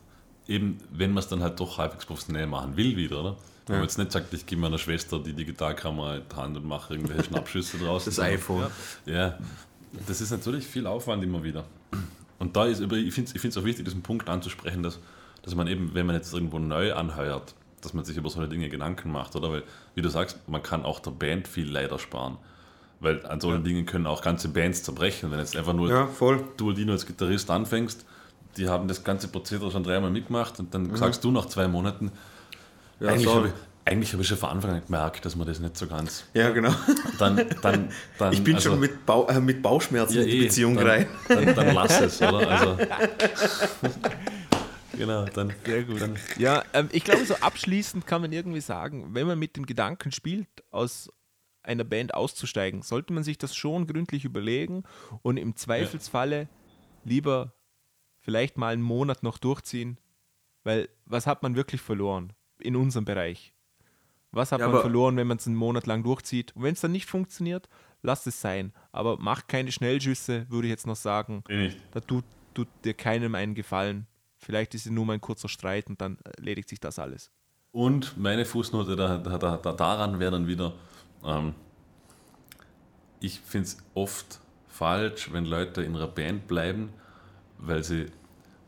[0.48, 3.38] eben, wenn man es dann halt doch halbwegs professionell machen will wieder, oder?
[3.68, 6.66] Wenn man jetzt nicht sagt, ich gebe meiner Schwester die Digitalkamera in die Hand und
[6.66, 8.06] mache irgendwelche Schnappschüsse draus.
[8.06, 8.68] Das iPhone.
[9.06, 9.38] Ja,
[10.08, 11.66] das ist natürlich viel Aufwand immer wieder.
[12.40, 15.00] Und da ist, aber ich finde es auch wichtig, diesen Punkt anzusprechen, dass,
[15.44, 18.70] dass man eben, wenn man jetzt irgendwo neu anheuert, dass man sich über solche Dinge
[18.70, 19.52] Gedanken macht, oder?
[19.52, 19.64] Weil,
[19.96, 22.38] wie du sagst, man kann auch der Band viel leider sparen.
[23.00, 25.30] Weil an solchen Dingen können auch ganze Bands zerbrechen.
[25.30, 26.44] Wenn jetzt einfach nur Ja, voll.
[26.58, 28.06] du Dino als Gitarrist anfängst,
[28.58, 30.98] die haben das ganze Prozedere schon dreimal mitgemacht und dann Mhm.
[30.98, 32.12] sagst du nach zwei Monaten,
[33.00, 33.54] Ja, eigentlich habe ich,
[33.86, 36.26] eigentlich hab ich schon von Anfang an gemerkt, dass man das nicht so ganz.
[36.34, 36.74] Ja, genau.
[37.20, 40.38] Dann, dann, dann, Ich bin also- schon mit, Bau, äh, mit Bauchschmerzen ja, in die
[40.40, 41.06] eh, Beziehung dann, rein.
[41.28, 42.50] Dann, dann lass es, oder?
[42.50, 42.78] Also,
[44.98, 45.54] genau, dann.
[45.66, 46.02] Sehr gut.
[46.38, 50.12] Ja, ähm, ich glaube, so abschließend kann man irgendwie sagen, wenn man mit dem Gedanken
[50.12, 51.10] spielt, aus
[51.64, 54.84] einer Band auszusteigen, sollte man sich das schon gründlich überlegen
[55.22, 56.48] und im Zweifelsfalle
[57.04, 57.54] lieber
[58.28, 59.98] vielleicht mal einen Monat noch durchziehen,
[60.66, 63.54] weil was hat man wirklich verloren in unserem Bereich?
[64.32, 66.54] Was hat Ja, man verloren, wenn man es einen Monat lang durchzieht?
[66.54, 67.70] Und wenn es dann nicht funktioniert,
[68.02, 68.74] lasst es sein.
[68.92, 71.42] Aber macht keine Schnellschüsse, würde ich jetzt noch sagen.
[71.48, 71.80] Nicht.
[71.92, 74.08] Da tut, tut dir keinem einen Gefallen.
[74.40, 77.32] Vielleicht ist es nur mal ein kurzer Streit und dann erledigt sich das alles.
[77.72, 80.74] Und meine Fußnote da, da, da, da, daran wäre dann wieder,
[81.24, 81.56] ähm,
[83.22, 86.90] ich finde es oft falsch, wenn Leute in ihrer Band bleiben,
[87.58, 88.08] weil sie,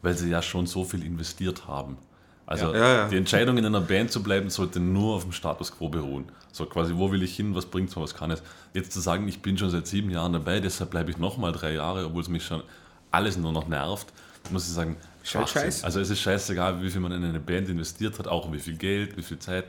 [0.02, 1.98] weil sie ja schon so viel investiert haben.
[2.46, 3.04] Also Ja.
[3.04, 6.26] Ja, die Entscheidung in einer Band zu bleiben, sollte nur auf dem Status quo beruhen.
[6.52, 8.42] So quasi, wo will ich hin, was bringt mir, was kann es.
[8.74, 11.74] Jetzt zu sagen, ich bin schon seit sieben Jahren dabei, deshalb bleibe ich nochmal drei
[11.74, 12.64] Jahre, obwohl es mich schon
[13.12, 14.08] alles nur noch nervt,
[14.50, 14.98] muss ich sagen,
[15.34, 15.86] halt scheiße.
[15.86, 18.78] Also es ist scheißegal, wie viel man in eine Band investiert hat, auch wie viel
[18.78, 19.66] Geld, wie viel Zeit.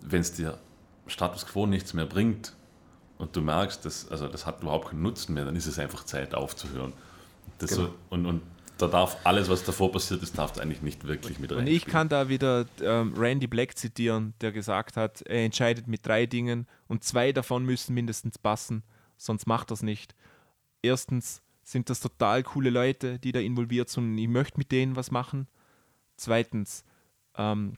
[0.00, 0.58] Wenn es dir
[1.06, 2.52] Status Quo nichts mehr bringt
[3.18, 6.04] und du merkst, das, also das hat überhaupt keinen Nutzen mehr, dann ist es einfach
[6.04, 6.92] Zeit aufzuhören.
[7.58, 7.88] Das Genau.
[7.88, 8.42] so, und, und
[8.78, 11.58] da darf alles, was davor passiert ist, darf da eigentlich nicht wirklich mit rein.
[11.58, 16.06] Und ich kann da wieder ähm, Randy Black zitieren, der gesagt hat, er entscheidet mit
[16.06, 18.84] drei Dingen und zwei davon müssen mindestens passen,
[19.16, 20.14] sonst macht er es nicht.
[20.80, 24.94] Erstens sind das total coole Leute, die da involviert sind und ich möchte mit denen
[24.94, 25.48] was machen.
[26.16, 26.84] Zweitens
[27.36, 27.74] ähm,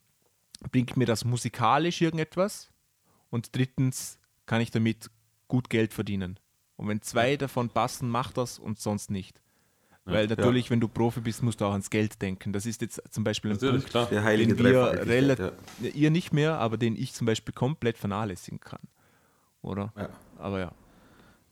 [0.71, 2.71] bringt mir das musikalisch irgendetwas.
[3.31, 5.11] Und drittens kann ich damit
[5.49, 6.39] gut Geld verdienen.
[6.77, 9.41] Und wenn zwei davon passen, macht das und sonst nicht.
[10.05, 12.53] Weil natürlich, wenn du Profi bist, musst du auch ans Geld denken.
[12.53, 14.07] Das ist jetzt zum Beispiel ein Natürlich, Punkt, klar.
[14.07, 15.89] Der heilige den wir relativ, ja.
[15.95, 18.81] ihr nicht mehr, aber den ich zum Beispiel komplett vernachlässigen kann.
[19.63, 19.93] Oder?
[19.97, 20.09] Ja.
[20.39, 20.73] Aber ja.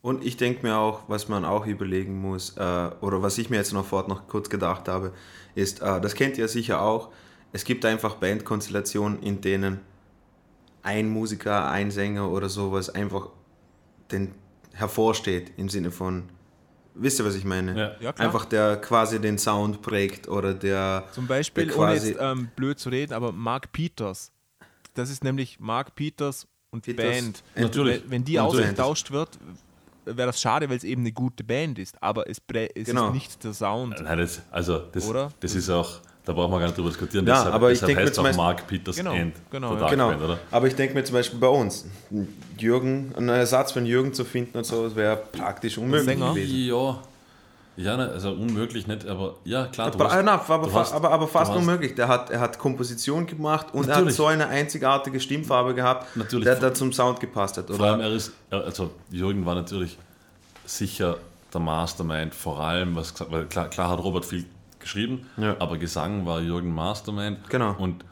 [0.00, 3.56] Und ich denke mir auch, was man auch überlegen muss, äh, oder was ich mir
[3.56, 5.12] jetzt noch fort noch kurz gedacht habe,
[5.54, 7.10] ist, äh, das kennt ihr sicher auch,
[7.52, 9.80] es gibt einfach Bandkonstellationen, in denen
[10.82, 13.30] ein Musiker, ein Sänger oder sowas einfach
[14.12, 14.34] den
[14.72, 16.24] hervorsteht im Sinne von,
[16.98, 17.78] wisst ihr, was ich meine?
[17.78, 17.90] Ja.
[18.00, 18.26] Ja, klar.
[18.26, 22.78] einfach der quasi den Sound prägt oder der Zum Beispiel, der ohne jetzt ähm, blöd
[22.78, 24.30] zu reden, aber Mark Peters.
[24.94, 27.42] Das ist nämlich Mark Peters und Peters Band.
[27.54, 28.02] and- Natürlich.
[28.08, 29.38] Wenn, die ausgetauscht wird,
[30.04, 32.02] wäre das schade, weil es eben eine gute Band ist.
[32.02, 32.38] Aber es,
[32.74, 33.08] es Genau.
[33.08, 34.00] ist nicht der Sound.
[34.02, 35.30] Nein, das, also das, Oder?
[35.40, 37.26] das ist auch, da brauchen wir gar nicht drüber diskutieren.
[37.26, 39.34] Ja, deshalb, aber ich deshalb denke mir heißt zum auch Beispiel- Mark Peters Genau, End.
[39.50, 39.88] genau, ja.
[39.88, 40.38] Genau, Band, oder?
[40.50, 41.86] aber ich denke mir zum Beispiel bei uns,
[42.58, 46.34] Jürgen, einen Ersatz für einen Jürgen zu finden und so, wäre praktisch unmöglich Sänger?
[46.34, 46.66] gewesen.
[46.68, 46.98] Ja,
[47.76, 49.90] ja ne, also unmöglich nicht, aber ja, klar.
[49.90, 51.94] du Aber, hast- äh, na, aber, du fa- hast- aber, aber fast du hast- unmöglich.
[51.94, 54.16] Der hat, er hat Komposition gemacht und er hat Natürlich.
[54.16, 56.44] so eine einzigartige Stimmfarbe gehabt, Natürlich.
[56.44, 57.68] der da zum Sound gepasst hat.
[57.70, 58.08] Vor allem, Oder?
[58.10, 59.96] er ist, also Jürgen war natürlich
[60.66, 61.16] sicher
[61.54, 64.44] der Mastermind, vor allem, was gesagt, weil klar, klar hat Robert viel
[64.88, 65.56] geschrieben, Ja.
[65.58, 67.48] aber Gesang war Jürgen Mastermind.
[67.50, 67.74] Genau.
[67.78, 68.04] Und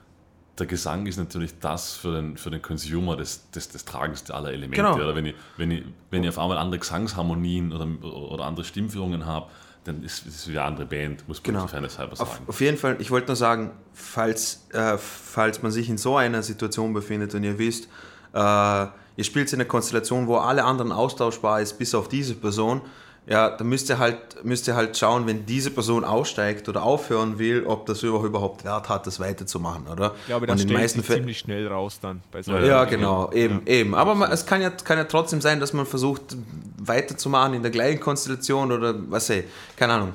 [0.58, 4.50] der Gesang ist natürlich das für den, für den Consumer das, das, das tragendste aller
[4.52, 4.76] Elemente.
[4.76, 4.94] Genau.
[4.94, 9.26] Oder wenn ich, wenn, ich, wenn ich auf einmal andere Gesangsharmonien oder, oder andere Stimmführungen
[9.26, 9.46] habe,
[9.84, 11.66] dann ist es wie eine andere Band, muss man Genau.
[11.66, 11.98] genau.
[11.98, 12.44] halber Auf, sagen.
[12.46, 16.42] auf jeden Fall, ich wollte nur sagen, falls, äh, falls man sich in so einer
[16.42, 17.88] Situation befindet und ihr wisst,
[18.34, 22.80] äh, ihr spielt in einer Konstellation, wo alle anderen austauschbar ist, bis auf diese Person,
[23.28, 27.40] ja, dann müsst ihr halt, müsst ihr halt schauen, wenn diese Person aussteigt oder aufhören
[27.40, 30.14] will, ob das überhaupt Wert hat, das weiterzumachen, oder?
[30.20, 31.20] Ich glaube, das meisten Fällen.
[31.20, 32.22] ziemlich schnell raus dann.
[32.30, 33.96] Bei so Ja, Ja, Ja, genau, eben, eben.
[33.96, 36.36] Aber man, es kann ja, kann ja trotzdem sein, dass man versucht
[36.78, 39.44] weiterzumachen in der gleichen Konstellation oder was weiß ich,
[39.76, 40.12] keine Ahnung.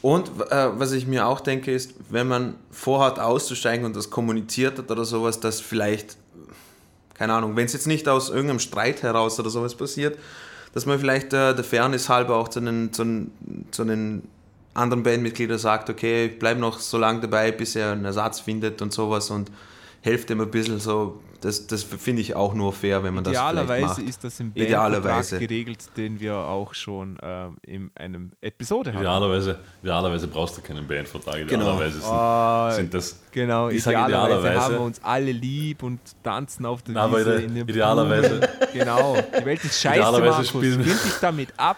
[0.00, 4.78] Und äh, was ich mir auch denke, ist, wenn man vorhat auszusteigen und das kommuniziert
[4.78, 6.16] hat oder sowas, dass vielleicht,
[7.12, 10.18] keine Ahnung, wenn es jetzt nicht aus irgendeinem Streit heraus oder sowas passiert,
[10.74, 13.28] dass man vielleicht äh, der Fairness halber auch zu den, zu,
[13.70, 13.82] zu
[14.74, 18.82] anderen Bandmitgliedern sagt, okay, ich bleibe noch so lange dabei, bis er einen Ersatz findet
[18.82, 19.52] und sowas und
[20.00, 21.20] helft ihm ein bisschen so.
[21.44, 24.08] Das, das finde ich auch nur fair, wenn man das vielleicht Idealerweise macht.
[24.08, 25.38] ist das im Idealerweise.
[25.38, 29.00] Geregelt, den wir auch schon ähm, in einem Episode hatten.
[29.02, 31.46] Idealerweise, idealerweise brauchst du keinen Bandvertrag.
[31.46, 31.64] Genau.
[31.76, 33.20] Idealerweise sind, Ah, sind das.
[33.30, 34.60] Genau, Ich sag idealerweise, idealerweise.
[34.62, 38.48] haben wir uns alle lieb und tanzen auf der Wiese ide- in den idealerweise- Blumen.
[38.72, 40.48] Genau, die Welt ist scheiße, Idealerweise Markus.
[40.48, 41.76] spielen- dich damit ab.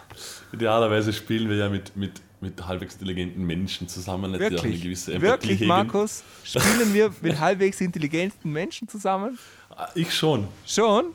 [0.53, 4.81] Idealerweise spielen wir ja mit, mit, mit halbwegs intelligenten Menschen zusammen, die auch eine Wirklich,
[4.81, 5.67] gewisse Empathie wirklich, hegen.
[5.67, 6.23] Markus?
[6.43, 9.37] Spielen wir mit halbwegs intelligenten Menschen zusammen?
[9.77, 10.47] Ah, Ich schon.
[10.65, 11.13] Schon?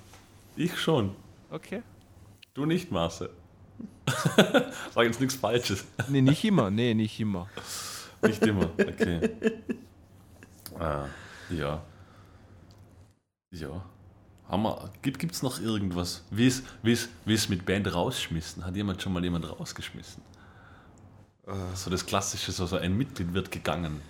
[0.55, 1.17] Ich schon.
[1.51, 1.83] Okay.
[2.55, 3.31] Du nicht, Marcel.
[4.95, 5.85] Sag jetzt nichts Falsches.
[6.09, 6.71] Nee, nicht immer.
[6.71, 7.49] Nee, nicht immer.
[8.23, 8.71] Nicht immer.
[8.79, 9.31] Okay.
[10.79, 11.07] Ah,
[11.51, 11.83] ja.
[13.51, 13.85] Ja.
[14.49, 16.23] Haben wir, gibt es noch irgendwas?
[16.31, 18.65] Wie ist, wie, ist, wie ist mit Band rausschmissen?
[18.65, 20.23] Hat jemand schon mal jemand rausgeschmissen?
[21.75, 24.01] So das Klassische, so, so ein Mitglied wird gegangen.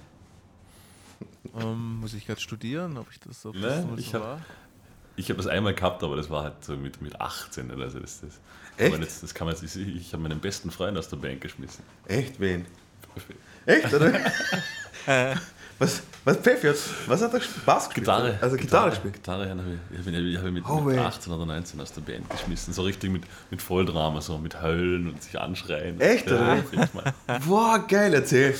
[1.60, 4.40] Ähm, muss ich gerade studieren, ob ich das, ob das mal ich so hab- war?
[5.16, 7.98] Ich habe das einmal gehabt, aber das war halt so mit, mit 18 oder so.
[7.98, 8.40] Das, das,
[8.78, 8.94] Echt?
[8.94, 11.84] Aber das, kann man jetzt, ich, ich habe meinen besten Freund aus der Band geschmissen.
[12.06, 12.64] Echt, wen?
[13.66, 14.12] Echt, oder?
[15.78, 16.76] was, was, Pfeffi, hat-
[17.06, 17.66] was hat er gespielt?
[17.66, 18.06] Bass gespielt?
[18.06, 18.38] Gitarre.
[18.40, 19.14] Also Gitarre gespielt.
[19.14, 21.00] Gitarre habe ich, ich, hab ich habe ihn mit, Oh, mit weh.
[21.00, 22.72] 18 oder 19 aus der Band geschmissen.
[22.72, 26.00] So richtig mit, mit Volldrama, so mit Heulen und sich anschreien.
[26.00, 26.62] Echt, oder?
[27.46, 28.54] Boah, geil, erzähl.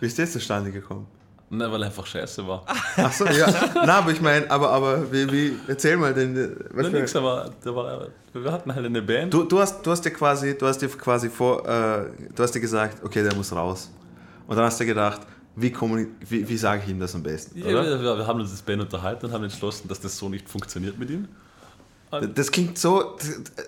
[0.00, 1.06] Wie ist das zustande gekommen?
[1.52, 2.64] Nein, weil er einfach scheiße war.
[2.96, 3.52] Ach so, ja.
[3.74, 6.56] Na, aber ich meine, aber, aber wie, wie, erzähl mal den.
[6.70, 9.34] Was Nein, für, nix, aber der war, wir hatten halt eine Band.
[9.34, 12.52] du, du, hast, du hast dir quasi, du hast dir quasi vor, äh, du hast
[12.52, 13.90] dir gesagt, okay, der muss raus.
[14.46, 15.22] Und dann hast du gedacht,
[15.56, 15.74] wie,
[16.28, 18.82] wie, wie sage ich ihm das am besten, ja, wir, wir haben uns das Band
[18.82, 21.26] unterhalten und haben entschlossen, dass das so nicht funktioniert mit ihm.
[22.34, 23.16] Das klingt so,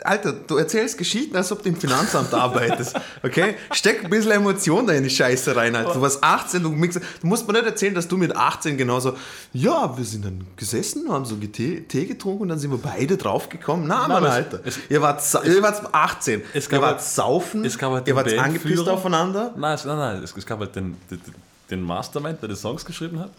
[0.02, 3.54] Alter, du erzählst Geschichten, als ob du im Finanzamt arbeitest, okay?
[3.70, 5.94] Steck ein bisschen Emotion da in die Scheiße rein, Alter.
[5.94, 9.14] Du warst 18, du, mix, du musst mir nicht erzählen, dass du mit 18 genauso,
[9.52, 13.16] ja, wir sind dann gesessen, haben so Tee, Tee getrunken und dann sind wir beide
[13.16, 13.86] draufgekommen.
[13.86, 17.64] Na, Mann, Alter, es- ihr, wart, ihr wart 18, Es ihr gab wart halt- saufen,
[17.64, 19.54] es gab halt ihr wart angepisst aufeinander.
[19.56, 21.20] Nein, es, nein, nein, es, es gab halt den, den,
[21.70, 23.30] den Mastermind, der die Songs geschrieben hat.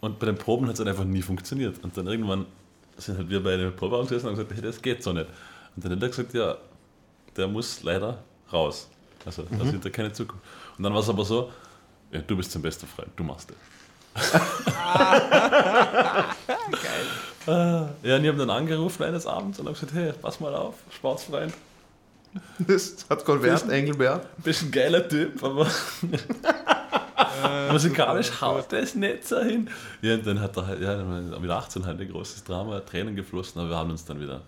[0.00, 1.76] Und bei den Proben hat es halt einfach nie funktioniert.
[1.84, 2.44] Und dann irgendwann
[2.98, 5.26] sind halt wir beide im Proberaum gesessen und haben gesagt, hey, das geht so nicht.
[5.76, 6.56] Und dann hat er gesagt, ja,
[7.36, 8.18] der muss leider
[8.52, 8.88] raus.
[9.24, 10.44] Also da sieht er keine Zukunft.
[10.76, 11.50] Und dann war es aber so,
[12.10, 14.32] ja, du bist sein bester Freund, du machst das.
[16.70, 17.06] Geil.
[17.44, 20.76] Ja, und ich habe dann angerufen eines Abends und habe gesagt, hey, pass mal auf,
[20.94, 21.52] Sportsfreund,
[22.60, 24.26] Das hat Konvert, Engelbert.
[24.44, 25.66] bist ein geiler Typ, aber
[27.70, 29.68] musikalisch haut das nicht so hin.
[30.00, 33.16] Ja, und dann hat er halt, ja, dann mit 18 halt ein großes Drama, Tränen
[33.16, 34.42] geflossen, aber wir haben uns dann wieder,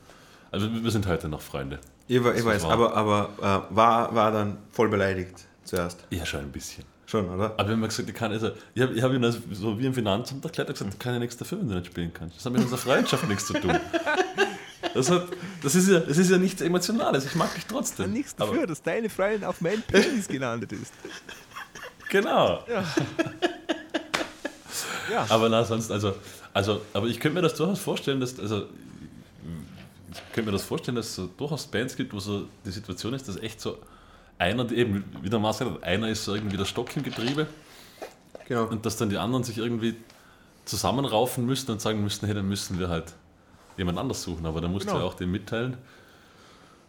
[0.51, 1.79] also wir sind heute noch Freunde.
[2.07, 3.29] Ich, ich weiß, war- aber, aber
[3.71, 6.05] äh, war, war dann voll beleidigt zuerst.
[6.11, 6.85] Ja, schon ein bisschen.
[7.07, 7.53] Schon, oder?
[7.57, 9.87] Aber wir haben gesagt, ich kann, also, ich habe ich hab ihm das so wie
[9.87, 12.13] im Finanzamt erklärt, er hat gesagt, ich kann ja nichts dafür, wenn du nicht spielen
[12.13, 12.37] kannst.
[12.39, 13.79] Das hat mit unserer Freundschaft nichts zu tun.
[14.95, 15.27] Das, hat,
[15.63, 18.13] das, ist ja, das ist ja nichts Emotionales, ich mag dich trotzdem.
[18.13, 20.93] Nichts Aber- dafür, dass deine Freundin auf meinen Penis gelandet ist.
[22.15, 22.63] Genau.
[25.11, 25.27] Ja.
[25.29, 26.15] Aber na, sonst, also,
[26.55, 28.63] also, aber ich könnte mir das durchaus vorstellen, dass, also,
[30.13, 33.13] ich könnte mir das vorstellen, dass es so durchaus Bands gibt, wo so die Situation
[33.13, 33.79] ist, dass echt so
[34.39, 37.47] einer, die eben, wie der Marcel hat, einer ist so irgendwie der Stock im Getriebe
[38.49, 38.65] Genau.
[38.65, 39.95] und dass dann die anderen sich irgendwie
[40.65, 43.13] zusammenraufen müssen und sagen müssen, hey, dann müssen wir halt
[43.77, 44.47] jemand anders suchen.
[44.47, 45.01] Aber da musst du Genau.
[45.03, 45.77] ja auch dem mitteilen.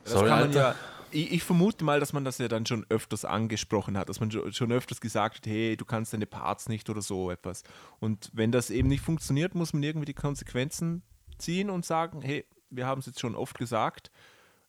[0.05, 0.59] Das Sorry, kann man Alter.
[0.59, 0.75] ja,
[1.15, 4.29] ich, ich vermute mal, dass man das ja dann schon öfters angesprochen hat, dass man
[4.31, 7.63] schon- öfters gesagt hat, hey, du kannst deine Parts nicht oder so etwas.
[7.99, 11.01] Und wenn das eben nicht funktioniert, muss man irgendwie die Konsequenzen
[11.37, 14.11] ziehen und sagen, hey, wir haben es jetzt schon oft gesagt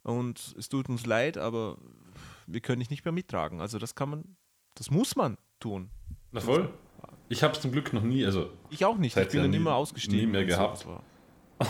[0.02, 1.76] und es tut uns leid, aber
[2.46, 3.60] wir können dich nicht mehr mittragen.
[3.60, 4.36] Also das kann man,
[4.74, 5.90] das muss man tun.
[6.32, 6.72] Na voll.
[7.28, 9.16] Ich habe es zum Glück noch nie, also Ich auch nicht.
[9.16, 10.30] Ich bin dann nie- immer ausgestiegen.
[10.30, 11.00] nie mehr und so.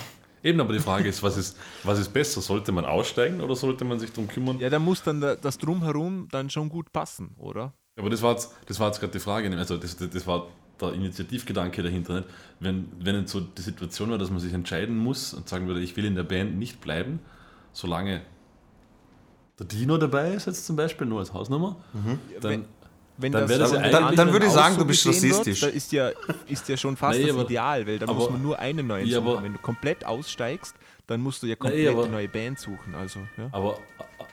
[0.47, 2.40] eben, aber die Frage ist, was ist, was ist besser?
[2.40, 4.59] Sollte man aussteigen oder sollte man sich darum kümmern?
[4.60, 7.73] Ja, da muss dann da- das Drumherum dann schon gut passen, oder?
[7.98, 10.47] Aber das war jetzt, das war jetzt gerade die Frage, also das, das, das war
[10.81, 12.16] der Initiativgedanke dahinter.
[12.16, 12.28] Nicht?
[12.60, 15.81] Wenn, wenn jetzt so die Situation war, dass man sich entscheiden muss und sagen würde,
[15.81, 17.20] ich will in der Band nicht bleiben,
[17.73, 18.23] solange
[19.59, 21.77] der Dino dabei ist, jetzt zum Beispiel, nur als Hausnummer,
[22.40, 22.66] dann,
[23.18, 25.60] Wenn Dann wäre das ja Dann- dann würde ich sagen, du bist rassistisch.
[25.60, 26.10] da ist ja,
[26.48, 29.06] ist ja schon fast Nee, das aber- Ideal, weil da muss man nur einen neuen
[29.06, 29.43] Ja, suchen.
[29.44, 30.74] Wenn du komplett aussteigst,
[31.06, 32.94] dann musst du ja komplett aber- eine neue Band suchen.
[32.94, 33.48] Also, ja.
[33.52, 33.78] aber,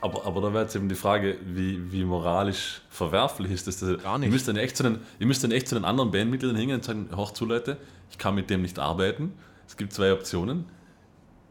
[0.02, 3.78] aber, aber da wäre jetzt eben die Frage, wie, wie moralisch verwerflich ist das?
[3.80, 4.28] das Gar nicht.
[4.28, 6.76] Ihr müsst, dann echt zu den, ihr müsst dann echt zu den anderen Bandmitgliedern hingehen
[6.78, 7.78] und sagen, hör zu Leute,
[8.12, 9.34] ich kann mit dem nicht arbeiten.
[9.66, 10.66] Es gibt zwei Optionen.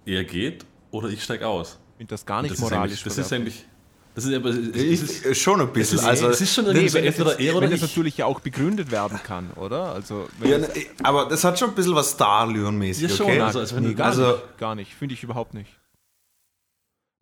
[0.05, 1.79] Er geht oder ich steige aus.
[1.97, 2.81] Finde das gar nicht das ist moralisch.
[2.93, 3.65] eigentlich, das ist eigentlich,
[4.15, 5.97] das ist aber, es ist, Ich, schon ein bisschen.
[5.99, 7.81] es ist, also, es ist schon Nee, irgendwie so wenn, das, er oder wenn das
[7.81, 7.89] ich.
[7.89, 9.93] natürlich ja auch begründet werden kann, oder?
[9.95, 13.41] Also, ja, das, ne, aber das hat schon ein bisschen was Starlüren-mäßig, Ja, schon, okay?
[13.41, 14.59] also, als wenn nee, du, gar also- nicht.
[14.59, 14.95] Gar nicht.
[14.95, 15.79] Finde ich überhaupt nicht.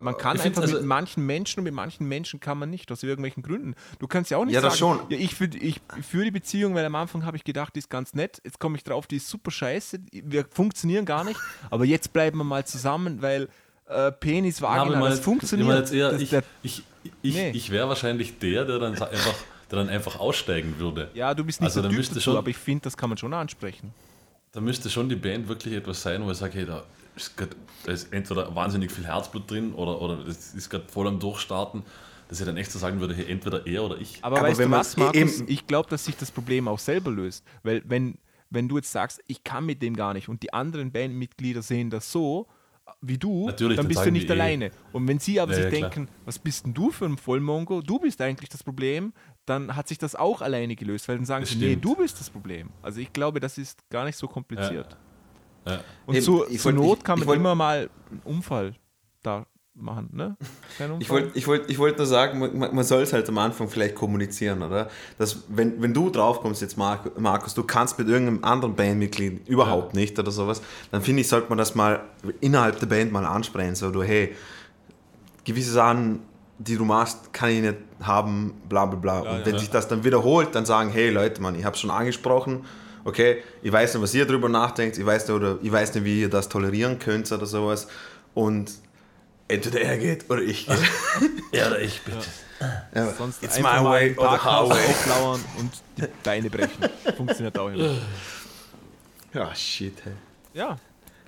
[0.02, 3.02] Man kann einfach also- mit manchen Menschen und mit manchen Menschen kann man nicht, aus
[3.02, 3.74] irgendwelchen Gründen.
[3.98, 5.10] Du kannst ja auch nicht Ja, das sagen, schon.
[5.10, 7.90] Ja, ich, führe ich führe die Beziehung, weil am Anfang habe ich gedacht, die ist
[7.90, 8.40] ganz nett.
[8.42, 9.98] Jetzt komme ich drauf, die ist super scheiße.
[10.10, 11.38] Wir funktionieren gar nicht.
[11.68, 13.48] Aber jetzt bleiben wir mal zusammen, weil
[13.90, 15.78] äh, Penis, Ja, aber Vagina, ich meine das jetzt- funktioniert.
[15.78, 16.82] Jetzt eher, Das- ich, der- ich,
[17.22, 17.50] ich, Nee.
[17.50, 19.08] ich wäre wahrscheinlich der, der dann einfach,
[19.70, 21.10] der dann einfach aussteigen würde.
[21.14, 22.96] ja, du bist nicht Also der da Typ müsste dazu, schon- aber ich finde, das
[22.96, 23.92] kann man schon ansprechen.
[24.52, 26.82] Da müsste schon die Band wirklich etwas sein, wo ich sage, hey, da
[27.16, 27.50] ist, grad,
[27.84, 31.82] da ist entweder wahnsinnig viel Herzblut drin oder, oder das ist gerade voll am Durchstarten,
[32.28, 34.18] dass ich dann echt so sagen würde, hey, entweder er oder ich.
[34.22, 35.40] Aber, Aber weißt wenn du man- was, Markus?
[35.46, 37.44] Ich glaube, dass sich das Problem auch selber löst.
[37.62, 38.18] Weil wenn,
[38.50, 41.90] wenn du jetzt sagst, ich kann mit dem gar nicht und die anderen Bandmitglieder sehen
[41.90, 42.46] das so
[43.00, 44.32] wie du, Natürlich, dann dann bist du nicht eh.
[44.32, 44.70] alleine.
[44.92, 45.90] Und wenn sie aber Ja, sich ja, klar.
[45.90, 49.12] denken, was bist denn du für ein Vollmongo, du bist eigentlich das Problem,
[49.46, 51.84] dann hat sich das auch alleine gelöst, weil dann sagen Das sie, nee, stimmt.
[51.84, 52.70] du bist das Problem.
[52.82, 54.96] Also ich glaube, das ist gar nicht so kompliziert.
[55.66, 55.80] Ja.
[56.06, 58.74] Und Eben, zu, zur wollt- Not kann man wollt- immer mal einen Unfall
[59.22, 59.46] da
[59.82, 60.36] machen, ne?
[60.98, 63.68] Ich wollte ich wollt, ich wollt nur sagen, man, man soll es halt am Anfang
[63.68, 64.88] vielleicht kommunizieren, oder?
[65.18, 69.94] Dass, wenn, wenn du draufkommst jetzt, Mark, Markus, du kannst mit irgendeinem anderen Bandmitglied überhaupt
[69.94, 72.00] nicht oder sowas, dann finde ich, sollte man das mal
[72.40, 73.74] innerhalb der Band mal ansprechen.
[73.74, 74.34] So, du, hey,
[75.44, 76.20] gewisse Sachen,
[76.58, 79.20] die du machst, kann ich nicht haben, bla bla bla.
[79.20, 79.58] Und ja, wenn ja.
[79.58, 82.64] sich das dann wiederholt, dann sagen, hey Leute, Mann, ich habe schon angesprochen,
[83.04, 86.04] okay, ich weiß nicht, was ihr darüber nachdenkt, ich weiß nicht, oder ich weiß nicht,
[86.04, 87.88] wie ihr das tolerieren könnt oder sowas.
[88.34, 88.72] Und
[89.50, 90.76] entweder er geht oder ich gehe.
[91.52, 92.18] Er oder ich, bitte.
[92.94, 94.86] Ja, Sonst it's einfach my mal way or the highway.
[94.90, 96.84] auflauern und die Beine brechen.
[97.16, 97.96] Funktioniert auch immer.
[99.32, 100.12] Ja, shit, hey.
[100.54, 100.76] Ja,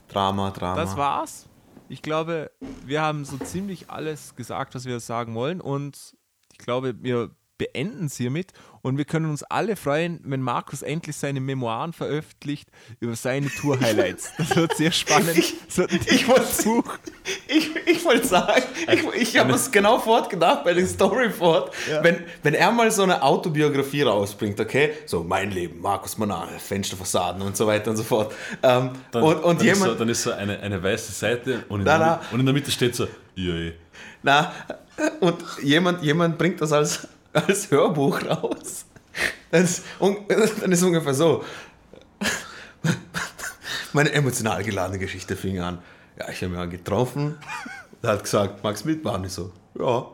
[0.09, 0.77] Drama, Drama.
[0.81, 1.47] das war's.
[1.89, 2.51] Ich glaube,
[2.85, 5.61] wir haben so ziemlich alles gesagt, was wir sagen wollen.
[5.61, 6.15] Und
[6.53, 8.53] ich glaube, wir beenden es hiermit.
[8.83, 12.69] Und wir können uns alle freuen, wenn Markus endlich seine Memoiren veröffentlicht
[12.99, 14.33] über seine Tour-Highlights.
[14.39, 15.37] Das wird sehr spannend.
[15.37, 15.39] Ein
[16.07, 16.49] Ich wollte
[17.47, 18.63] ich, ich wollte sagen,
[18.93, 21.73] ich, ich habe es genau fortgedacht bei dem Storyfort.
[22.03, 27.43] Wenn, wenn er mal so eine Autobiografie rausbringt, okay, so mein Leben, Markus Manal, Fensterfassaden
[27.43, 28.35] und so weiter und so fort.
[28.63, 31.65] Ähm, Dann, und und dann, ist so, jemand, dann ist so eine, eine weiße Seite
[31.69, 33.07] und in, Na, der, und in der Mitte steht so,
[33.37, 33.75] yay.
[34.23, 34.53] na,
[35.21, 38.85] und jemand, jemand bringt das als, als Hörbuch raus.
[39.51, 41.45] Dann ist, dann ist es ungefähr so.
[43.93, 45.79] Meine emotional geladene Geschichte fing an.
[46.19, 47.37] Ja, ich habe ihn getroffen.
[48.01, 49.25] Er hat gesagt, magst du mitmachen?
[49.25, 50.07] Ich so, ja.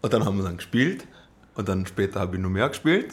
[0.00, 1.06] Und dann haben wir dann gespielt.
[1.54, 3.12] Und dann später habe ich noch mehr gespielt.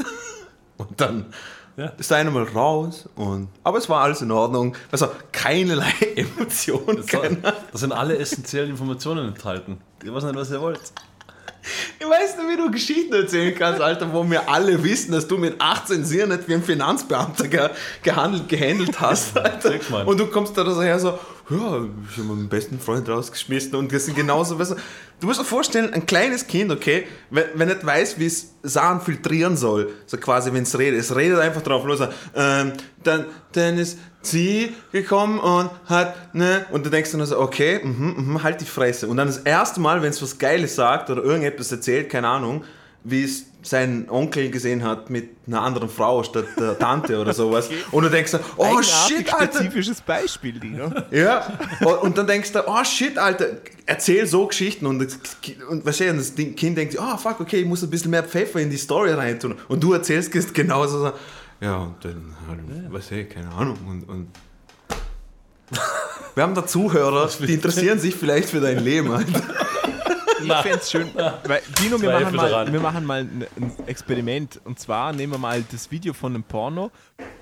[0.77, 1.33] Und dann
[1.77, 1.87] Ja.
[1.97, 3.09] ist einer mal raus.
[3.15, 4.75] Und, aber es war alles in Ordnung.
[4.91, 7.03] Also keinerlei Emotionen.
[7.41, 9.79] Da sind alle essentiellen Informationen enthalten.
[10.03, 10.79] Ich weiß nicht, was ihr wollt.
[11.99, 15.37] Ich weiß nicht, wie du Geschichten erzählen kannst, Alter, wo wir alle wissen, dass du
[15.37, 17.69] mit 18 sehr nicht wie ein Finanzbeamter ge
[18.03, 19.79] gehandelt, gehandelt hast, Alter.
[20.05, 21.19] Und du kommst da so her so,
[21.49, 24.75] ja, ich habe meinen besten Freund rausgeschmissen und das sind genauso, weißt du,
[25.19, 29.01] du musst dir vorstellen, ein kleines Kind, okay, wenn, wenn nicht weiß, wie es Sachen
[29.01, 31.99] filtrieren soll, so quasi, wenn es redet, es redet einfach drauf los,
[32.35, 32.73] ähm,
[33.03, 38.15] dann, dann ist sie gekommen und hat, ne, und du denkst dann so, okay, mhm,
[38.17, 39.07] mhm, halt die Fresse.
[39.07, 42.63] Und dann das erste Mal, wenn es was Geiles sagt oder irgendetwas erzählt, keine Ahnung,
[43.03, 47.69] wie es sein Onkel gesehen hat mit einer anderen Frau statt der Tante oder sowas.
[47.91, 49.59] Und du denkst dann, oh Eigenartig shit, Alter.
[49.59, 50.91] spezifisches Beispiel, Dino.
[51.11, 51.57] Ja,
[52.01, 53.45] und, dann denkst du, oh shit, Alter,
[53.85, 54.85] erzähl so Geschichten.
[54.85, 55.19] Und, das,
[55.69, 58.23] und du, und das Kind denkt sich, oh fuck, okay, ich muss ein bisschen mehr
[58.23, 59.55] Pfeffer in die Story reintun.
[59.67, 61.11] Und du erzählst es genauso so,
[61.61, 62.59] ja, und dann, halt,
[62.89, 63.77] was ich, keine Ahnung.
[63.87, 64.27] Und, und
[66.35, 69.41] wir haben da Zuhörer, die interessieren sich vielleicht für dein Leben, Alter.
[70.43, 73.47] ich fände es schön, weil Dino, wir machen, mal, wir machen mal ein,
[73.87, 74.59] Experiment.
[74.63, 76.91] Und zwar nehmen wir mal das Video von einem Porno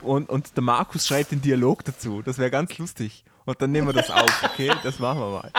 [0.02, 2.22] und, und der Markus schreibt den Dialog dazu.
[2.22, 3.26] Das wäre ganz lustig.
[3.45, 4.72] Und dann nehmen wir das auf, okay?
[4.84, 5.52] Das machen wir mal.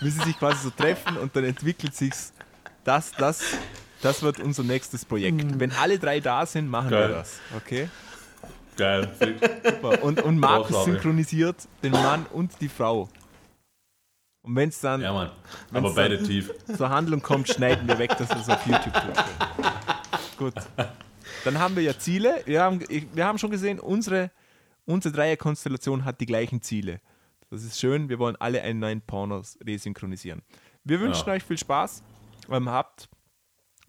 [0.00, 2.32] Wie sie sich quasi so treffen und dann entwickelt sich's.
[2.84, 3.42] Das, das,
[4.06, 5.58] das wird unser nächstes Projekt.
[5.60, 7.08] Wenn alle drei da sind, machen Geil.
[7.08, 7.88] wir das, okay?
[8.76, 9.10] Geil.
[9.64, 10.02] Super.
[10.02, 10.92] Und, und Markus Großartig.
[10.94, 13.08] synchronisiert den Mann und die Frau.
[14.42, 15.30] Und wenn es dann Ja, Mann.
[15.72, 16.52] Aber beide tief.
[16.76, 19.12] zur Handlung kommt, schneiden wir weg, dass wir es auf YouTube tun.
[20.38, 20.54] Gut.
[21.44, 22.42] Dann haben wir ja Ziele.
[22.44, 24.30] Wir haben, wir haben schon gesehen, unsere,
[24.84, 27.00] unsere Dreierkonstellation hat die gleichen Ziele.
[27.50, 28.08] Das ist schön.
[28.08, 30.42] Wir wollen alle einen neuen Porno resynchronisieren.
[30.84, 31.32] Wir wünschen Ja.
[31.32, 32.02] euch viel Spaß.
[32.50, 33.08] Ähm, habt,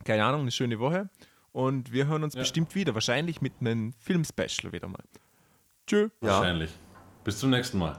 [0.07, 1.09] keine Ahnung, eine schöne Woche.
[1.51, 2.93] Und wir hören uns bestimmt wieder.
[2.93, 5.03] Wahrscheinlich mit einem Film-Special wieder mal.
[5.85, 6.09] Tschö.
[6.21, 6.29] Ja.
[6.29, 6.71] Wahrscheinlich.
[7.23, 7.97] Bis zum nächsten Mal.